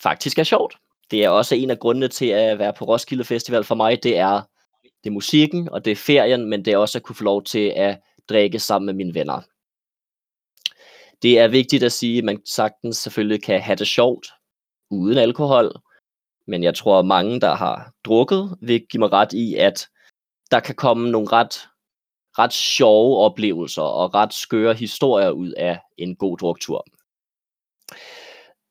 faktisk 0.03 0.39
er 0.39 0.45
sjovt. 0.45 0.77
Det 1.11 1.25
er 1.25 1.29
også 1.29 1.55
en 1.55 1.71
af 1.71 1.79
grundene 1.79 2.09
til 2.09 2.27
at 2.27 2.59
være 2.59 2.73
på 2.73 2.85
Roskilde 2.85 3.25
Festival 3.25 3.65
for 3.65 3.75
mig. 3.75 4.03
Det 4.03 4.19
er, 4.19 4.43
det 5.05 5.11
er 5.11 5.15
musikken, 5.15 5.69
og 5.69 5.85
det 5.85 5.91
er 5.91 5.97
ferien, 5.97 6.51
men 6.51 6.65
det 6.65 6.73
er 6.73 6.77
også 6.77 6.99
at 6.99 7.03
kunne 7.03 7.17
få 7.17 7.25
lov 7.25 7.43
til 7.43 7.73
at 7.77 8.01
drikke 8.29 8.59
sammen 8.59 8.87
med 8.87 8.95
mine 8.95 9.15
venner. 9.15 9.41
Det 11.23 11.39
er 11.39 11.49
vigtigt 11.49 11.83
at 11.83 11.93
sige, 11.93 12.19
at 12.19 12.25
man 12.25 12.47
sagtens 12.47 12.97
selvfølgelig 12.97 13.43
kan 13.43 13.61
have 13.61 13.77
det 13.77 13.87
sjovt 13.87 14.27
uden 14.91 15.19
alkohol, 15.19 15.73
men 16.47 16.63
jeg 16.63 16.75
tror, 16.75 17.03
mange, 17.03 17.41
der 17.41 17.55
har 17.55 17.93
drukket, 18.05 18.57
vil 18.61 18.87
give 18.87 18.99
mig 18.99 19.13
ret 19.13 19.33
i, 19.33 19.55
at 19.55 19.89
der 20.51 20.61
kan 20.61 20.75
komme 20.75 21.11
nogle 21.11 21.29
ret, 21.33 21.69
ret 22.39 22.53
sjove 22.53 23.19
oplevelser 23.19 23.83
og 23.83 24.15
ret 24.15 24.35
skøre 24.35 24.75
historier 24.75 25.31
ud 25.31 25.51
af 25.51 25.81
en 25.97 26.17
god 26.17 26.39
druktur. 26.39 26.87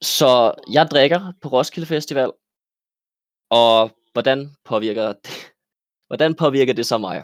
Så 0.02 0.52
jeg 0.72 0.88
drikker 0.92 1.34
på 1.42 1.50
Roskilde 1.50 1.88
Festival, 1.88 2.32
og 3.50 3.92
hvordan 4.14 4.56
påvirker 4.66 5.14
det, 5.14 5.54
hvordan 6.08 6.36
påvirker 6.36 6.74
det 6.74 6.86
så 6.86 6.98
mig? 6.98 7.24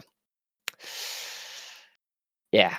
Ja, 2.52 2.70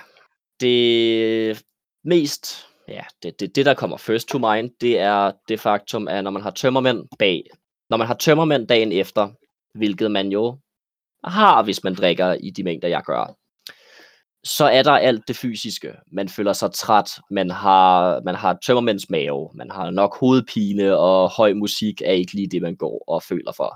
det 0.59 1.65
mest, 2.03 2.67
ja, 2.87 3.03
det, 3.23 3.39
det, 3.39 3.55
det 3.55 3.65
der 3.65 3.73
kommer 3.73 3.97
first 3.97 4.27
to 4.27 4.37
mind, 4.37 4.71
det 4.81 4.99
er 4.99 5.31
det 5.47 5.59
faktum, 5.59 6.07
at 6.07 6.23
når 6.23 6.31
man 6.31 6.41
har 6.41 6.51
tømmermænd 6.51 7.07
bag, 7.19 7.43
når 7.89 7.97
man 7.97 8.07
har 8.07 8.15
tømmermænd 8.15 8.67
dagen 8.67 8.91
efter, 8.91 9.29
hvilket 9.77 10.11
man 10.11 10.31
jo 10.31 10.59
har, 11.23 11.63
hvis 11.63 11.83
man 11.83 11.95
drikker 11.95 12.33
i 12.33 12.49
de 12.49 12.63
mængder, 12.63 12.87
jeg 12.87 13.03
gør, 13.05 13.35
så 14.43 14.65
er 14.65 14.83
der 14.83 14.91
alt 14.91 15.27
det 15.27 15.35
fysiske. 15.35 15.93
Man 16.11 16.29
føler 16.29 16.53
sig 16.53 16.71
træt, 16.71 17.19
man 17.31 17.49
har, 17.49 18.21
man 18.25 18.35
har 18.35 18.57
tømmermænds 18.65 19.09
mave, 19.09 19.49
man 19.53 19.71
har 19.71 19.91
nok 19.91 20.17
hovedpine, 20.19 20.97
og 20.97 21.29
høj 21.29 21.53
musik 21.53 22.01
er 22.01 22.11
ikke 22.11 22.33
lige 22.33 22.49
det, 22.49 22.61
man 22.61 22.75
går 22.75 23.03
og 23.07 23.23
føler 23.23 23.51
for. 23.51 23.75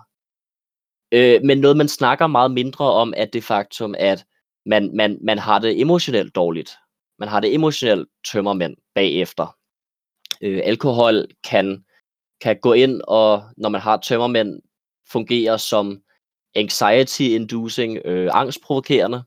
Øh, 1.12 1.42
men 1.44 1.58
noget, 1.58 1.78
man 1.78 1.88
snakker 1.88 2.28
meget 2.28 2.52
mindre 2.52 2.86
om, 2.86 3.14
er 3.18 3.26
det 3.26 3.44
faktum, 3.44 3.96
at 3.98 4.26
man, 4.66 4.96
man, 4.96 5.20
man 5.24 5.38
har 5.38 5.60
det 5.60 5.82
emotionelt 5.82 6.36
dårligt. 6.36 6.72
Man 7.20 7.30
har 7.30 7.40
det 7.40 7.54
emotionelt 7.54 8.10
tømmermænd 8.32 8.76
bagefter. 8.96 9.56
Øh, 10.42 10.62
alkohol 10.64 11.28
kan, 11.44 11.86
kan 12.42 12.60
gå 12.62 12.74
ind 12.74 13.02
og, 13.08 13.44
når 13.58 13.70
man 13.70 13.82
har 13.82 13.98
tømmermænd, 13.98 14.60
fungere 15.12 15.60
som 15.60 16.02
anxiety-inducing, 16.56 17.98
øh, 18.06 18.30
angstprovokerende. 18.34 19.24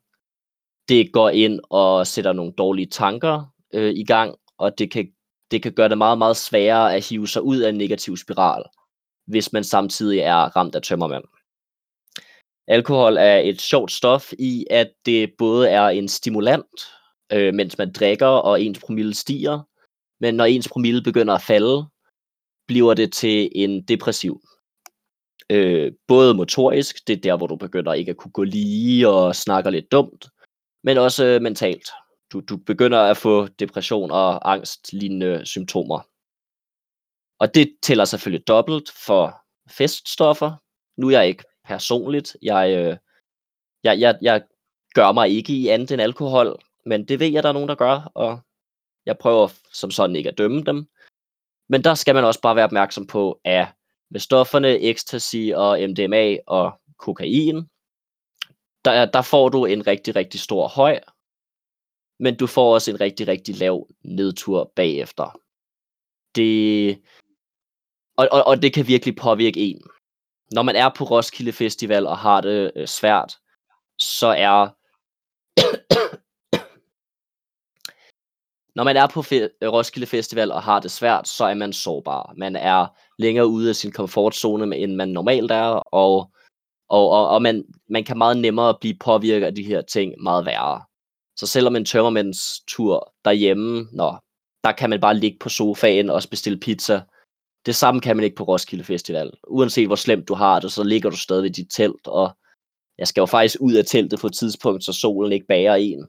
Det 0.91 1.13
går 1.13 1.31
ind 1.31 1.61
og 1.71 2.07
sætter 2.07 2.33
nogle 2.33 2.53
dårlige 2.53 2.87
tanker 2.87 3.55
øh, 3.75 3.95
i 3.95 4.05
gang, 4.05 4.35
og 4.59 4.79
det 4.79 4.91
kan, 4.91 5.13
det 5.51 5.63
kan 5.63 5.73
gøre 5.73 5.89
det 5.89 5.99
meget, 5.99 6.19
meget 6.19 6.37
sværere 6.37 6.95
at 6.95 7.09
hive 7.09 7.29
sig 7.29 7.43
ud 7.43 7.59
af 7.59 7.69
en 7.69 7.79
negativ 7.79 8.17
spiral, 8.17 8.65
hvis 9.27 9.53
man 9.53 9.65
samtidig 9.65 10.19
er 10.19 10.57
ramt 10.57 10.75
af 10.75 10.83
tømmermænd. 10.83 11.25
Alkohol 12.69 13.17
er 13.17 13.37
et 13.37 13.61
sjovt 13.61 13.93
stof 13.93 14.33
i, 14.39 14.67
at 14.71 14.93
det 15.07 15.33
både 15.39 15.69
er 15.69 15.89
en 15.89 16.09
stimulant, 16.09 16.81
øh, 17.33 17.55
mens 17.55 17.79
man 17.79 17.93
drikker, 17.93 18.27
og 18.27 18.63
ens 18.63 18.79
promille 18.79 19.15
stiger. 19.15 19.61
Men 20.21 20.35
når 20.35 20.45
ens 20.45 20.69
promille 20.69 21.03
begynder 21.03 21.35
at 21.35 21.43
falde, 21.43 21.87
bliver 22.67 22.95
det 22.95 23.13
til 23.13 23.49
en 23.55 23.83
depressiv. 23.83 24.41
Øh, 25.51 25.93
både 26.09 26.35
motorisk, 26.35 27.07
det 27.07 27.17
er 27.17 27.21
der, 27.21 27.37
hvor 27.37 27.47
du 27.47 27.57
begynder 27.57 27.93
ikke 27.93 28.11
at 28.11 28.17
kunne 28.17 28.33
gå 28.33 28.43
lige 28.43 29.09
og 29.09 29.37
snakker 29.37 29.71
lidt 29.71 29.93
dumt, 29.93 30.27
men 30.85 30.99
også 30.99 31.25
øh, 31.25 31.43
mentalt. 31.43 31.89
Du, 32.33 32.41
du 32.41 32.57
begynder 32.57 32.99
at 32.99 33.17
få 33.17 33.47
depression 33.47 34.11
og 34.11 34.53
angstlignende 34.53 35.47
symptomer. 35.47 36.01
Og 37.39 37.55
det 37.55 37.77
tæller 37.83 38.05
selvfølgelig 38.05 38.49
dobbelt 38.49 38.91
for 39.07 39.43
feststoffer. 39.71 40.53
Nu 40.97 41.07
er 41.07 41.11
jeg 41.11 41.29
ikke 41.29 41.45
personligt. 41.65 42.37
Jeg, 42.43 42.77
øh, 42.79 42.97
jeg, 43.85 44.01
jeg, 44.01 44.19
jeg 44.23 44.43
gør 44.95 45.13
mig 45.13 45.29
ikke 45.29 45.53
i 45.53 45.69
andet 45.69 45.91
end 45.91 46.03
alkohol, 46.03 46.63
men 46.87 47.09
det 47.09 47.21
ved 47.21 47.27
jeg, 47.27 47.43
der 47.43 47.49
er 47.49 47.53
nogen, 47.53 47.69
der 47.69 47.75
gør, 47.75 48.11
og 48.15 48.41
jeg 49.07 49.19
prøver 49.19 49.49
som 49.73 49.91
sådan 49.91 50.17
ikke 50.17 50.31
at 50.31 50.39
dømme 50.39 50.63
dem. 50.63 50.87
Men 51.69 51.85
der 51.85 51.95
skal 51.95 52.15
man 52.15 52.25
også 52.25 52.41
bare 52.41 52.57
være 52.57 52.65
opmærksom 52.65 53.07
på, 53.07 53.41
at 53.45 53.69
med 54.11 54.21
stofferne, 54.21 54.81
ecstasy 54.81 55.51
og 55.55 55.79
MDMA 55.89 56.37
og 56.47 56.81
kokain, 56.99 57.69
der, 58.85 59.07
der 59.07 59.23
får 59.23 59.49
du 59.49 59.65
en 59.65 59.87
rigtig, 59.87 60.17
rigtig 60.17 60.41
stor 60.41 60.69
høj, 60.69 61.01
men 62.19 62.37
du 62.37 62.47
får 62.47 62.75
også 62.75 62.91
en 62.91 63.01
rigtig, 63.01 63.29
rigtig 63.29 63.57
lav 63.57 63.87
nedtur 64.05 64.73
bagefter. 64.77 65.41
Det, 66.35 67.03
og, 68.17 68.29
og, 68.33 68.47
og 68.47 68.63
det 68.63 68.75
kan 68.75 68.87
virkelig 68.87 69.17
påvirke 69.17 69.61
en. 69.61 69.83
Når 70.53 70.63
man 70.63 70.77
er 70.77 70.89
på 70.89 71.05
Roskilde 71.05 71.53
Festival 71.53 72.07
og 72.07 72.19
har 72.19 72.41
det 72.41 72.73
øh, 72.77 72.87
svært, 72.87 73.37
så 73.99 74.27
er 74.27 74.69
når 78.77 78.85
man 78.85 78.97
er 78.97 79.07
på 79.07 79.21
fe- 79.21 79.59
øh, 79.63 79.73
Roskilde 79.73 80.07
Festival 80.07 80.53
og 80.53 80.63
har 80.63 80.81
det 80.81 80.91
svært, 80.91 81.29
så 81.29 81.45
er 81.45 81.55
man 81.55 81.73
sårbar. 81.73 82.35
Man 82.37 82.57
er 82.57 82.87
længere 83.19 83.47
ude 83.47 83.69
af 83.69 83.77
sin 83.77 83.93
komfortzone, 83.93 84.77
end 84.77 84.95
man 84.95 85.09
normalt 85.09 85.51
er, 85.51 85.95
og, 85.95 86.31
og, 86.91 87.11
og, 87.11 87.29
og 87.29 87.43
man, 87.43 87.65
man 87.89 88.05
kan 88.05 88.19
meget 88.19 88.37
nemmere 88.37 88.77
blive 88.81 88.95
påvirket 89.01 89.47
af 89.47 89.55
de 89.55 89.63
her 89.63 89.83
ting 89.83 90.23
meget 90.23 90.47
værre. 90.47 90.83
Så 91.37 91.47
selvom 91.47 91.77
en 91.77 91.85
tømmermænds 91.85 92.61
tur 92.69 93.15
derhjemme, 93.25 93.89
nå, 93.93 94.17
der 94.65 94.73
kan 94.73 94.91
man 94.91 95.01
bare 95.01 95.17
ligge 95.17 95.39
på 95.39 95.49
sofaen 95.49 96.11
og 96.11 96.23
bestille 96.31 96.61
pizza. 96.61 97.01
Det 97.67 97.77
samme 97.77 98.01
kan 98.01 98.17
man 98.17 98.25
ikke 98.25 98.37
på 98.37 98.45
Roskilde 98.45 98.85
Festival. 98.85 99.31
Uanset 99.49 99.87
hvor 99.87 99.97
slemt 99.97 100.29
du 100.29 100.35
har 100.35 100.61
det, 100.61 100.73
så 100.73 100.85
ligger 100.85 101.11
du 101.11 101.17
stadig 101.17 101.47
i 101.47 101.53
dit 101.53 101.71
telt, 101.71 102.07
og 102.07 102.37
jeg 102.99 103.09
skal 103.09 103.21
jo 103.21 103.27
faktisk 103.27 103.57
ud 103.61 103.75
af 103.75 103.85
teltet 103.85 104.21
på 104.21 104.27
et 104.27 104.35
tidspunkt, 104.35 104.85
så 104.85 104.93
solen 104.93 105.33
ikke 105.33 105.47
bager 105.47 105.75
en. 105.75 106.09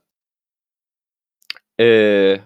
Øh, 1.80 2.40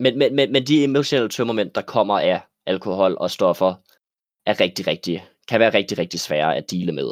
men, 0.00 0.18
men, 0.18 0.36
men, 0.36 0.52
men 0.52 0.66
de 0.66 0.84
emotionelle 0.84 1.28
tømmermænd, 1.28 1.70
der 1.70 1.82
kommer 1.82 2.18
af 2.18 2.42
alkohol 2.66 3.16
og 3.20 3.30
stoffer, 3.30 3.74
er 4.46 4.60
rigtig, 4.60 4.86
rigtig, 4.86 5.28
kan 5.48 5.60
være 5.60 5.74
rigtig, 5.74 5.98
rigtig 5.98 6.20
svære 6.20 6.56
at 6.56 6.70
dele 6.70 6.92
med. 6.92 7.10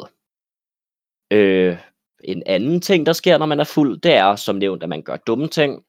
Øh, 1.31 1.77
en 2.23 2.43
anden 2.45 2.81
ting, 2.81 3.05
der 3.05 3.13
sker, 3.13 3.37
når 3.37 3.45
man 3.45 3.59
er 3.59 3.63
fuld, 3.63 3.99
det 4.01 4.13
er, 4.13 4.35
som 4.35 4.55
nævnt, 4.55 4.83
at 4.83 4.89
man 4.89 5.01
gør 5.01 5.17
dumme 5.17 5.47
ting. 5.47 5.83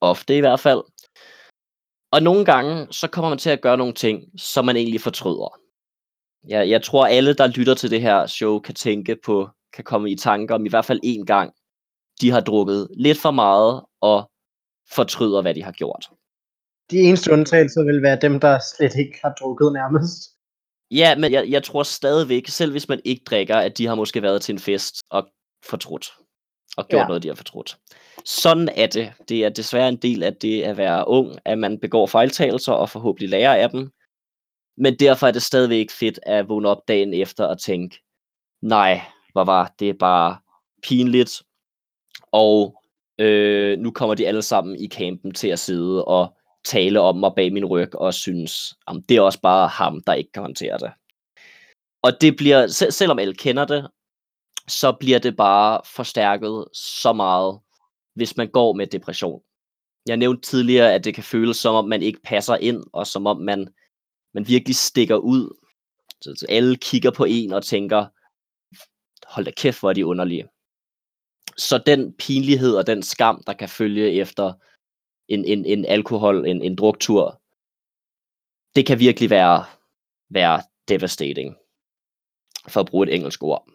Ofte 0.00 0.36
i 0.36 0.40
hvert 0.40 0.60
fald. 0.60 0.82
Og 2.12 2.22
nogle 2.22 2.44
gange, 2.44 2.86
så 2.90 3.08
kommer 3.08 3.28
man 3.28 3.38
til 3.38 3.50
at 3.50 3.60
gøre 3.60 3.76
nogle 3.76 3.92
ting, 3.92 4.40
som 4.40 4.64
man 4.64 4.76
egentlig 4.76 5.00
fortryder. 5.00 5.60
Jeg, 6.48 6.68
jeg 6.68 6.82
tror, 6.82 7.06
alle, 7.06 7.34
der 7.34 7.46
lytter 7.46 7.74
til 7.74 7.90
det 7.90 8.00
her 8.00 8.26
show, 8.26 8.58
kan 8.58 8.74
tænke 8.74 9.16
på, 9.24 9.48
kan 9.72 9.84
komme 9.84 10.10
i 10.10 10.16
tanker 10.16 10.54
om 10.54 10.66
i 10.66 10.68
hvert 10.68 10.84
fald 10.84 11.00
én 11.04 11.24
gang, 11.24 11.52
de 12.20 12.30
har 12.30 12.40
drukket 12.40 12.88
lidt 12.96 13.18
for 13.18 13.30
meget 13.30 13.82
og 14.00 14.30
fortryder, 14.92 15.42
hvad 15.42 15.54
de 15.54 15.62
har 15.62 15.72
gjort. 15.72 16.10
De 16.90 16.96
eneste 16.96 17.32
undtagelser 17.32 17.84
vil 17.84 18.02
være 18.02 18.18
dem, 18.22 18.40
der 18.40 18.58
slet 18.76 18.94
ikke 18.94 19.18
har 19.22 19.34
drukket 19.40 19.72
nærmest. 19.72 20.39
Ja, 20.90 21.16
men 21.16 21.32
jeg, 21.32 21.50
jeg 21.50 21.62
tror 21.62 21.82
stadigvæk, 21.82 22.48
selv 22.48 22.70
hvis 22.70 22.88
man 22.88 23.00
ikke 23.04 23.22
drikker, 23.24 23.56
at 23.56 23.78
de 23.78 23.86
har 23.86 23.94
måske 23.94 24.22
været 24.22 24.42
til 24.42 24.52
en 24.52 24.58
fest 24.58 24.94
og 25.10 25.28
fortrudt. 25.64 26.12
Og 26.76 26.88
gjort 26.88 27.00
ja. 27.00 27.06
Noget, 27.06 27.22
de 27.22 27.28
har 27.28 27.34
fortrudt. 27.34 27.78
Sådan 28.24 28.68
er 28.76 28.86
det. 28.86 29.12
Det 29.28 29.44
er 29.44 29.48
desværre 29.48 29.88
en 29.88 29.96
del 29.96 30.22
af 30.22 30.34
det 30.34 30.62
at 30.62 30.76
være 30.76 31.08
ung, 31.08 31.38
at 31.44 31.58
man 31.58 31.78
begår 31.80 32.06
fejltagelser 32.06 32.72
og 32.72 32.90
forhåbentlig 32.90 33.28
lærer 33.28 33.54
af 33.54 33.70
dem. 33.70 33.90
Men 34.76 34.94
derfor 34.94 35.26
er 35.26 35.30
det 35.32 35.42
stadigvæk 35.42 35.90
fedt 35.90 36.20
at 36.22 36.48
vågne 36.48 36.68
op 36.68 36.88
dagen 36.88 37.14
efter 37.14 37.44
og 37.44 37.60
tænke, 37.60 37.98
nej, 38.62 39.00
hvor 39.32 39.44
var 39.44 39.74
det 39.78 39.98
bare 39.98 40.38
pinligt. 40.82 41.42
Og 42.32 42.82
øh, 43.18 43.78
nu 43.78 43.90
kommer 43.90 44.14
de 44.14 44.26
alle 44.26 44.42
sammen 44.42 44.76
i 44.76 44.88
campen 44.88 45.34
til 45.34 45.48
at 45.48 45.58
sidde 45.58 46.04
og 46.04 46.36
tale 46.64 47.00
om 47.00 47.16
mig 47.16 47.32
bag 47.36 47.52
min 47.52 47.64
ryg 47.64 47.94
og 47.94 48.14
synes, 48.14 48.74
om 48.86 49.02
det 49.02 49.16
er 49.16 49.20
også 49.20 49.40
bare 49.40 49.68
ham, 49.68 50.02
der 50.06 50.14
ikke 50.14 50.32
kan 50.32 50.42
håndtere 50.42 50.78
det. 50.78 50.92
Og 52.02 52.12
det 52.20 52.36
bliver, 52.36 52.66
sel- 52.66 52.92
selvom 52.92 53.18
alle 53.18 53.34
kender 53.34 53.64
det, 53.64 53.88
så 54.68 54.92
bliver 54.92 55.18
det 55.18 55.36
bare 55.36 55.80
forstærket 55.94 56.64
så 56.74 57.12
meget, 57.12 57.60
hvis 58.14 58.36
man 58.36 58.50
går 58.50 58.72
med 58.72 58.86
depression. 58.86 59.42
Jeg 60.06 60.16
nævnte 60.16 60.50
tidligere, 60.50 60.94
at 60.94 61.04
det 61.04 61.14
kan 61.14 61.24
føles 61.24 61.56
som 61.56 61.74
om, 61.74 61.88
man 61.88 62.02
ikke 62.02 62.22
passer 62.22 62.56
ind, 62.56 62.84
og 62.92 63.06
som 63.06 63.26
om 63.26 63.40
man, 63.40 63.68
man 64.34 64.48
virkelig 64.48 64.76
stikker 64.76 65.16
ud. 65.16 65.56
Så, 66.22 66.34
så 66.36 66.46
alle 66.48 66.76
kigger 66.76 67.10
på 67.10 67.24
en 67.24 67.52
og 67.52 67.64
tænker, 67.64 68.06
hold 69.26 69.44
da 69.44 69.50
kæft, 69.50 69.80
hvor 69.80 69.90
er 69.90 69.94
de 69.94 70.06
underlige. 70.06 70.48
Så 71.56 71.82
den 71.86 72.14
pinlighed 72.18 72.76
og 72.76 72.86
den 72.86 73.02
skam, 73.02 73.42
der 73.46 73.52
kan 73.52 73.68
følge 73.68 74.12
efter 74.12 74.52
en, 75.30 75.44
en, 75.44 75.64
en 75.66 75.84
alkohol, 75.84 76.46
en, 76.46 76.62
en 76.62 76.76
druktur, 76.76 77.40
det 78.76 78.86
kan 78.86 78.98
virkelig 78.98 79.30
være, 79.30 79.64
være 80.30 80.62
devastating, 80.88 81.56
for 82.68 82.80
at 82.80 82.86
bruge 82.86 83.06
et 83.08 83.14
engelsk 83.14 83.42
ord. 83.42 83.68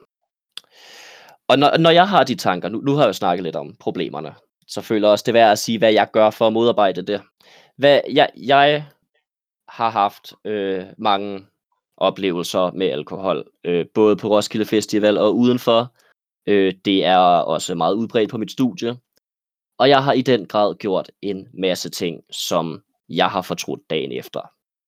Og 1.48 1.60
når, 1.60 1.78
når 1.78 1.90
jeg 1.90 2.10
har 2.10 2.24
de 2.24 2.36
tanker, 2.36 2.70
nu, 2.70 2.82
nu 2.82 2.94
har 2.94 3.02
jeg 3.02 3.08
jo 3.08 3.14
snakket 3.14 3.44
lidt 3.44 3.56
om 3.56 3.76
problemerne, 3.80 4.36
så 4.68 4.82
føler 4.82 5.08
jeg 5.08 5.12
også 5.12 5.24
det 5.26 5.34
værd 5.34 5.52
at 5.52 5.60
sige, 5.60 5.78
hvad 5.78 5.94
jeg 5.94 6.12
gør 6.12 6.30
for 6.30 6.48
at 6.48 6.54
modarbejde 6.54 7.02
det. 7.02 7.22
Hvad, 7.78 8.02
jeg, 8.12 8.30
jeg 8.38 8.86
har 9.70 9.90
haft 9.90 10.34
øh, 10.46 10.86
mange 10.98 11.46
oplevelser 11.98 12.72
med 12.72 12.88
alkohol, 12.88 13.48
øh, 13.64 13.86
både 13.94 14.16
på 14.16 14.28
Roskilde 14.28 14.66
Festival 14.66 15.18
og 15.18 15.36
udenfor. 15.36 15.94
Øh, 16.48 16.74
det 16.86 17.06
er 17.06 17.18
også 17.18 17.76
meget 17.76 17.96
udbredt 17.96 18.32
på 18.32 18.38
mit 18.38 18.52
studie. 18.52 18.98
Og 19.78 19.90
jeg 19.90 20.04
har 20.04 20.14
i 20.14 20.22
den 20.22 20.46
grad 20.46 20.76
gjort 20.76 21.12
en 21.22 21.48
masse 21.54 21.90
ting, 21.90 22.22
som 22.32 22.84
jeg 23.10 23.30
har 23.30 23.42
fortrudt 23.42 23.90
dagen 23.90 24.12
efter. 24.12 24.42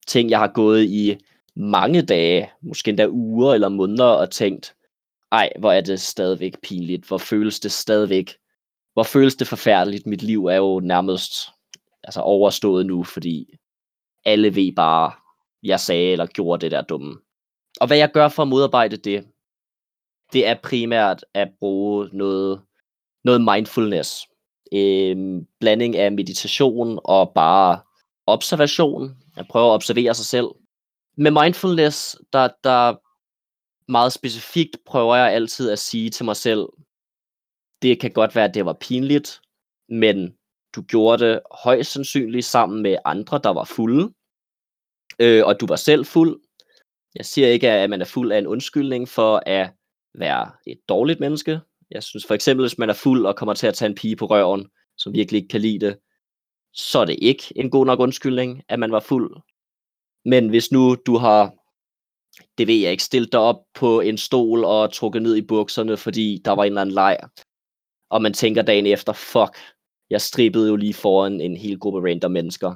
Ting, 0.07 0.29
jeg 0.29 0.39
har 0.39 0.47
gået 0.47 0.83
i 0.83 1.17
mange 1.55 2.01
dage, 2.01 2.51
måske 2.61 2.89
endda 2.89 3.07
uger 3.07 3.53
eller 3.53 3.69
måneder, 3.69 4.05
og 4.05 4.31
tænkt, 4.31 4.75
ej, 5.31 5.49
hvor 5.59 5.71
er 5.71 5.81
det 5.81 6.01
stadigvæk 6.01 6.61
pinligt, 6.63 7.07
hvor 7.07 7.17
føles 7.17 7.59
det 7.59 7.71
stadigvæk, 7.71 8.33
hvor 8.93 9.03
føles 9.03 9.35
det 9.35 9.47
forfærdeligt, 9.47 10.05
mit 10.05 10.23
liv 10.23 10.45
er 10.45 10.55
jo 10.55 10.79
nærmest 10.79 11.33
altså 12.03 12.21
overstået 12.21 12.85
nu, 12.85 13.03
fordi 13.03 13.55
alle 14.25 14.55
ved 14.55 14.71
bare, 14.75 15.11
jeg 15.63 15.79
sagde 15.79 16.11
eller 16.11 16.25
gjorde 16.25 16.61
det 16.61 16.71
der 16.71 16.81
dumme. 16.81 17.17
Og 17.81 17.87
hvad 17.87 17.97
jeg 17.97 18.11
gør 18.11 18.29
for 18.29 18.41
at 18.41 18.47
modarbejde 18.47 18.97
det, 18.97 19.27
det 20.33 20.47
er 20.47 20.55
primært 20.63 21.25
at 21.33 21.49
bruge 21.59 22.09
noget, 22.13 22.61
noget 23.23 23.41
mindfulness. 23.41 24.27
En 24.71 25.47
blanding 25.59 25.95
af 25.95 26.11
meditation 26.11 26.99
og 27.03 27.31
bare 27.35 27.79
observation. 28.25 29.17
At 29.37 29.47
prøve 29.49 29.65
at 29.65 29.73
observere 29.73 30.13
sig 30.13 30.25
selv. 30.25 30.47
Med 31.17 31.31
mindfulness, 31.31 32.15
der, 32.33 32.49
der 32.63 32.95
meget 33.91 34.13
specifikt 34.13 34.77
prøver 34.85 35.15
jeg 35.15 35.33
altid 35.33 35.69
at 35.69 35.79
sige 35.79 36.09
til 36.09 36.25
mig 36.25 36.35
selv, 36.35 36.67
det 37.81 37.99
kan 37.99 38.11
godt 38.11 38.35
være, 38.35 38.45
at 38.45 38.53
det 38.53 38.65
var 38.65 38.73
pinligt, 38.73 39.41
men 39.89 40.35
du 40.75 40.81
gjorde 40.81 41.25
det 41.25 41.39
højst 41.51 41.91
sandsynligt 41.91 42.45
sammen 42.45 42.81
med 42.81 42.97
andre, 43.05 43.39
der 43.43 43.49
var 43.49 43.63
fulde, 43.63 44.13
øh, 45.19 45.45
og 45.45 45.59
du 45.59 45.65
var 45.65 45.75
selv 45.75 46.05
fuld. 46.05 46.41
Jeg 47.15 47.25
siger 47.25 47.47
ikke, 47.47 47.69
at 47.69 47.89
man 47.89 48.01
er 48.01 48.05
fuld 48.05 48.31
af 48.31 48.37
en 48.37 48.47
undskyldning 48.47 49.09
for 49.09 49.43
at 49.45 49.69
være 50.13 50.51
et 50.67 50.79
dårligt 50.89 51.19
menneske. 51.19 51.59
Jeg 51.91 52.03
synes 52.03 52.25
for 52.25 52.33
eksempel, 52.33 52.63
hvis 52.63 52.77
man 52.77 52.89
er 52.89 52.93
fuld 52.93 53.25
og 53.25 53.35
kommer 53.35 53.53
til 53.53 53.67
at 53.67 53.73
tage 53.73 53.89
en 53.89 53.95
pige 53.95 54.15
på 54.15 54.25
røven, 54.25 54.69
som 54.97 55.13
virkelig 55.13 55.37
ikke 55.37 55.49
kan 55.49 55.61
lide 55.61 55.85
det, 55.85 55.97
så 56.73 56.99
er 56.99 57.05
det 57.05 57.17
ikke 57.21 57.43
en 57.55 57.69
god 57.69 57.85
nok 57.85 57.99
undskyldning, 57.99 58.63
at 58.69 58.79
man 58.79 58.91
var 58.91 58.99
fuld. 58.99 59.41
Men 60.25 60.49
hvis 60.49 60.71
nu 60.71 60.95
du 61.05 61.17
har, 61.17 61.53
det 62.57 62.67
ved 62.67 62.75
jeg 62.75 62.91
ikke, 62.91 63.03
stillet 63.03 63.31
dig 63.31 63.39
op 63.39 63.63
på 63.73 64.01
en 64.01 64.17
stol 64.17 64.65
og 64.65 64.93
trukket 64.93 65.21
ned 65.21 65.35
i 65.35 65.47
bukserne, 65.47 65.97
fordi 65.97 66.41
der 66.45 66.51
var 66.51 66.63
en 66.63 66.67
eller 66.67 66.81
anden 66.81 66.95
lejr, 66.95 67.27
og 68.09 68.21
man 68.21 68.33
tænker 68.33 68.61
dagen 68.61 68.85
efter, 68.85 69.13
fuck, 69.13 69.57
jeg 70.09 70.21
strippede 70.21 70.69
jo 70.69 70.75
lige 70.75 70.93
foran 70.93 71.41
en 71.41 71.57
hel 71.57 71.79
gruppe 71.79 72.09
random 72.09 72.31
mennesker, 72.31 72.75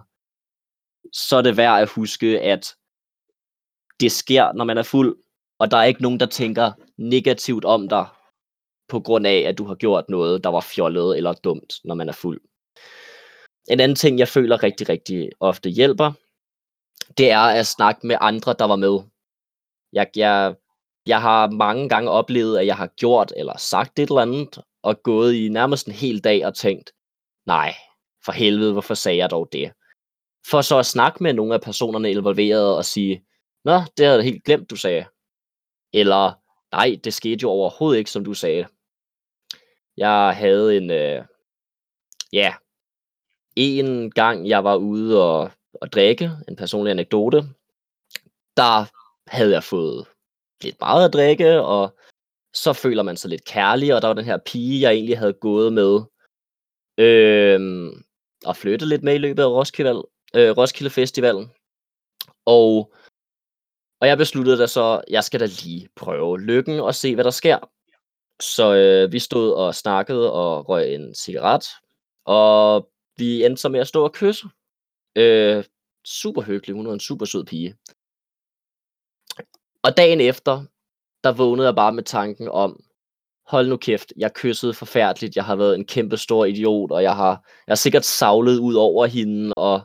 så 1.13 1.35
er 1.35 1.41
det 1.41 1.57
værd 1.57 1.81
at 1.81 1.89
huske, 1.89 2.41
at 2.41 2.75
det 3.99 4.11
sker, 4.11 4.53
når 4.53 4.65
man 4.65 4.77
er 4.77 4.83
fuld, 4.83 5.17
og 5.59 5.71
der 5.71 5.77
er 5.77 5.83
ikke 5.83 6.01
nogen, 6.01 6.19
der 6.19 6.25
tænker 6.25 6.71
negativt 6.97 7.65
om 7.65 7.89
dig, 7.89 8.07
på 8.91 8.99
grund 8.99 9.27
af, 9.27 9.39
at 9.47 9.57
du 9.57 9.65
har 9.65 9.75
gjort 9.75 10.09
noget, 10.09 10.43
der 10.43 10.49
var 10.49 10.61
fjollet 10.61 11.17
eller 11.17 11.33
dumt, 11.33 11.73
når 11.83 11.95
man 11.95 12.09
er 12.09 12.13
fuld. 12.13 12.41
En 13.69 13.79
anden 13.79 13.95
ting, 13.95 14.19
jeg 14.19 14.27
føler 14.27 14.63
rigtig, 14.63 14.89
rigtig 14.89 15.29
ofte 15.39 15.69
hjælper, 15.69 16.11
det 17.17 17.31
er 17.31 17.39
at 17.39 17.67
snakke 17.67 18.07
med 18.07 18.17
andre, 18.21 18.55
der 18.59 18.65
var 18.65 18.75
med. 18.75 18.99
Jeg, 19.93 20.07
jeg, 20.15 20.55
jeg 21.05 21.21
har 21.21 21.49
mange 21.49 21.89
gange 21.89 22.11
oplevet, 22.11 22.59
at 22.59 22.65
jeg 22.65 22.75
har 22.75 22.87
gjort 22.87 23.33
eller 23.37 23.57
sagt 23.57 23.99
et 23.99 24.09
eller 24.09 24.21
andet, 24.21 24.61
og 24.83 25.03
gået 25.03 25.33
i 25.33 25.49
nærmest 25.49 25.87
en 25.87 25.93
hel 25.93 26.23
dag 26.23 26.45
og 26.45 26.55
tænkt, 26.55 26.91
nej, 27.45 27.73
for 28.25 28.31
helvede, 28.31 28.71
hvorfor 28.71 28.93
sagde 28.93 29.17
jeg 29.17 29.29
dog 29.29 29.49
det? 29.51 29.71
For 30.49 30.61
så 30.61 30.79
at 30.79 30.85
snakke 30.85 31.23
med 31.23 31.33
nogle 31.33 31.53
af 31.53 31.61
personerne 31.61 32.11
involveret 32.11 32.77
og 32.77 32.85
sige, 32.85 33.23
nå, 33.65 33.81
det 33.97 34.05
havde 34.05 34.17
jeg 34.17 34.25
helt 34.25 34.43
glemt, 34.43 34.69
du 34.69 34.75
sagde. 34.75 35.05
Eller, 35.93 36.33
nej, 36.75 36.99
det 37.03 37.13
skete 37.13 37.41
jo 37.41 37.49
overhovedet 37.49 37.99
ikke, 37.99 38.11
som 38.11 38.25
du 38.25 38.33
sagde. 38.33 38.65
Jeg 40.01 40.35
havde 40.35 40.77
en, 40.77 40.91
øh, 40.91 41.25
ja, 42.33 42.53
en 43.55 44.11
gang 44.11 44.47
jeg 44.47 44.63
var 44.63 44.75
ude 44.75 45.23
og, 45.23 45.51
og 45.81 45.91
drikke, 45.91 46.31
en 46.47 46.55
personlig 46.55 46.91
anekdote, 46.91 47.37
der 48.57 48.91
havde 49.27 49.51
jeg 49.51 49.63
fået 49.63 50.07
lidt 50.63 50.75
meget 50.79 51.05
at 51.05 51.13
drikke, 51.13 51.61
og 51.61 51.97
så 52.53 52.73
føler 52.73 53.03
man 53.03 53.17
sig 53.17 53.29
lidt 53.29 53.45
kærlig, 53.45 53.95
og 53.95 54.01
der 54.01 54.07
var 54.07 54.13
den 54.13 54.25
her 54.25 54.37
pige, 54.45 54.81
jeg 54.81 54.91
egentlig 54.91 55.17
havde 55.17 55.33
gået 55.33 55.73
med, 55.73 56.01
øh, 56.97 57.91
og 58.45 58.55
flyttet 58.55 58.87
lidt 58.87 59.03
med 59.03 59.15
i 59.15 59.23
løbet 59.25 59.43
af 59.43 59.47
Roskilde, 59.49 59.91
øh, 60.35 60.57
Roskilde 60.57 60.89
Festivalen. 60.89 61.51
Og, 62.45 62.93
og 63.99 64.07
jeg 64.07 64.17
besluttede 64.17 64.57
da 64.57 64.67
så, 64.67 65.01
jeg 65.09 65.23
skal 65.23 65.39
da 65.39 65.45
lige 65.45 65.89
prøve 65.95 66.41
lykken 66.41 66.79
og 66.79 66.95
se, 66.95 67.15
hvad 67.15 67.23
der 67.23 67.29
sker. 67.29 67.71
Så 68.41 68.75
øh, 68.75 69.11
vi 69.11 69.19
stod 69.19 69.53
og 69.53 69.75
snakkede 69.75 70.33
og 70.33 70.69
røg 70.69 70.93
en 70.93 71.15
cigaret, 71.15 71.63
Og 72.25 72.89
vi 73.17 73.45
endte 73.45 73.61
så 73.61 73.69
med 73.69 73.79
at 73.79 73.87
stå 73.87 74.03
og 74.03 74.13
kysse. 74.13 74.47
Øh, 75.15 75.63
super 76.05 76.41
hyggelig, 76.41 76.75
hun 76.75 76.87
var 76.87 76.93
en 76.93 76.99
super 76.99 77.25
sød 77.25 77.45
pige. 77.45 77.75
Og 79.83 79.97
dagen 79.97 80.21
efter, 80.21 80.65
der 81.23 81.31
vågnede 81.31 81.67
jeg 81.67 81.75
bare 81.75 81.93
med 81.93 82.03
tanken 82.03 82.49
om, 82.49 82.83
hold 83.47 83.67
nu 83.67 83.77
kæft, 83.77 84.13
jeg 84.17 84.33
kyssede 84.33 84.73
forfærdeligt, 84.73 85.35
jeg 85.35 85.45
har 85.45 85.55
været 85.55 85.75
en 85.75 85.85
kæmpe 85.85 86.17
stor 86.17 86.45
idiot, 86.45 86.91
og 86.91 87.03
jeg 87.03 87.15
har, 87.15 87.31
jeg 87.67 87.71
har 87.71 87.75
sikkert 87.75 88.05
savlet 88.05 88.59
ud 88.59 88.73
over 88.73 89.05
hende, 89.05 89.53
og, 89.57 89.81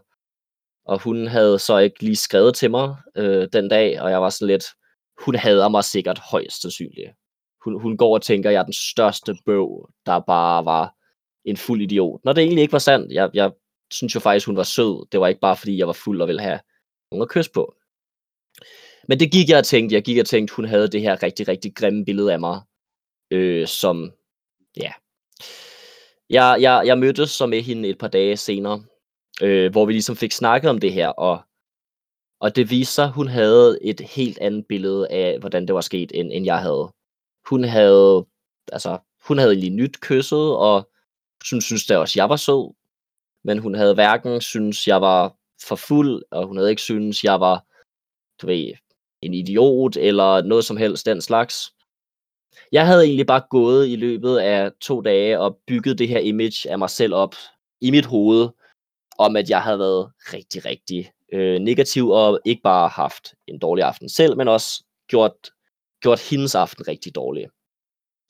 og 0.84 1.02
hun 1.02 1.26
havde 1.26 1.58
så 1.58 1.78
ikke 1.78 2.02
lige 2.02 2.16
skrevet 2.16 2.54
til 2.54 2.70
mig 2.70 2.96
øh, 3.16 3.48
den 3.52 3.68
dag, 3.68 4.00
og 4.00 4.10
jeg 4.10 4.22
var 4.22 4.30
sådan 4.30 4.46
lidt, 4.46 4.64
hun 5.24 5.34
hader 5.34 5.68
mig 5.68 5.84
sikkert 5.84 6.18
højst 6.18 6.62
sandsynligt. 6.62 7.10
Hun, 7.66 7.80
hun 7.80 7.96
går 7.96 8.14
og 8.14 8.22
tænker, 8.22 8.50
at 8.50 8.54
jeg 8.54 8.60
er 8.60 8.64
den 8.64 8.72
største 8.72 9.36
bøv, 9.46 9.90
der 10.06 10.20
bare 10.20 10.64
var 10.64 10.94
en 11.44 11.56
fuld 11.56 11.82
idiot. 11.82 12.20
Når 12.24 12.32
det 12.32 12.42
egentlig 12.42 12.62
ikke 12.62 12.72
var 12.72 12.78
sandt. 12.78 13.12
Jeg, 13.12 13.30
jeg 13.34 13.52
synes 13.90 14.14
jo 14.14 14.20
faktisk, 14.20 14.46
hun 14.46 14.56
var 14.56 14.62
sød. 14.62 15.08
Det 15.12 15.20
var 15.20 15.28
ikke 15.28 15.40
bare, 15.40 15.56
fordi 15.56 15.78
jeg 15.78 15.86
var 15.86 15.92
fuld 15.92 16.20
og 16.22 16.28
ville 16.28 16.42
have 16.42 16.60
nogen 17.10 17.22
at 17.22 17.28
kysse 17.28 17.50
på. 17.50 17.74
Men 19.08 19.20
det 19.20 19.32
gik 19.32 19.48
jeg 19.48 19.58
og 19.58 19.64
tænkte. 19.64 19.94
Jeg 19.94 20.02
gik 20.02 20.18
og 20.18 20.26
tænkte, 20.26 20.54
hun 20.54 20.64
havde 20.64 20.88
det 20.88 21.00
her 21.00 21.22
rigtig, 21.22 21.48
rigtig 21.48 21.74
grimme 21.74 22.04
billede 22.04 22.32
af 22.32 22.40
mig, 22.40 22.60
øh, 23.30 23.66
som, 23.66 24.12
ja. 24.76 24.92
Jeg, 26.30 26.58
jeg, 26.60 26.82
jeg 26.86 26.98
mødtes 26.98 27.30
så 27.30 27.46
med 27.46 27.62
hende 27.62 27.88
et 27.88 27.98
par 27.98 28.08
dage 28.08 28.36
senere, 28.36 28.84
øh, 29.42 29.72
hvor 29.72 29.86
vi 29.86 29.92
ligesom 29.92 30.16
fik 30.16 30.32
snakket 30.32 30.70
om 30.70 30.78
det 30.78 30.92
her, 30.92 31.08
og, 31.08 31.40
og 32.40 32.56
det 32.56 32.70
viste 32.70 32.94
sig, 32.94 33.10
hun 33.10 33.28
havde 33.28 33.78
et 33.82 34.00
helt 34.00 34.38
andet 34.38 34.66
billede 34.68 35.08
af, 35.10 35.38
hvordan 35.38 35.66
det 35.66 35.74
var 35.74 35.80
sket, 35.80 36.12
end, 36.14 36.30
end 36.32 36.44
jeg 36.44 36.58
havde. 36.58 36.92
Hun 37.48 37.64
havde, 37.64 38.26
altså, 38.72 38.98
hun 39.28 39.38
havde 39.38 39.54
lige 39.54 39.70
nyt 39.70 40.00
kysset, 40.00 40.56
og 40.56 40.90
hun 41.50 41.60
synes 41.60 41.86
da 41.86 41.98
også, 41.98 42.12
jeg 42.16 42.28
var 42.28 42.36
sød, 42.36 42.74
men 43.44 43.58
hun 43.58 43.74
havde 43.74 43.94
hverken 43.94 44.40
synes 44.40 44.88
jeg 44.88 45.00
var 45.00 45.36
for 45.68 45.76
fuld, 45.76 46.22
og 46.30 46.46
hun 46.46 46.56
havde 46.56 46.70
ikke 46.70 46.82
synes 46.82 47.24
jeg 47.24 47.40
var, 47.40 47.64
du 48.42 48.46
ved, 48.46 48.72
en 49.22 49.34
idiot, 49.34 49.96
eller 49.96 50.42
noget 50.42 50.64
som 50.64 50.76
helst 50.76 51.06
den 51.06 51.20
slags. 51.20 51.72
Jeg 52.72 52.86
havde 52.86 53.04
egentlig 53.04 53.26
bare 53.26 53.42
gået 53.50 53.88
i 53.88 53.96
løbet 53.96 54.38
af 54.38 54.72
to 54.80 55.00
dage 55.00 55.40
og 55.40 55.58
bygget 55.66 55.98
det 55.98 56.08
her 56.08 56.18
image 56.18 56.70
af 56.70 56.78
mig 56.78 56.90
selv 56.90 57.14
op 57.14 57.34
i 57.80 57.90
mit 57.90 58.06
hoved, 58.06 58.48
om 59.18 59.36
at 59.36 59.50
jeg 59.50 59.62
havde 59.62 59.78
været 59.78 60.12
rigtig, 60.18 60.64
rigtig 60.64 61.12
øh, 61.32 61.58
negativ, 61.58 62.08
og 62.08 62.40
ikke 62.44 62.62
bare 62.62 62.88
haft 62.88 63.34
en 63.46 63.58
dårlig 63.58 63.84
aften 63.84 64.08
selv, 64.08 64.36
men 64.36 64.48
også 64.48 64.84
gjort, 65.08 65.50
gjort 66.06 66.30
hendes 66.30 66.54
aften 66.54 66.88
rigtig 66.88 67.14
dårlig. 67.14 67.46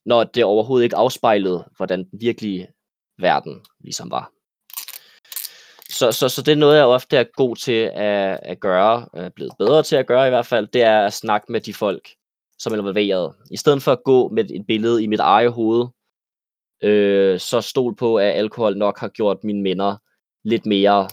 Når 0.06 0.24
det 0.24 0.44
overhovedet 0.44 0.84
ikke 0.84 0.96
afspejlede, 0.96 1.64
hvordan 1.76 1.98
den 2.10 2.20
virkelige 2.20 2.68
verden 3.18 3.64
ligesom 3.80 4.10
var. 4.10 4.32
Så, 5.90 6.12
så, 6.12 6.28
så 6.28 6.42
det 6.42 6.52
er 6.52 6.56
noget, 6.56 6.76
jeg 6.76 6.84
ofte 6.84 7.16
er 7.16 7.24
god 7.36 7.56
til 7.56 7.90
at, 7.94 8.40
at 8.42 8.60
gøre, 8.60 9.08
er 9.14 9.28
blevet 9.28 9.52
bedre 9.58 9.82
til 9.82 9.96
at 9.96 10.06
gøre 10.06 10.26
i 10.26 10.30
hvert 10.30 10.46
fald, 10.46 10.66
det 10.66 10.82
er 10.82 11.06
at 11.06 11.12
snakke 11.12 11.52
med 11.52 11.60
de 11.60 11.74
folk, 11.74 12.08
som 12.58 12.72
er 12.72 12.76
involveret. 12.76 13.34
I 13.50 13.56
stedet 13.56 13.82
for 13.82 13.92
at 13.92 14.04
gå 14.04 14.28
med 14.28 14.50
et 14.50 14.66
billede 14.66 15.02
i 15.02 15.06
mit 15.06 15.20
eget 15.20 15.52
hoved, 15.52 15.86
øh, 16.82 17.40
så 17.40 17.60
stol 17.60 17.96
på, 17.96 18.16
at 18.16 18.32
alkohol 18.32 18.76
nok 18.76 18.98
har 18.98 19.08
gjort 19.08 19.44
mine 19.44 19.62
minder 19.62 19.96
lidt 20.44 20.66
mere, 20.66 21.08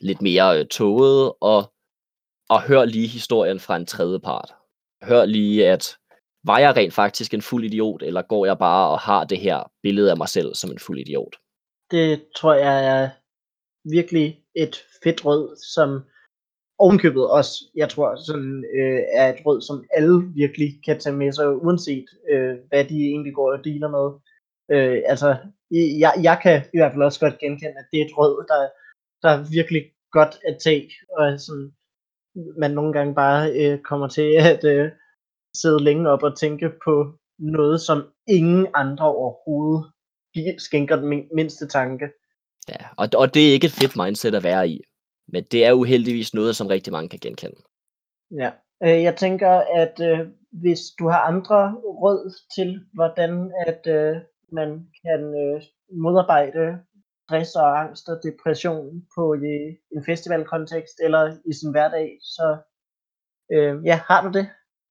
lidt 0.00 0.22
mere 0.22 0.60
øh, 0.60 0.66
tåget, 0.66 1.32
og, 1.40 1.72
og 2.48 2.62
hør 2.62 2.84
lige 2.84 3.08
historien 3.08 3.60
fra 3.60 3.76
en 3.76 3.86
tredje 3.86 4.20
part. 4.20 4.54
Hør 5.02 5.24
lige, 5.24 5.68
at 5.68 5.96
var 6.44 6.58
jeg 6.58 6.76
rent 6.76 6.94
faktisk 6.94 7.34
en 7.34 7.42
fuld 7.42 7.64
idiot, 7.64 8.02
eller 8.02 8.22
går 8.22 8.46
jeg 8.46 8.58
bare 8.58 8.90
og 8.90 8.98
har 8.98 9.24
det 9.24 9.38
her 9.38 9.72
billede 9.82 10.10
af 10.10 10.16
mig 10.16 10.28
selv 10.28 10.54
som 10.54 10.70
en 10.70 10.78
fuld 10.78 10.98
idiot? 10.98 11.36
Det 11.90 12.24
tror 12.36 12.54
jeg 12.54 12.76
er 12.86 13.10
virkelig 13.90 14.40
et 14.54 14.76
fedt 15.04 15.24
råd, 15.24 15.56
som 15.74 15.88
ovenkøbet 16.78 17.30
også, 17.30 17.52
jeg 17.74 17.88
tror, 17.88 18.16
sådan, 18.26 18.64
øh, 18.76 19.00
er 19.12 19.26
et 19.32 19.46
råd, 19.46 19.60
som 19.60 19.84
alle 19.96 20.16
virkelig 20.34 20.70
kan 20.86 21.00
tage 21.00 21.16
med 21.16 21.32
sig, 21.32 21.48
uanset 21.64 22.08
øh, 22.30 22.54
hvad 22.68 22.84
de 22.84 22.98
egentlig 23.12 23.34
går 23.34 23.52
og 23.52 23.64
dealer 23.64 23.90
med. 23.96 24.06
Øh, 24.74 25.02
altså, 25.06 25.36
jeg, 26.04 26.12
jeg 26.22 26.36
kan 26.42 26.56
i 26.74 26.76
hvert 26.78 26.92
fald 26.92 27.02
også 27.02 27.20
godt 27.20 27.38
genkende, 27.38 27.78
at 27.80 27.86
det 27.92 28.00
er 28.00 28.04
et 28.04 28.18
råd, 28.18 28.34
der, 28.50 28.60
der 29.22 29.30
er 29.36 29.50
virkelig 29.58 29.82
godt 30.12 30.34
at 30.48 30.56
tage, 30.66 30.90
og 31.18 31.40
sådan, 31.40 31.68
man 32.58 32.70
nogle 32.70 32.92
gange 32.92 33.14
bare 33.14 33.52
øh, 33.52 33.78
kommer 33.78 34.08
til 34.08 34.32
at 34.52 34.64
øh, 34.64 34.90
sidde 35.54 35.84
længe 35.84 36.10
op 36.10 36.22
og 36.22 36.38
tænke 36.38 36.70
på 36.84 37.12
noget, 37.38 37.80
som 37.80 38.04
ingen 38.28 38.66
andre 38.74 39.04
overhovedet 39.14 39.92
skænker 40.58 40.96
den 40.96 41.28
mindste 41.34 41.66
tanke. 41.68 42.08
Ja, 42.68 42.86
og, 42.96 43.08
og 43.16 43.34
det 43.34 43.48
er 43.48 43.52
ikke 43.52 43.64
et 43.64 43.78
fedt 43.80 43.96
mindset 43.96 44.34
at 44.34 44.44
være 44.44 44.68
i. 44.68 44.80
Men 45.28 45.44
det 45.44 45.66
er 45.66 45.72
uheldigvis 45.72 46.34
noget, 46.34 46.56
som 46.56 46.66
rigtig 46.66 46.92
mange 46.92 47.08
kan 47.08 47.18
genkende. 47.22 47.56
Ja, 48.30 48.50
øh, 48.82 49.02
jeg 49.02 49.16
tænker, 49.16 49.50
at 49.82 50.00
øh, 50.00 50.26
hvis 50.52 50.80
du 50.98 51.08
har 51.08 51.20
andre 51.20 51.74
råd 52.02 52.34
til, 52.54 52.80
hvordan 52.94 53.52
at 53.66 53.86
øh, 53.86 54.16
man 54.52 54.86
kan 55.04 55.22
øh, 55.34 55.62
modarbejde 56.02 56.78
stress 57.26 57.54
og 57.54 57.80
angst 57.80 58.08
og 58.08 58.20
depression 58.22 59.06
på 59.14 59.34
i 59.34 59.54
en 59.96 60.04
festivalkontekst 60.06 60.96
eller 61.00 61.36
i 61.50 61.52
sin 61.52 61.70
hverdag, 61.70 62.18
så 62.22 62.58
øh, 63.52 63.74
ja, 63.84 64.00
har 64.08 64.22
du 64.22 64.38
det? 64.38 64.46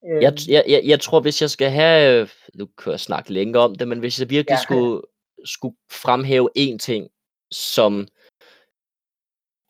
Øh. 0.07 0.23
Jeg, 0.23 0.33
jeg, 0.47 0.63
jeg, 0.67 0.81
jeg 0.85 0.99
tror, 0.99 1.19
hvis 1.19 1.41
jeg 1.41 1.49
skal 1.49 1.69
have, 1.69 2.21
øh, 2.21 2.29
nu 2.53 2.65
kan 2.65 2.91
jeg 2.91 2.99
snakke 2.99 3.33
længere 3.33 3.63
om 3.63 3.75
det, 3.75 3.87
men 3.87 3.99
hvis 3.99 4.19
jeg 4.19 4.29
virkelig 4.29 4.57
ja. 4.57 4.63
skulle, 4.63 5.01
skulle 5.45 5.75
fremhæve 5.91 6.49
én 6.57 6.77
ting, 6.77 7.09
som, 7.51 8.07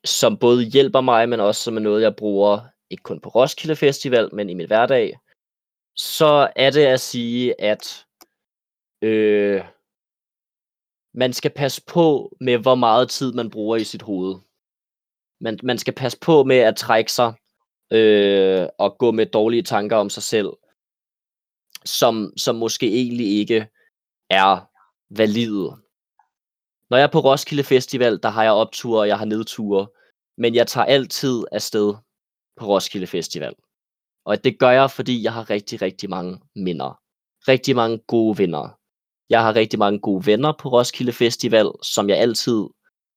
som 0.06 0.38
både 0.38 0.64
hjælper 0.64 1.02
mig, 1.02 1.30
men 1.30 1.40
også 1.40 1.62
som 1.64 1.78
er 1.78 1.82
noget, 1.82 2.02
jeg 2.02 2.16
bruger, 2.16 2.60
ikke 2.90 3.04
kun 3.04 3.20
på 3.20 3.30
Roskilde 3.30 3.76
Festival, 3.76 4.36
men 4.36 4.50
i 4.50 4.54
min 4.54 4.68
hverdag, 4.68 5.18
så 5.98 6.52
er 6.56 6.70
det 6.70 6.86
at 6.86 7.00
sige, 7.00 7.62
at 7.62 8.06
øh, 9.02 9.64
man 11.18 11.34
skal 11.34 11.52
passe 11.52 11.82
på 11.88 12.38
med, 12.42 12.58
hvor 12.58 12.76
meget 12.76 13.10
tid 13.10 13.34
man 13.34 13.50
bruger 13.50 13.78
i 13.78 13.84
sit 13.84 14.02
hoved. 14.02 14.36
Man, 15.42 15.60
man 15.64 15.78
skal 15.78 15.94
passe 15.94 16.18
på 16.22 16.44
med 16.44 16.56
at 16.56 16.76
trække 16.76 17.12
sig 17.12 17.34
øh, 17.92 18.68
og 18.78 18.98
gå 18.98 19.12
med 19.12 19.26
dårlige 19.26 19.64
tanker 19.64 19.98
om 19.98 20.10
sig 20.10 20.24
selv, 20.24 20.50
som, 21.86 22.34
som 22.38 22.56
måske 22.56 22.88
egentlig 22.88 23.28
ikke 23.28 23.68
er 24.30 24.70
valide. 25.10 25.78
Når 26.90 26.98
jeg 26.98 27.04
er 27.04 27.12
på 27.12 27.20
Roskilde 27.20 27.64
Festival, 27.64 28.20
der 28.24 28.30
har 28.30 28.44
jeg 28.44 28.52
opture, 28.52 29.00
og 29.00 29.08
jeg 29.08 29.18
har 29.18 29.26
nedture, 29.26 29.88
men 30.38 30.56
jeg 30.56 30.68
tager 30.68 30.86
altid 30.86 31.44
afsted 31.52 31.94
på 32.58 32.66
Roskilde 32.66 33.08
Festival. 33.08 33.56
Og 34.26 34.44
det 34.44 34.60
gør 34.60 34.70
jeg, 34.70 34.92
fordi 34.92 35.24
jeg 35.24 35.34
har 35.34 35.50
rigtig, 35.50 35.82
rigtig 35.82 36.10
mange 36.10 36.40
minder. 36.56 37.02
Rigtig 37.48 37.76
mange 37.76 37.98
gode 37.98 38.38
venner. 38.38 38.80
Jeg 39.30 39.44
har 39.44 39.56
rigtig 39.56 39.80
mange 39.80 40.00
gode 40.00 40.26
venner 40.26 40.54
på 40.60 40.70
Roskilde 40.70 41.14
Festival, 41.14 41.72
som 41.84 42.10
jeg 42.10 42.18
altid 42.18 42.64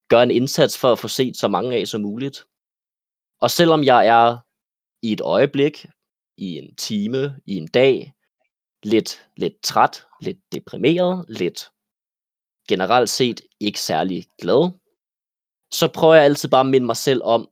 gør 0.08 0.22
en 0.22 0.30
indsats 0.30 0.78
for 0.78 0.92
at 0.92 0.98
få 0.98 1.08
set 1.08 1.36
så 1.36 1.48
mange 1.48 1.76
af 1.76 1.86
som 1.86 2.00
muligt. 2.00 2.44
Og 3.40 3.50
selvom 3.50 3.84
jeg 3.84 4.06
er 4.06 4.38
i 5.02 5.12
et 5.12 5.20
øjeblik, 5.20 5.86
i 6.36 6.58
en 6.58 6.74
time, 6.76 7.40
i 7.46 7.54
en 7.54 7.66
dag, 7.66 8.12
lidt, 8.82 9.26
lidt 9.36 9.62
træt, 9.62 10.06
lidt 10.20 10.38
deprimeret, 10.52 11.24
lidt 11.28 11.70
generelt 12.68 13.10
set 13.10 13.40
ikke 13.60 13.80
særlig 13.80 14.26
glad, 14.40 14.70
så 15.72 15.88
prøver 15.94 16.14
jeg 16.14 16.24
altid 16.24 16.48
bare 16.48 16.60
at 16.60 16.66
minde 16.66 16.86
mig 16.86 16.96
selv 16.96 17.22
om, 17.24 17.48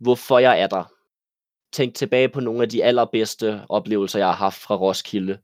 hvorfor 0.00 0.38
jeg 0.38 0.60
er 0.60 0.66
der. 0.66 0.84
Tænk 1.72 1.94
tilbage 1.94 2.28
på 2.28 2.40
nogle 2.40 2.62
af 2.62 2.68
de 2.68 2.84
allerbedste 2.84 3.66
oplevelser, 3.68 4.18
jeg 4.18 4.28
har 4.28 4.34
haft 4.34 4.60
fra 4.60 4.76
Roskilde. 4.76 5.38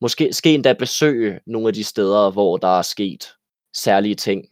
Måske 0.00 0.32
ske 0.32 0.54
endda 0.54 0.72
besøge 0.72 1.40
nogle 1.46 1.68
af 1.68 1.74
de 1.74 1.84
steder, 1.84 2.30
hvor 2.30 2.56
der 2.56 2.78
er 2.78 2.82
sket 2.82 3.34
særlige 3.74 4.14
ting. 4.14 4.48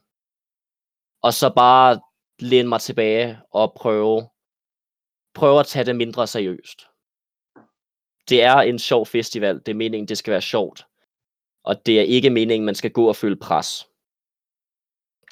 Og 1.22 1.34
så 1.34 1.53
bare 1.57 2.01
læne 2.38 2.68
mig 2.68 2.80
tilbage 2.80 3.38
og 3.51 3.72
prøve, 3.76 4.28
prøve 5.34 5.61
at 5.61 5.66
tage 5.66 5.84
det 5.84 5.97
mindre 5.97 6.26
seriøst. 6.26 6.86
Det 8.28 8.42
er 8.42 8.57
en 8.57 8.78
sjov 8.78 9.07
festival. 9.07 9.55
Det 9.59 9.68
er 9.68 9.74
meningen, 9.74 10.09
det 10.09 10.18
skal 10.18 10.30
være 10.30 10.42
sjovt. 10.42 10.86
Og 11.64 11.86
det 11.86 12.01
er 12.01 12.05
ikke 12.05 12.30
meningen, 12.30 12.66
man 12.66 12.74
skal 12.74 12.90
gå 12.90 13.09
og 13.09 13.16
føle 13.16 13.36
pres. 13.36 13.88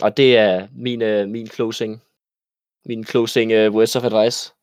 Og 0.00 0.16
det 0.16 0.36
er 0.36 0.68
min, 0.72 1.02
øh, 1.02 1.28
min 1.28 1.46
closing, 1.46 2.02
min 2.84 3.04
closing 3.04 3.52
uh, 3.52 3.74
words 3.74 3.96
of 3.96 4.04
advice. 4.04 4.53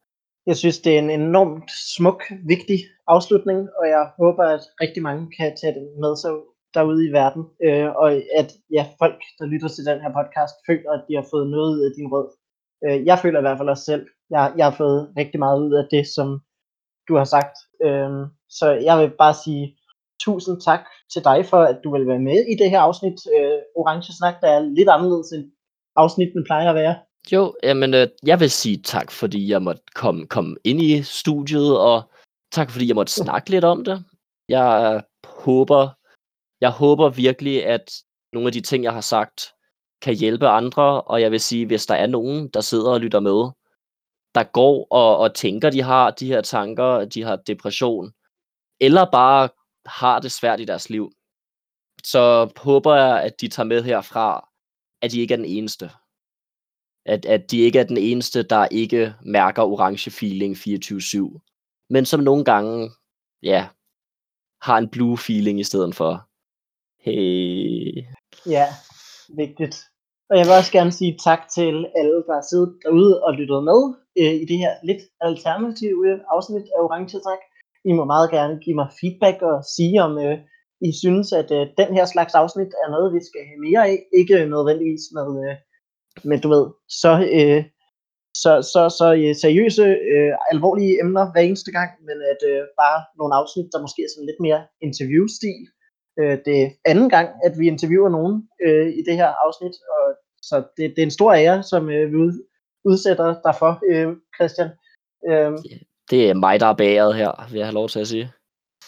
Jeg 0.45 0.57
synes, 0.57 0.79
det 0.79 0.91
er 0.93 0.99
en 0.99 1.09
enormt 1.09 1.71
smuk, 1.95 2.21
vigtig 2.53 2.79
afslutning, 3.07 3.59
og 3.79 3.85
jeg 3.95 4.03
håber, 4.21 4.43
at 4.43 4.63
rigtig 4.81 5.03
mange 5.03 5.23
kan 5.37 5.57
tage 5.61 5.73
det 5.73 5.85
med 6.03 6.13
sig 6.21 6.31
derude 6.73 7.07
i 7.07 7.11
verden, 7.19 7.43
øh, 7.65 7.89
og 8.01 8.09
at 8.41 8.49
ja, 8.77 8.83
folk, 9.01 9.19
der 9.39 9.45
lytter 9.45 9.67
til 9.67 9.85
den 9.85 10.01
her 10.03 10.11
podcast, 10.19 10.55
føler, 10.67 10.91
at 10.91 11.05
de 11.07 11.15
har 11.15 11.25
fået 11.33 11.47
noget 11.49 11.69
ud 11.75 11.81
af 11.87 11.91
din 11.97 12.11
råd. 12.13 12.27
Øh, 12.85 13.05
jeg 13.05 13.19
føler 13.19 13.39
i 13.39 13.45
hvert 13.45 13.57
fald 13.57 13.69
også 13.69 13.85
selv, 13.91 14.05
jeg, 14.29 14.53
jeg 14.57 14.65
har 14.69 14.75
fået 14.81 15.13
rigtig 15.17 15.39
meget 15.39 15.59
ud 15.65 15.73
af 15.81 15.85
det, 15.91 16.03
som 16.15 16.27
du 17.07 17.13
har 17.21 17.27
sagt. 17.35 17.55
Øh, 17.85 18.11
så 18.49 18.67
jeg 18.87 18.95
vil 18.99 19.11
bare 19.23 19.35
sige 19.45 19.63
tusind 20.25 20.61
tak 20.61 20.83
til 21.13 21.21
dig 21.23 21.45
for, 21.45 21.61
at 21.71 21.77
du 21.83 21.91
vil 21.95 22.07
være 22.07 22.25
med 22.29 22.39
i 22.51 22.55
det 22.61 22.69
her 22.69 22.79
afsnit 22.79 23.17
øh, 23.37 23.59
Orange 23.79 24.13
Snak, 24.19 24.35
der 24.41 24.49
er 24.55 24.59
lidt 24.77 24.89
anderledes 24.89 25.31
end 25.35 25.45
afsnittene 25.95 26.43
plejer 26.43 26.69
at 26.69 26.75
være. 26.75 26.95
Jo, 27.31 27.55
jamen, 27.63 27.93
øh, 27.93 28.07
jeg 28.23 28.39
vil 28.39 28.51
sige 28.51 28.81
tak, 28.81 29.11
fordi 29.11 29.49
jeg 29.49 29.61
måtte 29.61 29.81
komme, 29.95 30.27
komme 30.27 30.57
ind 30.63 30.81
i 30.81 31.03
studiet, 31.03 31.79
og 31.79 32.11
tak, 32.51 32.71
fordi 32.71 32.87
jeg 32.87 32.95
måtte 32.95 33.13
snakke 33.13 33.49
lidt 33.49 33.63
om 33.63 33.83
det. 33.83 34.05
Jeg 34.49 34.93
øh, 34.95 35.01
håber, 35.29 35.89
jeg 36.61 36.71
håber 36.71 37.09
virkelig, 37.09 37.65
at 37.65 37.93
nogle 38.33 38.47
af 38.47 38.53
de 38.53 38.61
ting, 38.61 38.83
jeg 38.83 38.93
har 38.93 39.01
sagt, 39.01 39.53
kan 40.01 40.15
hjælpe 40.15 40.47
andre, 40.47 41.01
og 41.01 41.21
jeg 41.21 41.31
vil 41.31 41.39
sige, 41.39 41.65
hvis 41.65 41.85
der 41.85 41.95
er 41.95 42.07
nogen, 42.07 42.47
der 42.47 42.61
sidder 42.61 42.91
og 42.91 42.99
lytter 43.01 43.19
med, 43.19 43.51
der 44.35 44.43
går 44.43 44.87
og, 44.91 45.17
og 45.17 45.35
tænker, 45.35 45.69
de 45.69 45.81
har 45.81 46.11
de 46.11 46.27
her 46.27 46.41
tanker, 46.41 47.05
de 47.05 47.23
har 47.23 47.35
depression, 47.35 48.11
eller 48.79 49.05
bare 49.11 49.49
har 49.85 50.19
det 50.19 50.31
svært 50.31 50.59
i 50.59 50.65
deres 50.65 50.89
liv, 50.89 51.11
så 52.03 52.51
håber 52.57 52.95
jeg, 52.95 53.23
at 53.23 53.41
de 53.41 53.47
tager 53.47 53.67
med 53.67 53.83
herfra, 53.83 54.49
at 55.01 55.11
de 55.11 55.19
ikke 55.19 55.33
er 55.33 55.37
den 55.37 55.45
eneste. 55.45 55.91
At, 57.05 57.25
at 57.25 57.51
de 57.51 57.59
ikke 57.59 57.79
er 57.79 57.83
den 57.83 57.97
eneste, 57.97 58.43
der 58.43 58.67
ikke 58.71 59.13
mærker 59.25 59.61
orange 59.63 60.11
feeling 60.11 60.55
24-7. 60.55 61.39
Men 61.89 62.05
som 62.05 62.19
nogle 62.19 62.43
gange, 62.43 62.91
ja, 63.43 63.67
har 64.61 64.77
en 64.77 64.89
blue 64.89 65.17
feeling 65.17 65.59
i 65.59 65.63
stedet 65.63 65.95
for. 65.95 66.27
Hey. 67.05 68.03
Ja, 68.55 68.65
vigtigt. 69.37 69.75
Og 70.29 70.37
jeg 70.37 70.45
vil 70.45 70.59
også 70.59 70.71
gerne 70.71 70.91
sige 70.99 71.17
tak 71.27 71.41
til 71.55 71.73
alle, 71.99 72.17
der 72.27 72.33
har 72.39 72.45
siddet 72.51 72.71
derude 72.83 73.23
og 73.25 73.31
lyttet 73.39 73.63
med 73.69 73.81
øh, 74.19 74.35
i 74.43 74.45
det 74.49 74.57
her 74.63 74.73
lidt 74.89 75.03
alternative 75.29 76.03
afsnit 76.35 76.67
af 76.75 76.79
Orange 76.85 77.19
Træk. 77.25 77.43
I 77.89 77.91
må 77.97 78.03
meget 78.13 78.29
gerne 78.37 78.55
give 78.63 78.75
mig 78.81 78.89
feedback 78.99 79.37
og 79.51 79.57
sige, 79.75 79.95
om 80.07 80.13
øh, 80.25 80.37
I 80.89 80.91
synes, 81.03 81.27
at 81.41 81.49
øh, 81.57 81.63
den 81.81 81.89
her 81.97 82.05
slags 82.13 82.33
afsnit 82.41 82.71
er 82.83 82.89
noget, 82.95 83.13
vi 83.15 83.21
skal 83.29 83.41
have 83.49 83.61
mere 83.67 83.81
af. 83.91 83.97
Ikke 84.19 84.35
nødvendigvis 84.53 85.05
med, 85.17 85.27
øh, 85.45 85.55
med 86.23 86.37
du 86.43 86.49
ved, 86.55 86.65
så, 87.01 87.11
øh, 87.37 87.63
så, 88.43 88.51
så, 88.73 88.81
så 88.99 89.07
øh, 89.13 89.35
seriøse, 89.35 89.85
øh, 90.13 90.33
alvorlige 90.51 90.99
emner 91.03 91.31
hver 91.31 91.41
eneste 91.41 91.71
gang, 91.71 91.89
men 92.07 92.17
at 92.31 92.41
øh, 92.51 92.61
bare 92.81 92.99
nogle 93.19 93.33
afsnit, 93.39 93.67
der 93.73 93.81
måske 93.81 94.01
er 94.03 94.11
sådan 94.13 94.29
lidt 94.29 94.41
mere 94.47 94.61
interviewstil. 94.87 95.61
Øh, 96.19 96.37
det 96.45 96.55
er 96.61 96.69
anden 96.91 97.09
gang, 97.09 97.27
at 97.45 97.53
vi 97.59 97.65
interviewer 97.67 98.09
nogen 98.09 98.35
øh, 98.65 98.87
i 98.99 99.01
det 99.07 99.15
her 99.21 99.29
afsnit, 99.45 99.75
og 99.93 100.03
så 100.41 100.55
det, 100.77 100.83
det 100.95 100.99
er 101.01 101.09
en 101.09 101.17
stor 101.19 101.33
ære, 101.33 101.63
som 101.63 101.89
øh, 101.89 102.11
vi 102.11 102.15
ud, 102.15 102.33
udsætter 102.85 103.27
dig 103.45 103.55
for, 103.59 103.71
øh, 103.91 104.07
Christian. 104.35 104.69
Øh, 105.29 105.51
Det 106.11 106.29
er 106.29 106.33
mig, 106.33 106.59
der 106.59 106.65
er 106.65 106.73
bageret 106.83 107.15
her, 107.15 107.31
vil 107.51 107.57
jeg 107.57 107.67
have 107.67 107.79
lov 107.81 107.89
til 107.89 107.99
at 107.99 108.07
sige. 108.07 108.27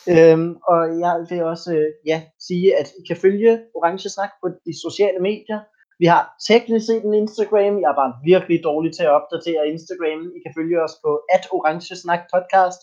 Øhm, 0.09 0.49
og 0.71 0.81
jeg 1.03 1.13
vil 1.29 1.43
også 1.53 1.69
øh, 1.79 1.89
ja, 2.05 2.17
sige, 2.47 2.67
at 2.79 2.87
I 2.99 3.01
kan 3.07 3.17
følge 3.17 3.51
Orange 3.75 4.09
Snak 4.09 4.29
på 4.41 4.47
de 4.65 4.73
sociale 4.85 5.19
medier. 5.19 5.59
Vi 6.03 6.07
har 6.15 6.23
teknisk 6.49 6.85
set 6.87 7.03
en 7.05 7.19
Instagram. 7.23 7.73
Jeg 7.81 7.89
er 7.91 7.99
bare 8.01 8.13
virkelig 8.31 8.57
dårlig 8.69 8.91
til 8.95 9.03
at 9.07 9.15
opdatere 9.19 9.69
Instagram. 9.73 10.19
I 10.37 10.39
kan 10.43 10.53
følge 10.57 10.77
os 10.85 10.95
på 11.03 11.11
at 11.35 11.43
Orange 11.55 11.95
Snak 12.01 12.23
podcast. 12.33 12.79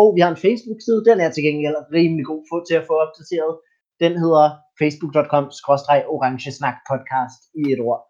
Og 0.00 0.06
vi 0.14 0.20
har 0.22 0.30
en 0.32 0.42
Facebook-side. 0.46 1.00
Den 1.08 1.18
er 1.24 1.30
til 1.30 1.42
gengæld 1.48 1.78
rimelig 1.98 2.24
god 2.30 2.42
for, 2.48 2.58
til 2.68 2.76
at 2.80 2.86
få 2.88 2.94
opdateret. 3.04 3.52
Den 4.02 4.12
hedder 4.22 4.46
facebook.com 4.80 5.44
orange 6.14 6.50
snak 6.58 6.76
podcast 6.90 7.40
i 7.60 7.62
et 7.74 7.80
ord. 7.88 8.02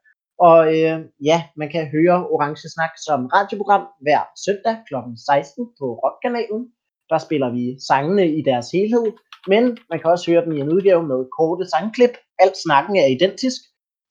Og 0.48 0.58
øh, 0.76 0.96
ja, 1.30 1.38
man 1.60 1.68
kan 1.74 1.84
høre 1.96 2.16
Orange 2.34 2.64
Snak 2.74 2.94
som 3.06 3.20
radioprogram 3.36 3.84
hver 4.04 4.22
søndag 4.44 4.76
kl. 4.88 4.94
16 5.26 5.66
på 5.78 5.86
Rockkanalen. 6.04 6.62
Der 7.10 7.18
spiller 7.26 7.50
vi 7.56 7.64
sangene 7.90 8.24
i 8.38 8.40
deres 8.50 8.68
helhed, 8.74 9.06
men 9.52 9.62
man 9.90 9.98
kan 10.00 10.10
også 10.14 10.26
høre 10.30 10.44
dem 10.44 10.52
i 10.56 10.60
en 10.60 10.72
udgave 10.76 11.02
med 11.12 11.20
korte 11.38 11.64
sangklip. 11.72 12.14
Alt 12.42 12.56
snakken 12.64 12.94
er 13.02 13.06
identisk 13.16 13.60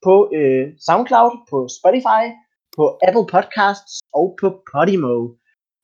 på 0.07 0.15
øh, 0.37 0.65
SoundCloud, 0.87 1.33
på 1.51 1.57
Spotify, 1.77 2.23
på 2.77 2.83
Apple 3.07 3.27
Podcasts 3.35 3.93
og 4.19 4.25
på 4.41 4.47
Podimo. 4.71 5.15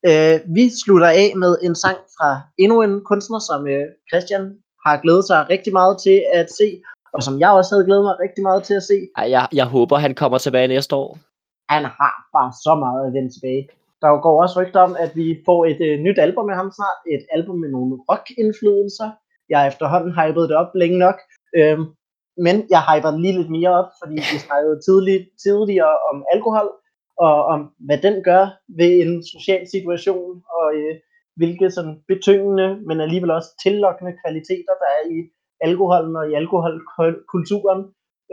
Øh, 0.09 0.35
vi 0.57 0.63
slutter 0.81 1.09
af 1.23 1.29
med 1.43 1.53
en 1.67 1.75
sang 1.83 1.99
fra 2.15 2.29
endnu 2.63 2.75
en 2.87 2.95
kunstner, 3.09 3.39
som 3.49 3.59
øh, 3.73 3.85
Christian 4.09 4.43
har 4.85 4.95
glædet 5.03 5.25
sig 5.29 5.39
rigtig 5.53 5.73
meget 5.79 5.95
til 6.05 6.17
at 6.39 6.47
se, 6.59 6.67
og 7.15 7.19
som 7.25 7.35
jeg 7.43 7.49
også 7.59 7.71
havde 7.73 7.85
glædet 7.89 8.05
mig 8.09 8.15
rigtig 8.25 8.43
meget 8.49 8.61
til 8.67 8.75
at 8.81 8.85
se. 8.91 8.97
Ej, 9.21 9.27
jeg, 9.35 9.45
jeg 9.59 9.67
håber, 9.75 9.95
han 10.05 10.13
kommer 10.21 10.37
tilbage 10.37 10.67
næste 10.75 10.95
år. 10.95 11.09
Han 11.73 11.83
har 11.99 12.15
bare 12.35 12.51
så 12.65 12.73
meget 12.83 13.01
at 13.07 13.13
vende 13.15 13.31
tilbage. 13.35 13.63
Der 14.01 14.21
går 14.25 14.35
også 14.43 14.55
rygter 14.61 14.79
om, 14.87 14.93
at 15.05 15.11
vi 15.15 15.27
får 15.47 15.59
et 15.71 15.81
øh, 15.87 15.95
nyt 16.05 16.19
album 16.25 16.45
med 16.49 16.55
ham 16.61 16.69
snart. 16.77 16.99
Et 17.15 17.23
album 17.37 17.57
med 17.63 17.69
nogle 17.75 17.93
rock-influencer. 18.09 19.09
Jeg 19.49 19.59
har 19.59 19.67
efterhånden 19.67 20.11
hypet 20.19 20.49
det 20.49 20.55
op 20.61 20.71
længe 20.75 20.97
nok. 21.05 21.17
Øhm, 21.59 21.85
men 22.37 22.55
jeg 22.69 22.81
hyper 22.89 23.17
lige 23.17 23.37
lidt 23.37 23.51
mere 23.57 23.73
op, 23.79 23.89
fordi 24.01 24.15
vi 24.33 24.37
snakkede 24.47 24.79
tidlig, 24.87 25.17
tidligere 25.43 25.95
om 26.11 26.25
alkohol, 26.33 26.69
og 27.17 27.35
om 27.53 27.61
hvad 27.87 27.97
den 27.97 28.23
gør 28.23 28.43
ved 28.79 28.91
en 29.03 29.13
social 29.33 29.63
situation, 29.75 30.43
og 30.57 30.67
øh, 30.75 30.95
hvilke 31.35 31.71
sådan 31.71 31.95
betyngende, 32.07 32.67
men 32.87 33.01
alligevel 33.01 33.31
også 33.31 33.51
tillokkende 33.63 34.13
kvaliteter, 34.21 34.73
der 34.81 34.89
er 34.97 35.03
i 35.15 35.17
alkoholen 35.61 36.15
og 36.15 36.29
i 36.31 36.33
alkoholkulturen. 36.33 37.81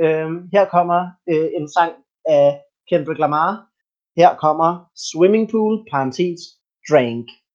Øhm, 0.03 0.49
her 0.53 0.65
kommer 0.65 1.01
øh, 1.31 1.49
en 1.59 1.69
sang 1.77 1.93
af 2.25 2.61
Kendrick 2.91 3.21
Lamar. 3.21 3.67
Her 4.17 4.37
kommer 4.45 4.71
Swimming 5.09 5.51
Pool, 5.51 5.75
parentes, 5.91 6.41
Drank. 6.89 7.27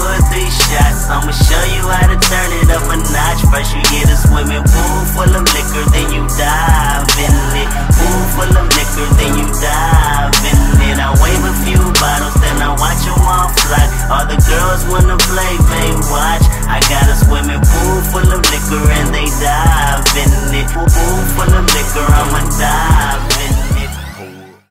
or 0.00 0.18
three 0.32 0.48
shots. 0.48 1.08
I'ma 1.10 1.32
show 1.32 1.64
you 1.72 1.82
how 1.84 2.06
to 2.08 2.16
turn 2.16 2.50
it 2.60 2.70
up 2.72 2.84
a 2.88 2.96
notch. 2.96 3.40
First 3.52 3.76
you 3.76 3.82
get 3.92 4.08
a 4.08 4.16
swimming 4.16 4.64
pool 4.64 4.98
full 5.12 5.32
of 5.32 5.44
liquor, 5.44 5.84
then 5.92 6.08
you 6.12 6.24
dive 6.36 7.08
in 7.20 7.34
it. 7.60 7.70
Pool 7.96 8.22
full 8.36 8.54
of 8.56 8.66
liquor, 8.72 9.08
then 9.20 9.32
you 9.38 9.46
dive 9.60 10.34
in 10.48 10.60
it. 10.90 10.96
I 10.98 11.10
wave 11.20 11.44
a 11.44 11.52
few 11.64 11.82
bottles, 12.00 12.36
then 12.40 12.56
I 12.62 12.70
watch 12.78 13.02
them 13.04 13.20
all 13.20 13.48
fly. 13.66 13.84
All 14.10 14.26
the 14.26 14.38
girls 14.48 14.82
wanna 14.88 15.18
play, 15.28 15.54
they 15.70 15.90
watch. 16.08 16.44
I 16.66 16.78
got 16.88 17.06
a 17.08 17.16
swimming 17.16 17.62
pool 17.62 17.98
full 18.10 18.28
of 18.30 18.40
liquor 18.48 18.84
and 19.00 19.08
they 19.14 19.28
dive 19.42 20.04
in 20.16 20.30
it. 20.54 20.66
Pool 20.72 20.88
full 21.36 21.52
of 21.52 21.64
liquor, 21.74 22.06
I'ma 22.06 22.42
dive 22.58 23.39